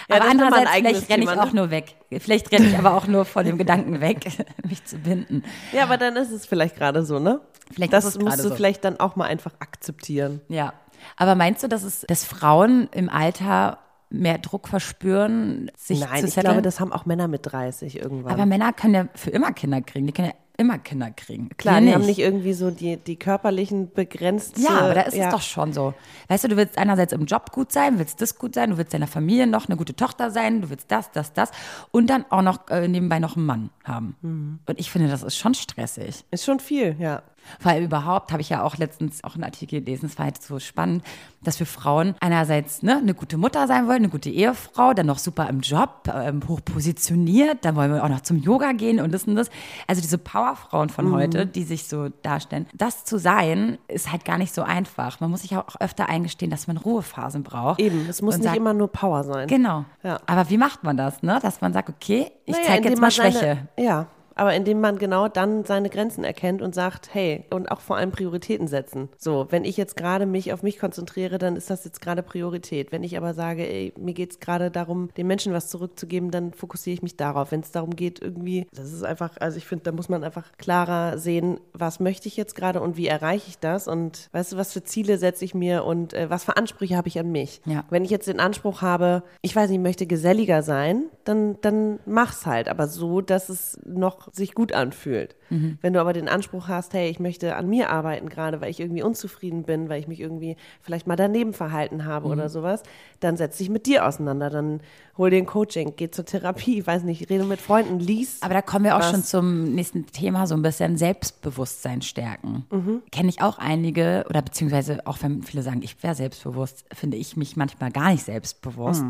Ja, 0.09 0.17
aber 0.17 0.29
andererseits, 0.29 0.71
vielleicht 0.71 1.09
renne 1.09 1.23
ich 1.23 1.29
Thema, 1.29 1.35
ne? 1.35 1.43
auch 1.43 1.53
nur 1.53 1.69
weg. 1.69 1.95
Vielleicht 2.19 2.51
renne 2.53 2.67
ich 2.67 2.77
aber 2.77 2.93
auch 2.93 3.07
nur 3.07 3.25
vor 3.25 3.43
dem 3.43 3.57
Gedanken 3.57 3.99
weg, 3.99 4.25
mich 4.65 4.85
zu 4.85 4.97
binden. 4.97 5.43
Ja, 5.73 5.83
aber 5.83 5.97
dann 5.97 6.15
ist 6.15 6.31
es 6.31 6.45
vielleicht 6.45 6.77
gerade 6.77 7.05
so, 7.05 7.19
ne? 7.19 7.41
Vielleicht 7.73 7.91
das 7.91 8.05
ist 8.05 8.15
es 8.15 8.21
musst 8.21 8.37
gerade 8.37 8.43
du 8.43 8.49
so. 8.49 8.55
vielleicht 8.55 8.85
dann 8.85 8.99
auch 8.99 9.17
mal 9.17 9.25
einfach 9.25 9.51
akzeptieren. 9.59 10.39
Ja. 10.47 10.73
Aber 11.17 11.35
meinst 11.35 11.63
du, 11.63 11.67
dass 11.67 11.83
es, 11.83 12.05
dass 12.07 12.23
Frauen 12.23 12.87
im 12.93 13.09
Alter 13.09 13.79
mehr 14.09 14.37
Druck 14.37 14.67
verspüren, 14.67 15.71
sich 15.75 15.99
Nein, 15.99 16.19
zu 16.21 16.27
ich 16.27 16.33
setteln? 16.33 16.53
glaube, 16.53 16.61
das 16.61 16.79
haben 16.79 16.91
auch 16.91 17.05
Männer 17.05 17.27
mit 17.27 17.41
30 17.43 17.97
irgendwann. 17.97 18.33
aber 18.33 18.45
Männer 18.45 18.73
können 18.73 18.93
ja 18.93 19.07
für 19.15 19.31
immer 19.31 19.51
Kinder 19.51 19.81
kriegen. 19.81 20.07
Die 20.07 20.13
können 20.13 20.29
ja 20.29 20.33
immer 20.57 20.79
Kinder 20.79 21.11
kriegen. 21.11 21.49
Klar, 21.57 21.75
Wir 21.75 21.87
die 21.87 21.93
haben 21.93 22.05
nicht 22.05 22.19
irgendwie 22.19 22.53
so 22.53 22.71
die, 22.71 22.97
die 22.97 23.15
körperlichen 23.15 23.91
begrenzt. 23.93 24.57
Ja, 24.57 24.79
aber 24.79 24.93
da 24.95 25.01
ist 25.01 25.15
ja. 25.15 25.25
es 25.25 25.31
doch 25.33 25.41
schon 25.41 25.71
so. 25.71 25.93
Weißt 26.27 26.43
du, 26.43 26.47
du 26.49 26.57
willst 26.57 26.77
einerseits 26.77 27.13
im 27.13 27.25
Job 27.25 27.51
gut 27.51 27.71
sein, 27.71 27.99
willst 27.99 28.21
das 28.21 28.37
gut 28.37 28.55
sein, 28.55 28.71
du 28.71 28.77
willst 28.77 28.93
deiner 28.93 29.07
Familie 29.07 29.45
noch 29.45 29.67
eine 29.67 29.77
gute 29.77 29.95
Tochter 29.95 30.31
sein, 30.31 30.61
du 30.63 30.69
willst 30.69 30.91
das, 30.91 31.11
das, 31.11 31.31
das 31.33 31.51
und 31.91 32.09
dann 32.09 32.25
auch 32.29 32.41
noch 32.41 32.67
äh, 32.69 32.87
nebenbei 32.87 33.19
noch 33.19 33.37
einen 33.37 33.45
Mann 33.45 33.69
haben. 33.83 34.15
Mhm. 34.21 34.59
Und 34.65 34.79
ich 34.79 34.89
finde, 34.89 35.09
das 35.09 35.21
ist 35.21 35.37
schon 35.37 35.53
stressig. 35.53 36.25
Ist 36.31 36.45
schon 36.45 36.59
viel, 36.59 36.95
ja. 36.99 37.21
Weil 37.61 37.83
überhaupt 37.83 38.31
habe 38.31 38.41
ich 38.41 38.49
ja 38.49 38.63
auch 38.63 38.77
letztens 38.77 39.23
auch 39.23 39.35
einen 39.35 39.43
Artikel 39.43 39.79
gelesen, 39.81 40.07
es 40.07 40.17
war 40.17 40.25
halt 40.25 40.41
so 40.41 40.59
spannend, 40.59 41.03
dass 41.41 41.59
wir 41.59 41.67
Frauen 41.67 42.15
einerseits 42.19 42.83
ne, 42.83 42.97
eine 42.97 43.13
gute 43.13 43.37
Mutter 43.37 43.67
sein 43.67 43.87
wollen, 43.87 43.97
eine 43.97 44.09
gute 44.09 44.29
Ehefrau, 44.29 44.93
dann 44.93 45.05
noch 45.05 45.19
super 45.19 45.47
im 45.49 45.61
Job, 45.61 46.11
ähm, 46.13 46.41
hoch 46.47 46.61
positioniert, 46.63 47.63
dann 47.63 47.75
wollen 47.75 47.93
wir 47.93 48.03
auch 48.03 48.09
noch 48.09 48.21
zum 48.21 48.37
Yoga 48.37 48.71
gehen 48.73 48.99
und 48.99 49.13
das 49.13 49.25
und 49.25 49.35
das. 49.35 49.49
Also 49.87 50.01
diese 50.01 50.17
Powerfrauen 50.17 50.89
von 50.89 51.11
heute, 51.11 51.45
die 51.45 51.63
sich 51.63 51.87
so 51.87 52.09
darstellen, 52.21 52.67
das 52.73 53.05
zu 53.05 53.17
sein, 53.17 53.77
ist 53.87 54.11
halt 54.11 54.25
gar 54.25 54.37
nicht 54.37 54.53
so 54.53 54.63
einfach. 54.63 55.19
Man 55.19 55.31
muss 55.31 55.41
sich 55.41 55.55
auch 55.55 55.75
öfter 55.79 56.09
eingestehen, 56.09 56.51
dass 56.51 56.67
man 56.67 56.77
Ruhephasen 56.77 57.43
braucht. 57.43 57.79
Eben, 57.79 58.07
es 58.09 58.21
muss 58.21 58.37
nicht 58.37 58.45
sagt, 58.45 58.57
immer 58.57 58.73
nur 58.73 58.91
Power 58.91 59.23
sein. 59.23 59.47
Genau. 59.47 59.85
Ja. 60.03 60.19
Aber 60.25 60.49
wie 60.49 60.57
macht 60.57 60.83
man 60.83 60.97
das, 60.97 61.21
ne? 61.23 61.39
Dass 61.41 61.61
man 61.61 61.73
sagt, 61.73 61.89
okay, 61.89 62.31
ich 62.45 62.53
Naja, 62.53 62.67
zeige 62.67 62.89
jetzt 62.89 63.01
mal 63.01 63.11
Schwäche. 63.11 63.39
Seine, 63.39 63.67
ja, 63.77 64.07
aber 64.37 64.53
indem 64.53 64.81
man 64.81 64.97
genau 64.97 65.27
dann 65.27 65.65
seine 65.65 65.89
Grenzen 65.89 66.23
erkennt 66.23 66.61
und 66.61 66.75
sagt, 66.75 67.13
hey, 67.13 67.45
und 67.49 67.71
auch 67.71 67.81
vor 67.81 67.97
allem 67.97 68.11
Prioritäten 68.11 68.67
setzen. 68.67 69.09
So, 69.17 69.47
wenn 69.49 69.65
ich 69.65 69.77
jetzt 69.77 69.97
gerade 69.97 70.25
mich 70.25 70.53
auf 70.53 70.63
mich 70.63 70.79
konzentriere, 70.79 71.37
dann 71.37 71.55
ist 71.55 71.69
das 71.69 71.83
jetzt 71.85 72.01
gerade 72.01 72.23
Priorität. 72.23 72.91
Wenn 72.91 73.03
ich 73.03 73.17
aber 73.17 73.33
sage, 73.33 73.67
ey, 73.67 73.93
mir 73.97 74.13
geht 74.13 74.31
es 74.31 74.39
gerade 74.39 74.71
darum, 74.71 75.09
den 75.17 75.27
Menschen 75.27 75.53
was 75.53 75.69
zurückzugeben, 75.69 76.31
dann 76.31 76.53
fokussiere 76.53 76.93
ich 76.93 77.01
mich 77.01 77.17
darauf. 77.17 77.51
Wenn 77.51 77.61
es 77.61 77.71
darum 77.71 77.95
geht, 77.95 78.21
irgendwie, 78.21 78.67
das 78.73 78.93
ist 78.93 79.03
einfach, 79.03 79.37
also 79.39 79.57
ich 79.57 79.65
finde, 79.65 79.85
da 79.85 79.91
muss 79.91 80.09
man 80.09 80.23
einfach 80.23 80.51
klarer 80.57 81.17
sehen, 81.17 81.59
was 81.73 81.99
möchte 81.99 82.27
ich 82.27 82.37
jetzt 82.37 82.55
gerade 82.55 82.81
und 82.81 82.97
wie 82.97 83.07
erreiche 83.07 83.49
ich 83.49 83.59
das 83.59 83.87
und 83.87 84.29
weißt 84.31 84.53
du, 84.53 84.57
was 84.57 84.73
für 84.73 84.83
Ziele 84.83 85.17
setze 85.17 85.45
ich 85.45 85.55
mir 85.55 85.83
und 85.83 86.13
äh, 86.13 86.29
was 86.29 86.43
für 86.43 86.57
Ansprüche 86.57 86.95
habe 86.95 87.07
ich 87.07 87.19
an 87.19 87.31
mich. 87.31 87.61
Ja. 87.65 87.85
Wenn 87.89 88.05
ich 88.05 88.11
jetzt 88.11 88.27
den 88.27 88.39
Anspruch 88.39 88.81
habe, 88.81 89.23
ich 89.41 89.55
weiß 89.55 89.69
nicht, 89.69 89.77
ich 89.77 89.83
möchte 89.83 90.07
geselliger 90.07 90.61
sein, 90.61 91.05
dann, 91.23 91.57
dann 91.61 91.99
mach's 92.05 92.45
halt, 92.45 92.69
aber 92.69 92.87
so, 92.87 93.21
dass 93.21 93.49
es 93.49 93.79
noch 93.85 94.26
sich 94.31 94.53
gut 94.53 94.73
anfühlt. 94.73 95.35
Wenn 95.49 95.93
du 95.93 96.01
aber 96.01 96.11
den 96.11 96.27
Anspruch 96.27 96.67
hast, 96.67 96.93
hey, 96.93 97.09
ich 97.09 97.21
möchte 97.21 97.55
an 97.55 97.69
mir 97.69 97.89
arbeiten 97.89 98.27
gerade, 98.27 98.59
weil 98.59 98.69
ich 98.69 98.81
irgendwie 98.81 99.01
unzufrieden 99.01 99.63
bin, 99.63 99.87
weil 99.87 99.97
ich 100.01 100.07
mich 100.09 100.19
irgendwie 100.19 100.57
vielleicht 100.81 101.07
mal 101.07 101.15
daneben 101.15 101.53
verhalten 101.53 102.03
habe 102.03 102.27
oder 102.27 102.49
sowas, 102.49 102.83
dann 103.21 103.37
setz 103.37 103.57
dich 103.57 103.69
mit 103.69 103.85
dir 103.85 104.05
auseinander, 104.05 104.49
dann 104.49 104.81
hol 105.17 105.29
dir 105.29 105.37
ein 105.37 105.45
Coaching, 105.45 105.93
geh 105.95 106.11
zur 106.11 106.25
Therapie, 106.25 106.85
weiß 106.85 107.03
nicht, 107.03 107.29
rede 107.29 107.45
mit 107.45 107.61
Freunden, 107.61 107.97
lies. 107.99 108.41
Aber 108.41 108.53
da 108.55 108.61
kommen 108.61 108.83
wir 108.83 108.95
auch 108.97 108.99
was. 108.99 109.09
schon 109.11 109.23
zum 109.23 109.73
nächsten 109.73 110.05
Thema, 110.07 110.47
so 110.47 110.55
ein 110.55 110.61
bisschen 110.61 110.97
Selbstbewusstsein 110.97 112.01
stärken. 112.01 112.65
Mhm. 112.69 113.01
Kenne 113.11 113.29
ich 113.29 113.41
auch 113.41 113.57
einige, 113.57 114.25
oder 114.29 114.41
beziehungsweise 114.41 114.99
auch 115.07 115.17
wenn 115.21 115.43
viele 115.43 115.63
sagen, 115.63 115.81
ich 115.81 116.03
wäre 116.03 116.13
selbstbewusst, 116.13 116.83
finde 116.93 117.15
ich 117.15 117.37
mich 117.37 117.55
manchmal 117.55 117.91
gar 117.91 118.11
nicht 118.11 118.25
selbstbewusst. 118.25 119.03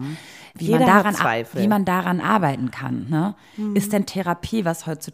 Wie, 0.53 0.65
Mhm. 0.67 0.73
Jeder 0.73 0.80
man 0.80 0.88
daran, 1.15 1.45
wie 1.53 1.67
man 1.67 1.86
daran 1.86 2.21
arbeiten 2.21 2.69
kann. 2.71 3.08
Ne? 3.10 3.36
Mhm. 3.58 3.75
Ist 3.75 3.91
denn 3.91 4.06
Therapie, 4.06 4.65
was 4.65 4.86
heutzutage, 4.86 5.07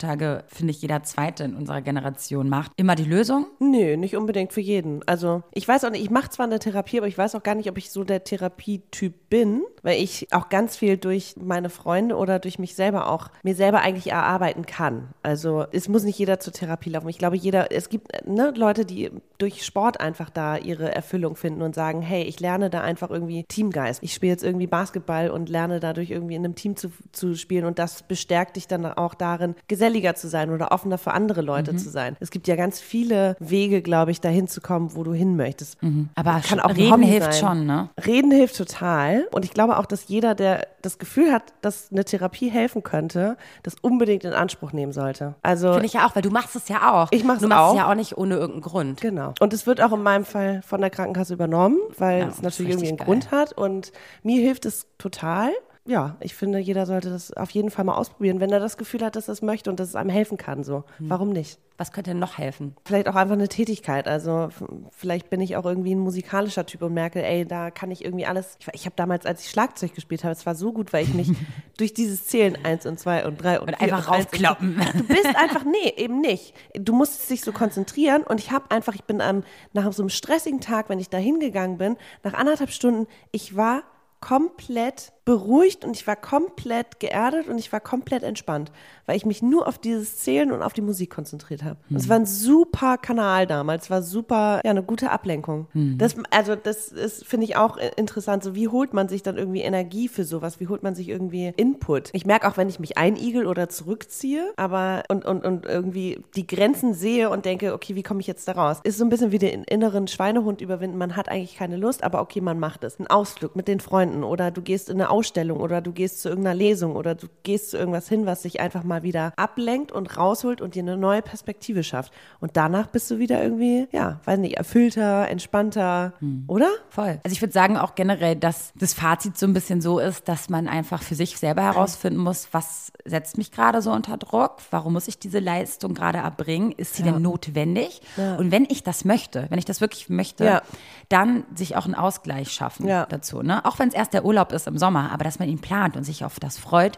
finde 0.47 0.71
ich, 0.71 0.81
jeder 0.81 1.03
Zweite 1.03 1.43
in 1.43 1.55
unserer 1.55 1.81
Generation 1.81 2.49
macht, 2.49 2.71
immer 2.75 2.95
die 2.95 3.03
Lösung? 3.03 3.47
Nö, 3.59 3.97
nicht 3.97 4.15
unbedingt 4.15 4.53
für 4.53 4.61
jeden. 4.61 5.01
Also 5.07 5.43
ich 5.53 5.67
weiß 5.67 5.83
auch 5.85 5.89
nicht, 5.89 6.03
ich 6.03 6.09
mache 6.09 6.29
zwar 6.29 6.45
eine 6.45 6.59
Therapie, 6.59 6.97
aber 6.97 7.07
ich 7.07 7.17
weiß 7.17 7.35
auch 7.35 7.43
gar 7.43 7.55
nicht, 7.55 7.69
ob 7.69 7.77
ich 7.77 7.91
so 7.91 8.03
der 8.03 8.23
Therapietyp 8.23 9.29
bin, 9.29 9.63
weil 9.81 10.01
ich 10.01 10.27
auch 10.31 10.49
ganz 10.49 10.77
viel 10.77 10.97
durch 10.97 11.35
meine 11.37 11.69
Freunde 11.69 12.15
oder 12.15 12.39
durch 12.39 12.59
mich 12.59 12.75
selber 12.75 13.09
auch 13.09 13.29
mir 13.43 13.55
selber 13.55 13.81
eigentlich 13.81 14.11
erarbeiten 14.11 14.65
kann. 14.65 15.09
Also 15.21 15.65
es 15.71 15.89
muss 15.89 16.03
nicht 16.03 16.17
jeder 16.17 16.39
zur 16.39 16.53
Therapie 16.53 16.89
laufen. 16.89 17.09
Ich 17.09 17.17
glaube, 17.17 17.35
jeder, 17.35 17.71
es 17.71 17.89
gibt 17.89 18.25
ne, 18.27 18.53
Leute, 18.55 18.85
die 18.85 19.11
durch 19.37 19.65
Sport 19.65 19.99
einfach 19.99 20.29
da 20.29 20.57
ihre 20.57 20.93
Erfüllung 20.93 21.35
finden 21.35 21.61
und 21.61 21.75
sagen, 21.75 22.01
hey, 22.01 22.23
ich 22.23 22.39
lerne 22.39 22.69
da 22.69 22.81
einfach 22.81 23.09
irgendwie 23.09 23.43
Teamgeist. 23.43 24.01
Ich 24.03 24.13
spiele 24.13 24.31
jetzt 24.31 24.43
irgendwie 24.43 24.67
Basketball 24.67 25.29
und 25.29 25.49
lerne 25.49 25.79
dadurch 25.79 26.11
irgendwie 26.11 26.35
in 26.35 26.45
einem 26.45 26.55
Team 26.55 26.75
zu, 26.75 26.91
zu 27.11 27.35
spielen 27.35 27.65
und 27.65 27.79
das 27.79 28.03
bestärkt 28.03 28.55
dich 28.55 28.67
dann 28.67 28.85
auch 28.85 29.13
darin, 29.13 29.55
geselliger 29.83 30.15
zu 30.15 30.27
sein 30.29 30.49
oder 30.49 30.71
offener 30.71 30.97
für 30.97 31.11
andere 31.11 31.41
Leute 31.41 31.75
zu 31.75 31.89
sein. 31.89 32.15
Es 32.21 32.31
gibt 32.31 32.47
ja 32.47 32.55
ganz 32.55 32.79
viele 32.79 33.35
Wege, 33.39 33.81
glaube 33.81 34.11
ich, 34.11 34.21
dahin 34.21 34.47
zu 34.47 34.61
kommen, 34.61 34.95
wo 34.95 35.03
du 35.03 35.13
hin 35.13 35.35
möchtest. 35.35 35.77
Aber 36.15 36.39
Kann 36.47 36.59
auch 36.61 36.69
reden 36.75 37.01
hilft 37.01 37.33
sein. 37.33 37.57
schon, 37.57 37.65
ne? 37.65 37.89
Reden 38.05 38.31
hilft 38.31 38.57
total. 38.57 39.27
Und 39.33 39.43
ich 39.43 39.51
glaube 39.53 39.77
auch, 39.77 39.85
dass 39.85 40.07
jeder, 40.07 40.35
der 40.35 40.67
das 40.81 40.97
Gefühl 40.99 41.31
hat, 41.33 41.43
dass 41.61 41.91
eine 41.91 42.05
Therapie 42.05 42.49
helfen 42.49 42.83
könnte, 42.83 43.35
das 43.63 43.75
unbedingt 43.81 44.23
in 44.23 44.33
Anspruch 44.33 44.71
nehmen 44.73 44.93
sollte. 44.93 45.35
Also 45.41 45.71
Finde 45.73 45.85
ich 45.87 45.93
ja 45.93 46.07
auch, 46.07 46.15
weil 46.15 46.21
du 46.21 46.29
machst 46.29 46.55
es 46.55 46.67
ja 46.69 46.91
auch. 46.93 47.07
Ich 47.11 47.23
mach's 47.23 47.41
Du 47.41 47.47
machst 47.47 47.61
auch. 47.61 47.71
es 47.73 47.77
ja 47.77 47.89
auch 47.91 47.95
nicht 47.95 48.17
ohne 48.17 48.35
irgendeinen 48.35 48.61
Grund. 48.61 49.01
Genau. 49.01 49.33
Und 49.41 49.53
es 49.53 49.67
wird 49.67 49.81
auch 49.81 49.91
in 49.91 50.01
meinem 50.03 50.23
Fall 50.25 50.61
von 50.65 50.79
der 50.81 50.89
Krankenkasse 50.89 51.33
übernommen, 51.33 51.77
weil 51.97 52.19
Ja, 52.21 52.27
es 52.27 52.41
natürlich 52.41 52.71
irgendwie 52.71 52.87
einen 52.89 52.97
richtig 52.99 53.05
Grund 53.05 53.31
hat. 53.31 53.53
Und 53.53 53.91
mir 54.23 54.41
hilft 54.41 54.65
es 54.65 54.87
total. 54.97 55.51
Ja, 55.85 56.15
ich 56.21 56.33
finde, 56.33 56.59
jeder 56.59 56.85
sollte 56.85 57.09
das 57.09 57.33
auf 57.33 57.49
jeden 57.51 57.69
Fall 57.69 57.83
mal 57.83 57.95
ausprobieren, 57.95 58.39
wenn 58.39 58.51
er 58.51 58.61
das 58.61 58.77
Gefühl 58.77 59.03
hat, 59.03 59.17
dass 59.17 59.27
er 59.27 59.33
es 59.33 59.41
möchte 59.41 59.69
und 59.69 59.81
dass 59.81 59.89
es 59.89 59.95
einem 59.95 60.09
helfen 60.09 60.37
kann. 60.37 60.63
So, 60.63 60.85
Hm. 60.97 61.09
warum 61.09 61.29
nicht? 61.31 61.59
Was 61.77 61.91
könnte 61.91 62.11
denn 62.11 62.19
noch 62.19 62.37
helfen? 62.37 62.75
Vielleicht 62.85 63.09
auch 63.09 63.15
einfach 63.15 63.33
eine 63.33 63.49
Tätigkeit. 63.49 64.07
Also 64.07 64.47
vielleicht 64.91 65.29
bin 65.29 65.41
ich 65.41 65.57
auch 65.57 65.65
irgendwie 65.65 65.93
ein 65.93 65.99
musikalischer 65.99 66.65
Typ 66.65 66.83
und 66.83 66.93
merke, 66.93 67.21
ey, 67.25 67.45
da 67.45 67.69
kann 67.71 67.91
ich 67.91 68.05
irgendwie 68.05 68.25
alles. 68.27 68.55
Ich, 68.59 68.67
ich 68.73 68.85
habe 68.85 68.95
damals, 68.95 69.25
als 69.25 69.43
ich 69.43 69.49
Schlagzeug 69.49 69.93
gespielt 69.93 70.23
habe, 70.23 70.31
es 70.31 70.45
war 70.45 70.55
so 70.55 70.71
gut, 70.71 70.93
weil 70.93 71.03
ich 71.03 71.13
mich 71.15 71.31
durch 71.77 71.93
dieses 71.93 72.27
Zählen 72.27 72.57
eins 72.63 72.85
und 72.85 72.97
zwei 72.99 73.25
und 73.25 73.41
drei 73.43 73.59
und, 73.59 73.69
Und 73.69 73.77
vier 73.77 73.93
einfach 73.95 74.07
und 74.07 74.13
eins 74.13 74.27
und. 74.31 75.01
Du 75.01 75.07
bist 75.07 75.35
einfach, 75.35 75.65
nee, 75.65 75.93
eben 75.97 76.21
nicht. 76.21 76.53
Du 76.75 76.93
musst 76.93 77.29
dich 77.29 77.41
so 77.41 77.51
konzentrieren 77.51 78.21
und 78.23 78.39
ich 78.39 78.51
habe 78.51 78.69
einfach, 78.71 78.93
ich 78.95 79.03
bin 79.03 79.19
am, 79.19 79.43
nach 79.73 79.91
so 79.91 80.03
einem 80.03 80.09
stressigen 80.09 80.61
Tag, 80.61 80.87
wenn 80.87 80.99
ich 80.99 81.09
da 81.09 81.17
hingegangen 81.17 81.77
bin, 81.79 81.97
nach 82.23 82.35
anderthalb 82.35 82.69
Stunden, 82.69 83.07
ich 83.31 83.57
war 83.57 83.81
komplett 84.21 85.11
beruhigt 85.25 85.85
und 85.85 85.95
ich 85.95 86.05
war 86.05 86.15
komplett 86.15 86.99
geerdet 86.99 87.47
und 87.47 87.57
ich 87.57 87.71
war 87.71 87.79
komplett 87.79 88.23
entspannt, 88.23 88.71
weil 89.05 89.15
ich 89.15 89.25
mich 89.25 89.41
nur 89.41 89.67
auf 89.67 89.77
dieses 89.77 90.17
Zählen 90.17 90.51
und 90.51 90.61
auf 90.61 90.73
die 90.73 90.81
Musik 90.81 91.11
konzentriert 91.11 91.63
habe. 91.63 91.77
Es 91.95 92.09
war 92.09 92.17
ein 92.17 92.25
super 92.25 92.97
Kanal 92.97 93.47
damals, 93.47 93.89
war 93.89 94.01
super, 94.01 94.59
ja, 94.65 94.71
eine 94.71 94.83
gute 94.83 95.11
Ablenkung. 95.11 95.67
Das, 95.97 96.15
also 96.29 96.55
das 96.55 96.89
ist, 96.89 97.25
finde 97.25 97.45
ich 97.45 97.55
auch 97.55 97.77
interessant, 97.95 98.43
so 98.43 98.53
wie 98.55 98.67
holt 98.67 98.93
man 98.93 99.07
sich 99.07 99.23
dann 99.23 99.37
irgendwie 99.37 99.61
Energie 99.61 100.09
für 100.09 100.25
sowas, 100.25 100.59
wie 100.59 100.67
holt 100.67 100.83
man 100.83 100.93
sich 100.93 101.07
irgendwie 101.07 101.53
Input. 101.55 102.09
Ich 102.13 102.25
merke 102.25 102.47
auch, 102.47 102.57
wenn 102.57 102.67
ich 102.67 102.79
mich 102.79 102.97
einigel 102.97 103.47
oder 103.47 103.69
zurückziehe, 103.69 104.51
aber 104.57 105.03
und, 105.07 105.23
und, 105.23 105.45
und 105.45 105.65
irgendwie 105.65 106.21
die 106.35 106.45
Grenzen 106.45 106.93
sehe 106.93 107.29
und 107.29 107.45
denke, 107.45 107.73
okay, 107.73 107.95
wie 107.95 108.03
komme 108.03 108.19
ich 108.19 108.27
jetzt 108.27 108.47
da 108.47 108.53
raus? 108.53 108.79
Ist 108.83 108.97
so 108.97 109.05
ein 109.05 109.09
bisschen 109.09 109.31
wie 109.31 109.39
den 109.39 109.63
inneren 109.63 110.07
Schweinehund 110.07 110.59
überwinden, 110.59 110.97
man 110.97 111.15
hat 111.15 111.29
eigentlich 111.29 111.55
keine 111.55 111.77
Lust, 111.77 112.03
aber 112.03 112.19
okay, 112.19 112.41
man 112.41 112.59
macht 112.59 112.83
es. 112.83 112.99
Ein 112.99 113.07
Ausflug 113.07 113.55
mit 113.55 113.69
den 113.69 113.79
Freunden 113.79 114.23
oder 114.23 114.51
du 114.51 114.61
gehst 114.61 114.89
in 114.89 114.99
eine 114.99 115.12
Ausstellung 115.13 115.59
oder 115.59 115.79
du 115.79 115.91
gehst 115.91 116.21
zu 116.21 116.29
irgendeiner 116.29 116.55
Lesung 116.55 116.95
oder 116.95 117.13
du 117.13 117.27
gehst 117.43 117.69
zu 117.71 117.77
irgendwas 117.77 118.09
hin, 118.09 118.25
was 118.25 118.41
dich 118.41 118.59
einfach 118.59 118.83
mal 118.83 119.03
wieder 119.03 119.31
ablenkt 119.37 119.91
und 119.91 120.17
rausholt 120.17 120.59
und 120.59 120.73
dir 120.73 120.81
eine 120.81 120.97
neue 120.97 121.21
Perspektive 121.21 121.83
schafft. 121.83 122.11
Und 122.39 122.57
danach 122.57 122.87
bist 122.87 123.11
du 123.11 123.19
wieder 123.19 123.41
irgendwie, 123.43 123.87
ja, 123.91 124.19
weiß 124.25 124.39
nicht, 124.39 124.57
erfüllter, 124.57 125.29
entspannter, 125.29 126.13
oder? 126.47 126.69
Voll. 126.89 127.19
Also 127.23 127.33
ich 127.33 127.41
würde 127.41 127.53
sagen 127.53 127.77
auch 127.77 127.93
generell, 127.95 128.35
dass 128.35 128.73
das 128.75 128.93
Fazit 128.95 129.37
so 129.37 129.45
ein 129.45 129.53
bisschen 129.53 129.81
so 129.81 129.99
ist, 129.99 130.27
dass 130.27 130.49
man 130.49 130.67
einfach 130.67 131.03
für 131.03 131.15
sich 131.15 131.37
selber 131.37 131.61
herausfinden 131.61 132.19
muss, 132.19 132.47
was 132.51 132.91
setzt 133.05 133.37
mich 133.37 133.51
gerade 133.51 133.81
so 133.81 133.91
unter 133.91 134.17
Druck? 134.17 134.57
Warum 134.71 134.93
muss 134.93 135.07
ich 135.07 135.19
diese 135.19 135.39
Leistung 135.39 135.93
gerade 135.93 136.17
erbringen? 136.19 136.71
Ist 136.71 136.95
sie 136.95 137.03
denn 137.03 137.21
notwendig? 137.21 138.01
Und 138.17 138.51
wenn 138.51 138.65
ich 138.69 138.81
das 138.83 139.05
möchte, 139.05 139.45
wenn 139.49 139.59
ich 139.59 139.65
das 139.65 139.79
wirklich 139.81 140.09
möchte, 140.09 140.45
Ja. 140.45 140.61
dann 141.09 141.43
sich 141.53 141.75
auch 141.75 141.85
einen 141.85 141.95
Ausgleich 141.95 142.51
schaffen 142.51 142.87
Ja. 142.87 143.05
dazu. 143.05 143.41
Ne? 143.43 143.63
Auch 143.65 143.77
wenn 143.79 143.89
es 143.89 143.93
erst 143.93 144.13
der 144.13 144.25
Urlaub 144.25 144.51
ist 144.53 144.67
im 144.67 144.77
Sommer, 144.77 145.02
aber 145.11 145.23
dass 145.23 145.39
man 145.39 145.49
ihn 145.49 145.59
plant 145.59 145.97
und 145.97 146.03
sich 146.03 146.23
auf 146.23 146.39
das 146.39 146.57
freut, 146.57 146.97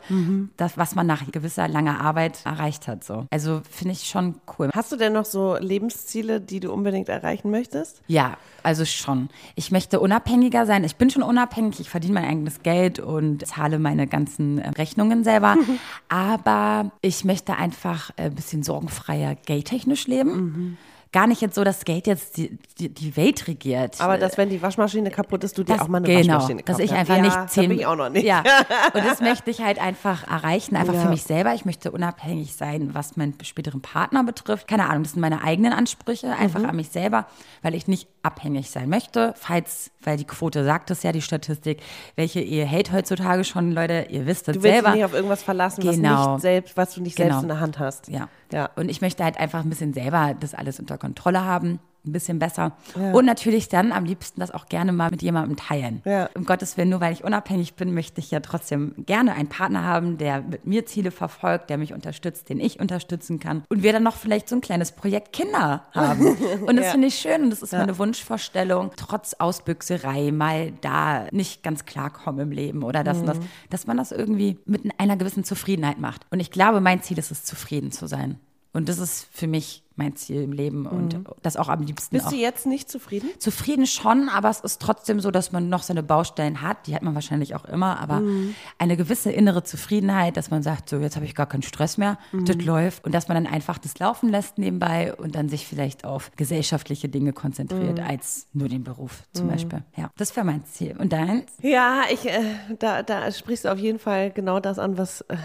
das, 0.58 0.78
was 0.78 0.96
man 0.96 1.08
nach 1.08 1.30
gewisser 1.32 1.68
langer 1.68 2.02
Arbeit 2.02 2.40
erreicht 2.46 2.88
hat. 2.88 3.04
So. 3.04 3.26
Also 3.32 3.62
finde 3.70 3.94
ich 3.94 4.08
schon 4.08 4.36
cool. 4.58 4.70
Hast 4.74 4.92
du 4.92 4.96
denn 4.98 5.14
noch 5.14 5.26
so 5.26 5.58
Lebensziele, 5.58 6.42
die 6.42 6.60
du 6.60 6.72
unbedingt 6.72 7.10
erreichen 7.10 7.52
möchtest? 7.52 8.02
Ja, 8.08 8.38
also 8.64 8.86
schon. 8.86 9.30
Ich 9.56 9.72
möchte 9.72 10.00
unabhängiger 10.00 10.66
sein. 10.66 10.84
Ich 10.84 10.96
bin 10.96 11.10
schon 11.10 11.24
unabhängig. 11.24 11.80
Ich 11.80 11.90
verdiene 11.90 12.16
mein 12.16 12.26
eigenes 12.26 12.64
Geld 12.64 13.00
und 13.00 13.46
zahle 13.46 13.80
meine 13.80 14.08
ganzen 14.08 14.60
äh, 14.60 14.70
Rechnungen 14.70 15.24
selber. 15.24 15.56
Aber 16.10 16.92
ich 17.02 17.26
möchte 17.26 17.56
einfach 17.56 18.12
ein 18.18 18.34
bisschen 18.34 18.64
sorgenfreier 18.64 19.36
geldtechnisch 19.36 20.08
leben. 20.08 20.78
Gar 21.12 21.28
nicht 21.28 21.42
jetzt 21.42 21.56
so, 21.56 21.64
dass 21.64 21.86
Geld 21.86 22.08
jetzt 22.08 22.38
die, 22.38 22.58
die, 22.80 22.90
die 22.94 23.16
Welt 23.16 23.48
regiert. 23.48 24.02
Aber 24.02 24.18
dass, 24.18 24.38
wenn 24.38 24.50
die 24.50 24.62
Waschmaschine 24.62 25.12
kaputt 25.12 25.44
ist, 25.44 25.58
du 25.58 25.64
dir 25.64 25.74
Das- 25.74 25.82
auch 25.84 25.88
mal 25.88 26.00
eine 26.00 26.08
genau, 26.08 26.36
Waschmaschine 26.36 26.64
dass 26.64 26.78
kaufst. 26.78 26.92
ich 26.92 26.98
einfach 26.98 27.16
ja, 27.18 27.22
nicht 27.22 27.50
zehn 27.50 27.70
bin 27.70 27.80
ich 27.80 27.86
auch 27.86 27.96
noch 27.96 28.10
nicht. 28.10 28.26
Ja, 28.26 28.40
und 28.94 29.06
das 29.06 29.22
möchte 29.22 29.50
ich 29.50 29.62
halt 29.62 29.80
einfach 29.80 30.28
erreichen, 30.30 30.76
einfach 30.76 30.94
Ja. 30.94 31.02
für 31.02 31.10
mich 31.10 31.24
selber. 31.24 31.54
Ich 31.54 31.64
möchte 31.66 31.92
unabhängig 31.92 32.54
sein, 32.56 32.90
was 32.94 33.16
meinen 33.18 33.36
späteren 33.44 33.82
Partner 33.82 34.24
betrifft. 34.24 34.68
Keine 34.68 34.90
Ahnung, 34.90 35.04
das 35.04 35.14
sind 35.14 35.22
meine 35.22 35.42
eigenen 35.44 35.72
Ansprüche, 35.74 36.32
einfach 36.36 36.60
Mhm. 36.60 36.70
an 36.70 36.76
mich 36.76 36.90
selber, 36.90 37.28
weil 37.62 37.76
ich 37.76 37.88
nicht 37.88 38.08
abhängig 38.24 38.70
sein 38.70 38.90
möchte. 38.90 39.34
Falls, 39.38 39.92
weil 40.04 40.18
die 40.18 40.26
Quote 40.26 40.64
sagt 40.66 40.92
es 40.92 41.04
ja, 41.04 41.12
die 41.12 41.22
Statistik, 41.22 41.82
welche 42.16 42.42
Ehe 42.42 42.66
hält 42.66 42.92
heutzutage 42.92 43.44
schon, 43.46 43.72
Leute, 43.72 44.08
ihr 44.10 44.26
wisst 44.26 44.48
es 44.50 44.56
Du 44.58 44.64
willst 44.64 44.74
selber. 44.76 44.90
dich 44.90 44.96
nicht 44.98 45.06
auf 45.06 45.14
irgendwas 45.14 45.44
verlassen, 45.44 45.86
was, 45.86 45.96
Genau. 45.96 46.34
nicht 46.34 46.42
selbst, 46.42 46.76
was 46.78 46.94
du 46.94 47.02
nicht 47.02 47.16
Genau. 47.16 47.30
selbst 47.30 47.42
in 47.44 47.48
der 47.50 47.60
Hand 47.60 47.80
hast. 47.80 48.08
Ja. 48.10 48.28
Ja. 48.52 48.70
Und 48.76 48.90
ich 48.90 49.02
möchte 49.02 49.24
halt 49.24 49.38
einfach 49.38 49.64
ein 49.64 49.70
bisschen 49.70 49.94
selber 49.94 50.36
das 50.40 50.54
alles 50.54 50.80
unter 50.80 50.98
Kontrolle 50.98 51.44
haben, 51.44 51.80
ein 52.08 52.12
bisschen 52.12 52.40
besser. 52.40 52.74
Und 53.14 53.26
natürlich 53.26 53.70
dann 53.70 53.92
am 53.92 54.06
liebsten 54.06 54.40
das 54.40 54.52
auch 54.52 54.66
gerne 54.68 54.92
mal 54.92 55.10
mit 55.12 55.22
jemandem 55.22 55.56
teilen. 55.58 56.02
Ja. 56.06 56.30
Um 56.36 56.46
Gottes 56.46 56.78
Willen, 56.78 56.90
nur 56.90 57.02
weil 57.02 57.14
ich 57.14 57.24
unabhängig 57.24 57.76
bin, 57.76 57.94
möchte 57.94 58.20
ich 58.22 58.32
ja 58.32 58.40
trotzdem 58.40 58.94
gerne 59.06 59.34
einen 59.34 59.50
Partner 59.50 59.84
haben, 59.84 60.18
der 60.18 60.42
mit 60.42 60.66
mir 60.66 60.86
Ziele 60.86 61.12
verfolgt, 61.12 61.70
der 61.70 61.78
mich 61.78 61.94
unterstützt, 61.94 62.50
den 62.50 62.60
ich 62.60 62.80
unterstützen 62.80 63.40
kann. 63.40 63.64
Und 63.70 63.84
wir 63.84 63.94
dann 63.94 64.04
noch 64.04 64.16
vielleicht 64.16 64.50
so 64.50 64.56
ein 64.56 64.62
kleines 64.62 64.92
Projekt 64.92 65.34
Kinder 65.34 65.84
haben. 65.94 66.26
Und 66.68 66.76
das 66.78 66.86
Ja. 66.86 66.92
finde 66.92 67.08
ich 67.08 67.16
schön 67.16 67.44
und 67.44 67.50
das 67.50 67.62
ist 67.62 67.72
meine 67.74 67.98
Wunschvorstellung, 67.98 68.92
trotz 68.96 69.34
Ausbüchserei 69.34 70.32
mal 70.32 70.72
da 70.82 71.28
nicht 71.32 71.64
ganz 71.64 71.86
klarkommen 71.86 72.42
im 72.42 72.52
Leben 72.52 72.84
oder 72.84 73.04
das 73.04 73.20
und 73.20 73.28
das, 73.28 73.38
dass 73.70 73.88
man 73.88 73.98
das 73.98 74.12
irgendwie 74.12 74.60
mit 74.66 74.84
einer 75.00 75.18
gewissen 75.18 75.44
Zufriedenheit 75.44 76.00
macht. 76.00 76.26
Und 76.32 76.40
ich 76.40 76.52
glaube, 76.52 76.82
mein 76.82 77.02
Ziel 77.02 77.18
ist 77.18 77.32
es, 77.32 77.44
zufrieden 77.44 77.92
zu 77.92 78.08
sein. 78.08 78.40
Und 78.76 78.90
das 78.90 79.00
ist 79.00 79.28
für 79.32 79.48
mich 79.48 79.84
mein 79.96 80.18
Ziel 80.18 80.42
im 80.42 80.52
Leben 80.52 80.86
und 80.86 81.18
das 81.42 81.56
auch 81.56 81.70
am 81.70 81.82
liebsten 81.82 82.14
Bist 82.14 82.28
auch. 82.28 82.32
du 82.32 82.36
jetzt 82.36 82.66
nicht 82.66 82.92
zufrieden? 82.92 83.30
Zufrieden 83.40 83.88
schon, 83.88 84.28
aber 84.28 84.50
es 84.50 84.60
ist 84.60 84.82
trotzdem 84.82 85.22
so, 85.22 85.32
dass 85.32 85.54
man 85.54 85.70
noch 85.70 85.84
seine 85.84 86.04
Baustellen 86.04 86.62
hat. 86.62 86.86
Die 86.88 86.96
hat 86.96 87.02
man 87.02 87.16
wahrscheinlich 87.16 87.56
auch 87.56 87.64
immer, 87.64 88.00
aber 88.02 88.22
eine 88.78 88.98
gewisse 88.98 89.32
innere 89.32 89.64
Zufriedenheit, 89.64 90.36
dass 90.36 90.52
man 90.52 90.64
sagt, 90.64 90.90
so 90.90 90.98
jetzt 90.98 91.16
habe 91.16 91.26
ich 91.26 91.34
gar 91.34 91.46
keinen 91.46 91.64
Stress 91.64 91.98
mehr, 91.98 92.18
das 92.34 92.58
läuft 92.58 93.06
und 93.06 93.16
dass 93.16 93.30
man 93.30 93.42
dann 93.42 93.52
einfach 93.52 93.78
das 93.78 93.98
laufen 94.00 94.28
lässt 94.28 94.58
nebenbei 94.58 95.16
und 95.16 95.36
dann 95.36 95.48
sich 95.48 95.66
vielleicht 95.66 96.04
auf 96.04 96.32
gesellschaftliche 96.36 97.08
Dinge 97.08 97.32
konzentriert 97.32 98.02
als 98.02 98.48
nur 98.52 98.68
den 98.68 98.84
Beruf 98.84 99.24
zum 99.32 99.48
Beispiel. 99.48 99.84
Ja, 99.96 100.12
das 100.18 100.36
wäre 100.36 100.46
mein 100.46 100.66
Ziel. 100.66 100.98
Und 100.98 101.14
deins? 101.14 101.52
Ja, 101.62 102.02
ich, 102.12 102.26
äh, 102.26 102.42
da, 102.80 103.02
da 103.02 103.32
sprichst 103.32 103.64
du 103.64 103.72
auf 103.72 103.80
jeden 103.80 104.00
Fall 104.00 104.32
genau 104.32 104.60
das 104.60 104.78
an, 104.78 104.98
was. 104.98 105.22
Äh, 105.22 105.38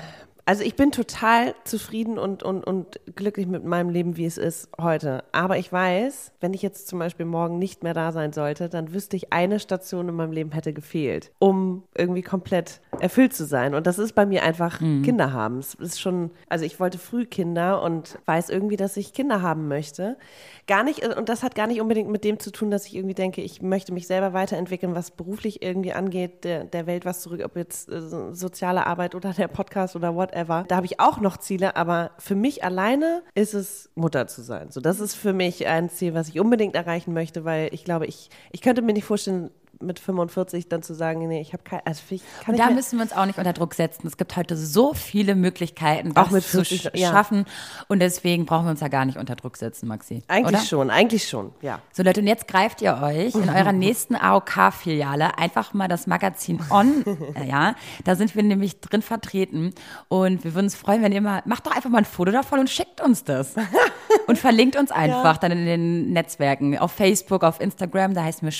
also 0.46 0.62
ich 0.64 0.76
bin 0.76 0.92
total 0.92 1.54
zufrieden 1.64 2.18
und, 2.18 2.42
und, 2.42 2.64
und 2.64 3.00
glücklich 3.14 3.46
mit 3.46 3.64
meinem 3.64 3.90
Leben, 3.90 4.16
wie 4.16 4.26
es 4.26 4.38
ist 4.38 4.68
heute. 4.80 5.24
Aber 5.32 5.58
ich 5.58 5.72
weiß, 5.72 6.32
wenn 6.40 6.54
ich 6.54 6.62
jetzt 6.62 6.88
zum 6.88 6.98
Beispiel 6.98 7.26
morgen 7.26 7.58
nicht 7.58 7.82
mehr 7.82 7.94
da 7.94 8.12
sein 8.12 8.32
sollte, 8.32 8.68
dann 8.68 8.92
wüsste 8.92 9.16
ich, 9.16 9.32
eine 9.32 9.60
Station 9.60 10.08
in 10.08 10.14
meinem 10.14 10.32
Leben 10.32 10.52
hätte 10.52 10.72
gefehlt, 10.72 11.32
um 11.38 11.84
irgendwie 11.96 12.22
komplett 12.22 12.80
erfüllt 13.00 13.32
zu 13.34 13.44
sein. 13.44 13.74
Und 13.74 13.86
das 13.86 13.98
ist 13.98 14.14
bei 14.14 14.26
mir 14.26 14.42
einfach 14.42 14.78
Kinder 14.78 15.32
haben. 15.32 15.58
Es 15.58 15.74
ist 15.74 16.00
schon, 16.00 16.30
also 16.48 16.64
ich 16.64 16.80
wollte 16.80 16.98
früh 16.98 17.26
Kinder 17.26 17.82
und 17.82 18.18
weiß 18.26 18.50
irgendwie, 18.50 18.76
dass 18.76 18.96
ich 18.96 19.12
Kinder 19.12 19.42
haben 19.42 19.68
möchte. 19.68 20.16
Gar 20.66 20.84
nicht, 20.84 21.04
und 21.04 21.28
das 21.28 21.42
hat 21.42 21.54
gar 21.54 21.66
nicht 21.66 21.80
unbedingt 21.80 22.10
mit 22.10 22.24
dem 22.24 22.38
zu 22.38 22.50
tun, 22.50 22.70
dass 22.70 22.86
ich 22.86 22.94
irgendwie 22.94 23.14
denke, 23.14 23.40
ich 23.40 23.62
möchte 23.62 23.92
mich 23.92 24.06
selber 24.06 24.32
weiterentwickeln, 24.32 24.94
was 24.94 25.10
beruflich 25.10 25.62
irgendwie 25.62 25.92
angeht, 25.92 26.44
der, 26.44 26.64
der 26.64 26.86
Welt 26.86 27.04
was 27.04 27.20
zurück, 27.20 27.42
ob 27.44 27.56
jetzt 27.56 27.88
äh, 27.88 28.00
so 28.00 28.32
soziale 28.32 28.86
Arbeit 28.86 29.14
oder 29.14 29.32
der 29.32 29.48
Podcast 29.48 29.96
oder 29.96 30.14
whatever. 30.14 30.39
Da 30.64 30.76
habe 30.76 30.86
ich 30.86 31.00
auch 31.00 31.20
noch 31.20 31.36
Ziele, 31.36 31.76
aber 31.76 32.12
für 32.18 32.34
mich 32.34 32.64
alleine 32.64 33.22
ist 33.34 33.54
es 33.54 33.90
Mutter 33.94 34.26
zu 34.26 34.42
sein. 34.42 34.70
So, 34.70 34.80
das 34.80 35.00
ist 35.00 35.14
für 35.14 35.32
mich 35.32 35.66
ein 35.66 35.90
Ziel, 35.90 36.14
was 36.14 36.28
ich 36.28 36.40
unbedingt 36.40 36.74
erreichen 36.74 37.12
möchte, 37.12 37.44
weil 37.44 37.68
ich 37.72 37.84
glaube, 37.84 38.06
ich, 38.06 38.30
ich 38.52 38.60
könnte 38.60 38.82
mir 38.82 38.92
nicht 38.92 39.04
vorstellen, 39.04 39.50
mit 39.80 39.98
45 39.98 40.68
dann 40.68 40.82
zu 40.82 40.94
sagen, 40.94 41.26
nee, 41.26 41.40
ich 41.40 41.52
habe 41.52 41.62
kein, 41.62 41.80
also 41.84 42.02
ich 42.10 42.22
kann 42.44 42.54
Und 42.54 42.60
da 42.60 42.70
müssen 42.70 42.98
wir 42.98 43.02
uns 43.02 43.12
auch 43.12 43.26
nicht 43.26 43.38
unter 43.38 43.52
Druck 43.52 43.74
setzen. 43.74 44.06
Es 44.06 44.16
gibt 44.16 44.36
heute 44.36 44.56
so 44.56 44.94
viele 44.94 45.34
Möglichkeiten, 45.34 46.10
Auch 46.16 46.24
das 46.24 46.30
mit 46.30 46.44
zu 46.44 46.64
40, 46.64 46.82
sch 46.82 46.90
ja. 46.94 47.10
schaffen. 47.10 47.46
Und 47.88 48.00
deswegen 48.00 48.46
brauchen 48.46 48.66
wir 48.66 48.70
uns 48.70 48.80
da 48.80 48.88
gar 48.88 49.04
nicht 49.04 49.18
unter 49.18 49.36
Druck 49.36 49.56
setzen, 49.56 49.88
Maxi. 49.88 50.22
eigentlich 50.28 50.54
oder? 50.54 50.64
schon, 50.64 50.90
eigentlich 50.90 51.28
schon, 51.28 51.52
ja. 51.62 51.80
So 51.92 52.02
Leute, 52.02 52.20
und 52.20 52.26
jetzt 52.26 52.46
greift 52.48 52.82
ihr 52.82 53.00
euch 53.02 53.34
in 53.34 53.48
eurer 53.48 53.72
nächsten 53.80 54.16
AOK-Filiale 54.16 55.38
einfach 55.38 55.72
mal 55.74 55.88
das 55.88 56.06
Magazin 56.06 56.60
On, 56.70 57.04
ja, 57.48 57.74
da 58.04 58.14
sind 58.16 58.34
wir 58.36 58.42
nämlich 58.42 58.80
drin 58.80 59.02
vertreten 59.02 59.72
und 60.08 60.44
wir 60.44 60.54
würden 60.54 60.66
uns 60.66 60.74
freuen, 60.74 61.02
wenn 61.02 61.12
ihr 61.12 61.20
mal, 61.20 61.42
macht 61.46 61.66
doch 61.66 61.74
einfach 61.74 61.90
mal 61.90 61.98
ein 61.98 62.04
Foto 62.04 62.30
davon 62.32 62.60
und 62.60 62.70
schickt 62.70 63.00
uns 63.00 63.24
das 63.24 63.54
und 64.26 64.38
verlinkt 64.38 64.76
uns 64.76 64.90
einfach 64.90 65.38
dann 65.38 65.52
in 65.52 65.64
den 65.64 66.12
Netzwerken, 66.12 66.78
auf 66.78 66.92
Facebook, 66.92 67.44
auf 67.44 67.60
Instagram, 67.60 68.14
da 68.14 68.24
heißen 68.24 68.42
wir 68.42 68.52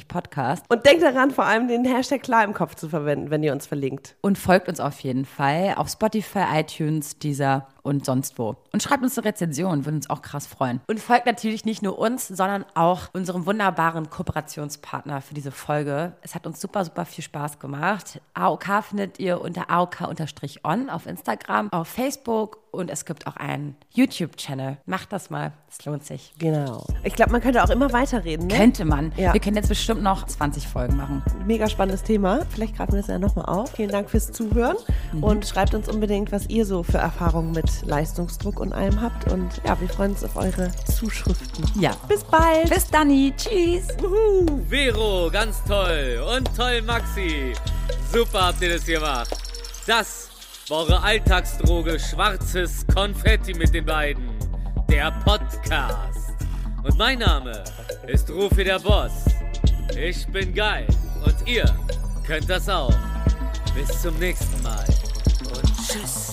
Schwarzkonfetti-Podcast 0.00 0.64
Und 0.68 0.86
denkt 0.86 1.02
daran, 1.02 1.30
vor 1.30 1.44
allem 1.44 1.68
den 1.68 1.84
Hashtag 1.84 2.22
klar 2.22 2.44
im 2.44 2.54
Kopf 2.54 2.74
zu 2.74 2.88
verwenden, 2.88 3.30
wenn 3.30 3.42
ihr 3.42 3.52
uns 3.52 3.66
verlinkt. 3.66 4.16
und 4.20 4.38
folgt 4.38 4.68
uns 4.68 4.80
auf 4.80 5.00
jeden 5.00 5.24
Fall 5.24 5.74
auf 5.76 5.88
Spotify, 5.88 6.44
iTunes, 6.54 7.18
dieser 7.18 7.68
und 7.82 8.04
sonst 8.04 8.38
wo. 8.38 8.56
Und 8.72 8.82
schreibt 8.82 9.02
uns 9.02 9.16
eine 9.18 9.26
Rezension, 9.26 9.84
würde 9.84 9.96
uns 9.96 10.10
auch 10.10 10.22
krass 10.22 10.46
freuen. 10.46 10.80
Und 10.86 11.00
folgt 11.00 11.26
natürlich 11.26 11.64
nicht 11.64 11.82
nur 11.82 11.98
uns, 11.98 12.28
sondern 12.28 12.64
auch 12.74 13.08
unserem 13.12 13.46
wunderbaren 13.46 14.10
Kooperationspartner 14.10 15.20
für 15.20 15.34
diese 15.34 15.50
Folge. 15.50 16.14
Es 16.22 16.34
hat 16.34 16.46
uns 16.46 16.60
super, 16.60 16.84
super 16.84 17.04
viel 17.04 17.24
Spaß 17.24 17.58
gemacht. 17.58 18.20
AOK 18.34 18.84
findet 18.84 19.18
ihr 19.18 19.40
unter 19.40 19.70
AOK-on 19.70 20.90
auf 20.90 21.06
Instagram, 21.06 21.72
auf 21.72 21.88
Facebook 21.88 22.58
und 22.72 22.90
es 22.90 23.04
gibt 23.04 23.26
auch 23.26 23.36
einen 23.36 23.76
YouTube-Channel. 23.90 24.78
Macht 24.86 25.12
das 25.12 25.30
mal, 25.30 25.52
es 25.68 25.84
lohnt 25.84 26.04
sich. 26.04 26.32
Genau. 26.38 26.84
Ich 27.02 27.14
glaube, 27.14 27.32
man 27.32 27.40
könnte 27.40 27.62
auch 27.64 27.70
immer 27.70 27.92
weiterreden, 27.92 28.46
ne? 28.46 28.54
Könnte 28.56 28.84
man. 28.84 29.12
Ja. 29.16 29.32
Wir 29.32 29.40
können 29.40 29.56
jetzt 29.56 29.68
bestimmt 29.68 30.02
noch 30.02 30.26
20 30.26 30.68
Folgen 30.68 30.96
machen. 30.96 31.22
Mega 31.46 31.68
spannendes 31.68 32.02
Thema. 32.02 32.40
Vielleicht 32.50 32.76
greifen 32.76 32.92
wir 32.92 33.00
das 33.00 33.08
ja 33.08 33.18
nochmal 33.18 33.46
auf. 33.46 33.72
Vielen 33.72 33.90
Dank 33.90 34.10
fürs 34.10 34.30
Zuhören 34.30 34.76
und 35.20 35.46
schreibt 35.46 35.74
uns 35.74 35.88
unbedingt, 35.88 36.32
was 36.32 36.48
ihr 36.48 36.64
so 36.64 36.82
für 36.82 36.98
Erfahrungen 36.98 37.52
mit 37.52 37.69
Leistungsdruck 37.84 38.60
und 38.60 38.72
allem 38.72 39.00
habt. 39.00 39.30
Und 39.30 39.60
ja, 39.64 39.80
wir 39.80 39.88
freuen 39.88 40.12
uns 40.12 40.24
auf 40.24 40.36
eure 40.36 40.70
Zuschriften. 40.84 41.64
Ja. 41.80 41.92
Bis 42.08 42.24
bald. 42.24 42.68
Bis 42.68 42.86
dann, 42.88 43.08
tschüss. 43.36 43.88
Vero, 44.68 45.30
ganz 45.30 45.62
toll. 45.64 46.22
Und 46.36 46.54
toll, 46.56 46.82
Maxi. 46.82 47.52
Super 48.12 48.48
habt 48.48 48.62
ihr 48.62 48.74
das 48.74 48.84
gemacht. 48.84 49.30
Das 49.86 50.28
war 50.68 50.78
eure 50.78 51.02
Alltagsdroge 51.02 51.98
Schwarzes 51.98 52.86
Konfetti 52.94 53.54
mit 53.54 53.74
den 53.74 53.84
beiden. 53.84 54.30
Der 54.88 55.10
Podcast. 55.24 56.34
Und 56.82 56.96
mein 56.96 57.18
Name 57.18 57.64
ist 58.06 58.30
Rufi 58.30 58.64
der 58.64 58.78
Boss. 58.78 59.12
Ich 59.96 60.26
bin 60.28 60.54
geil. 60.54 60.86
Und 61.24 61.36
ihr 61.46 61.64
könnt 62.26 62.48
das 62.48 62.68
auch. 62.68 62.94
Bis 63.74 64.02
zum 64.02 64.18
nächsten 64.18 64.62
Mal. 64.62 64.84
Und 65.54 65.72
tschüss. 65.86 66.29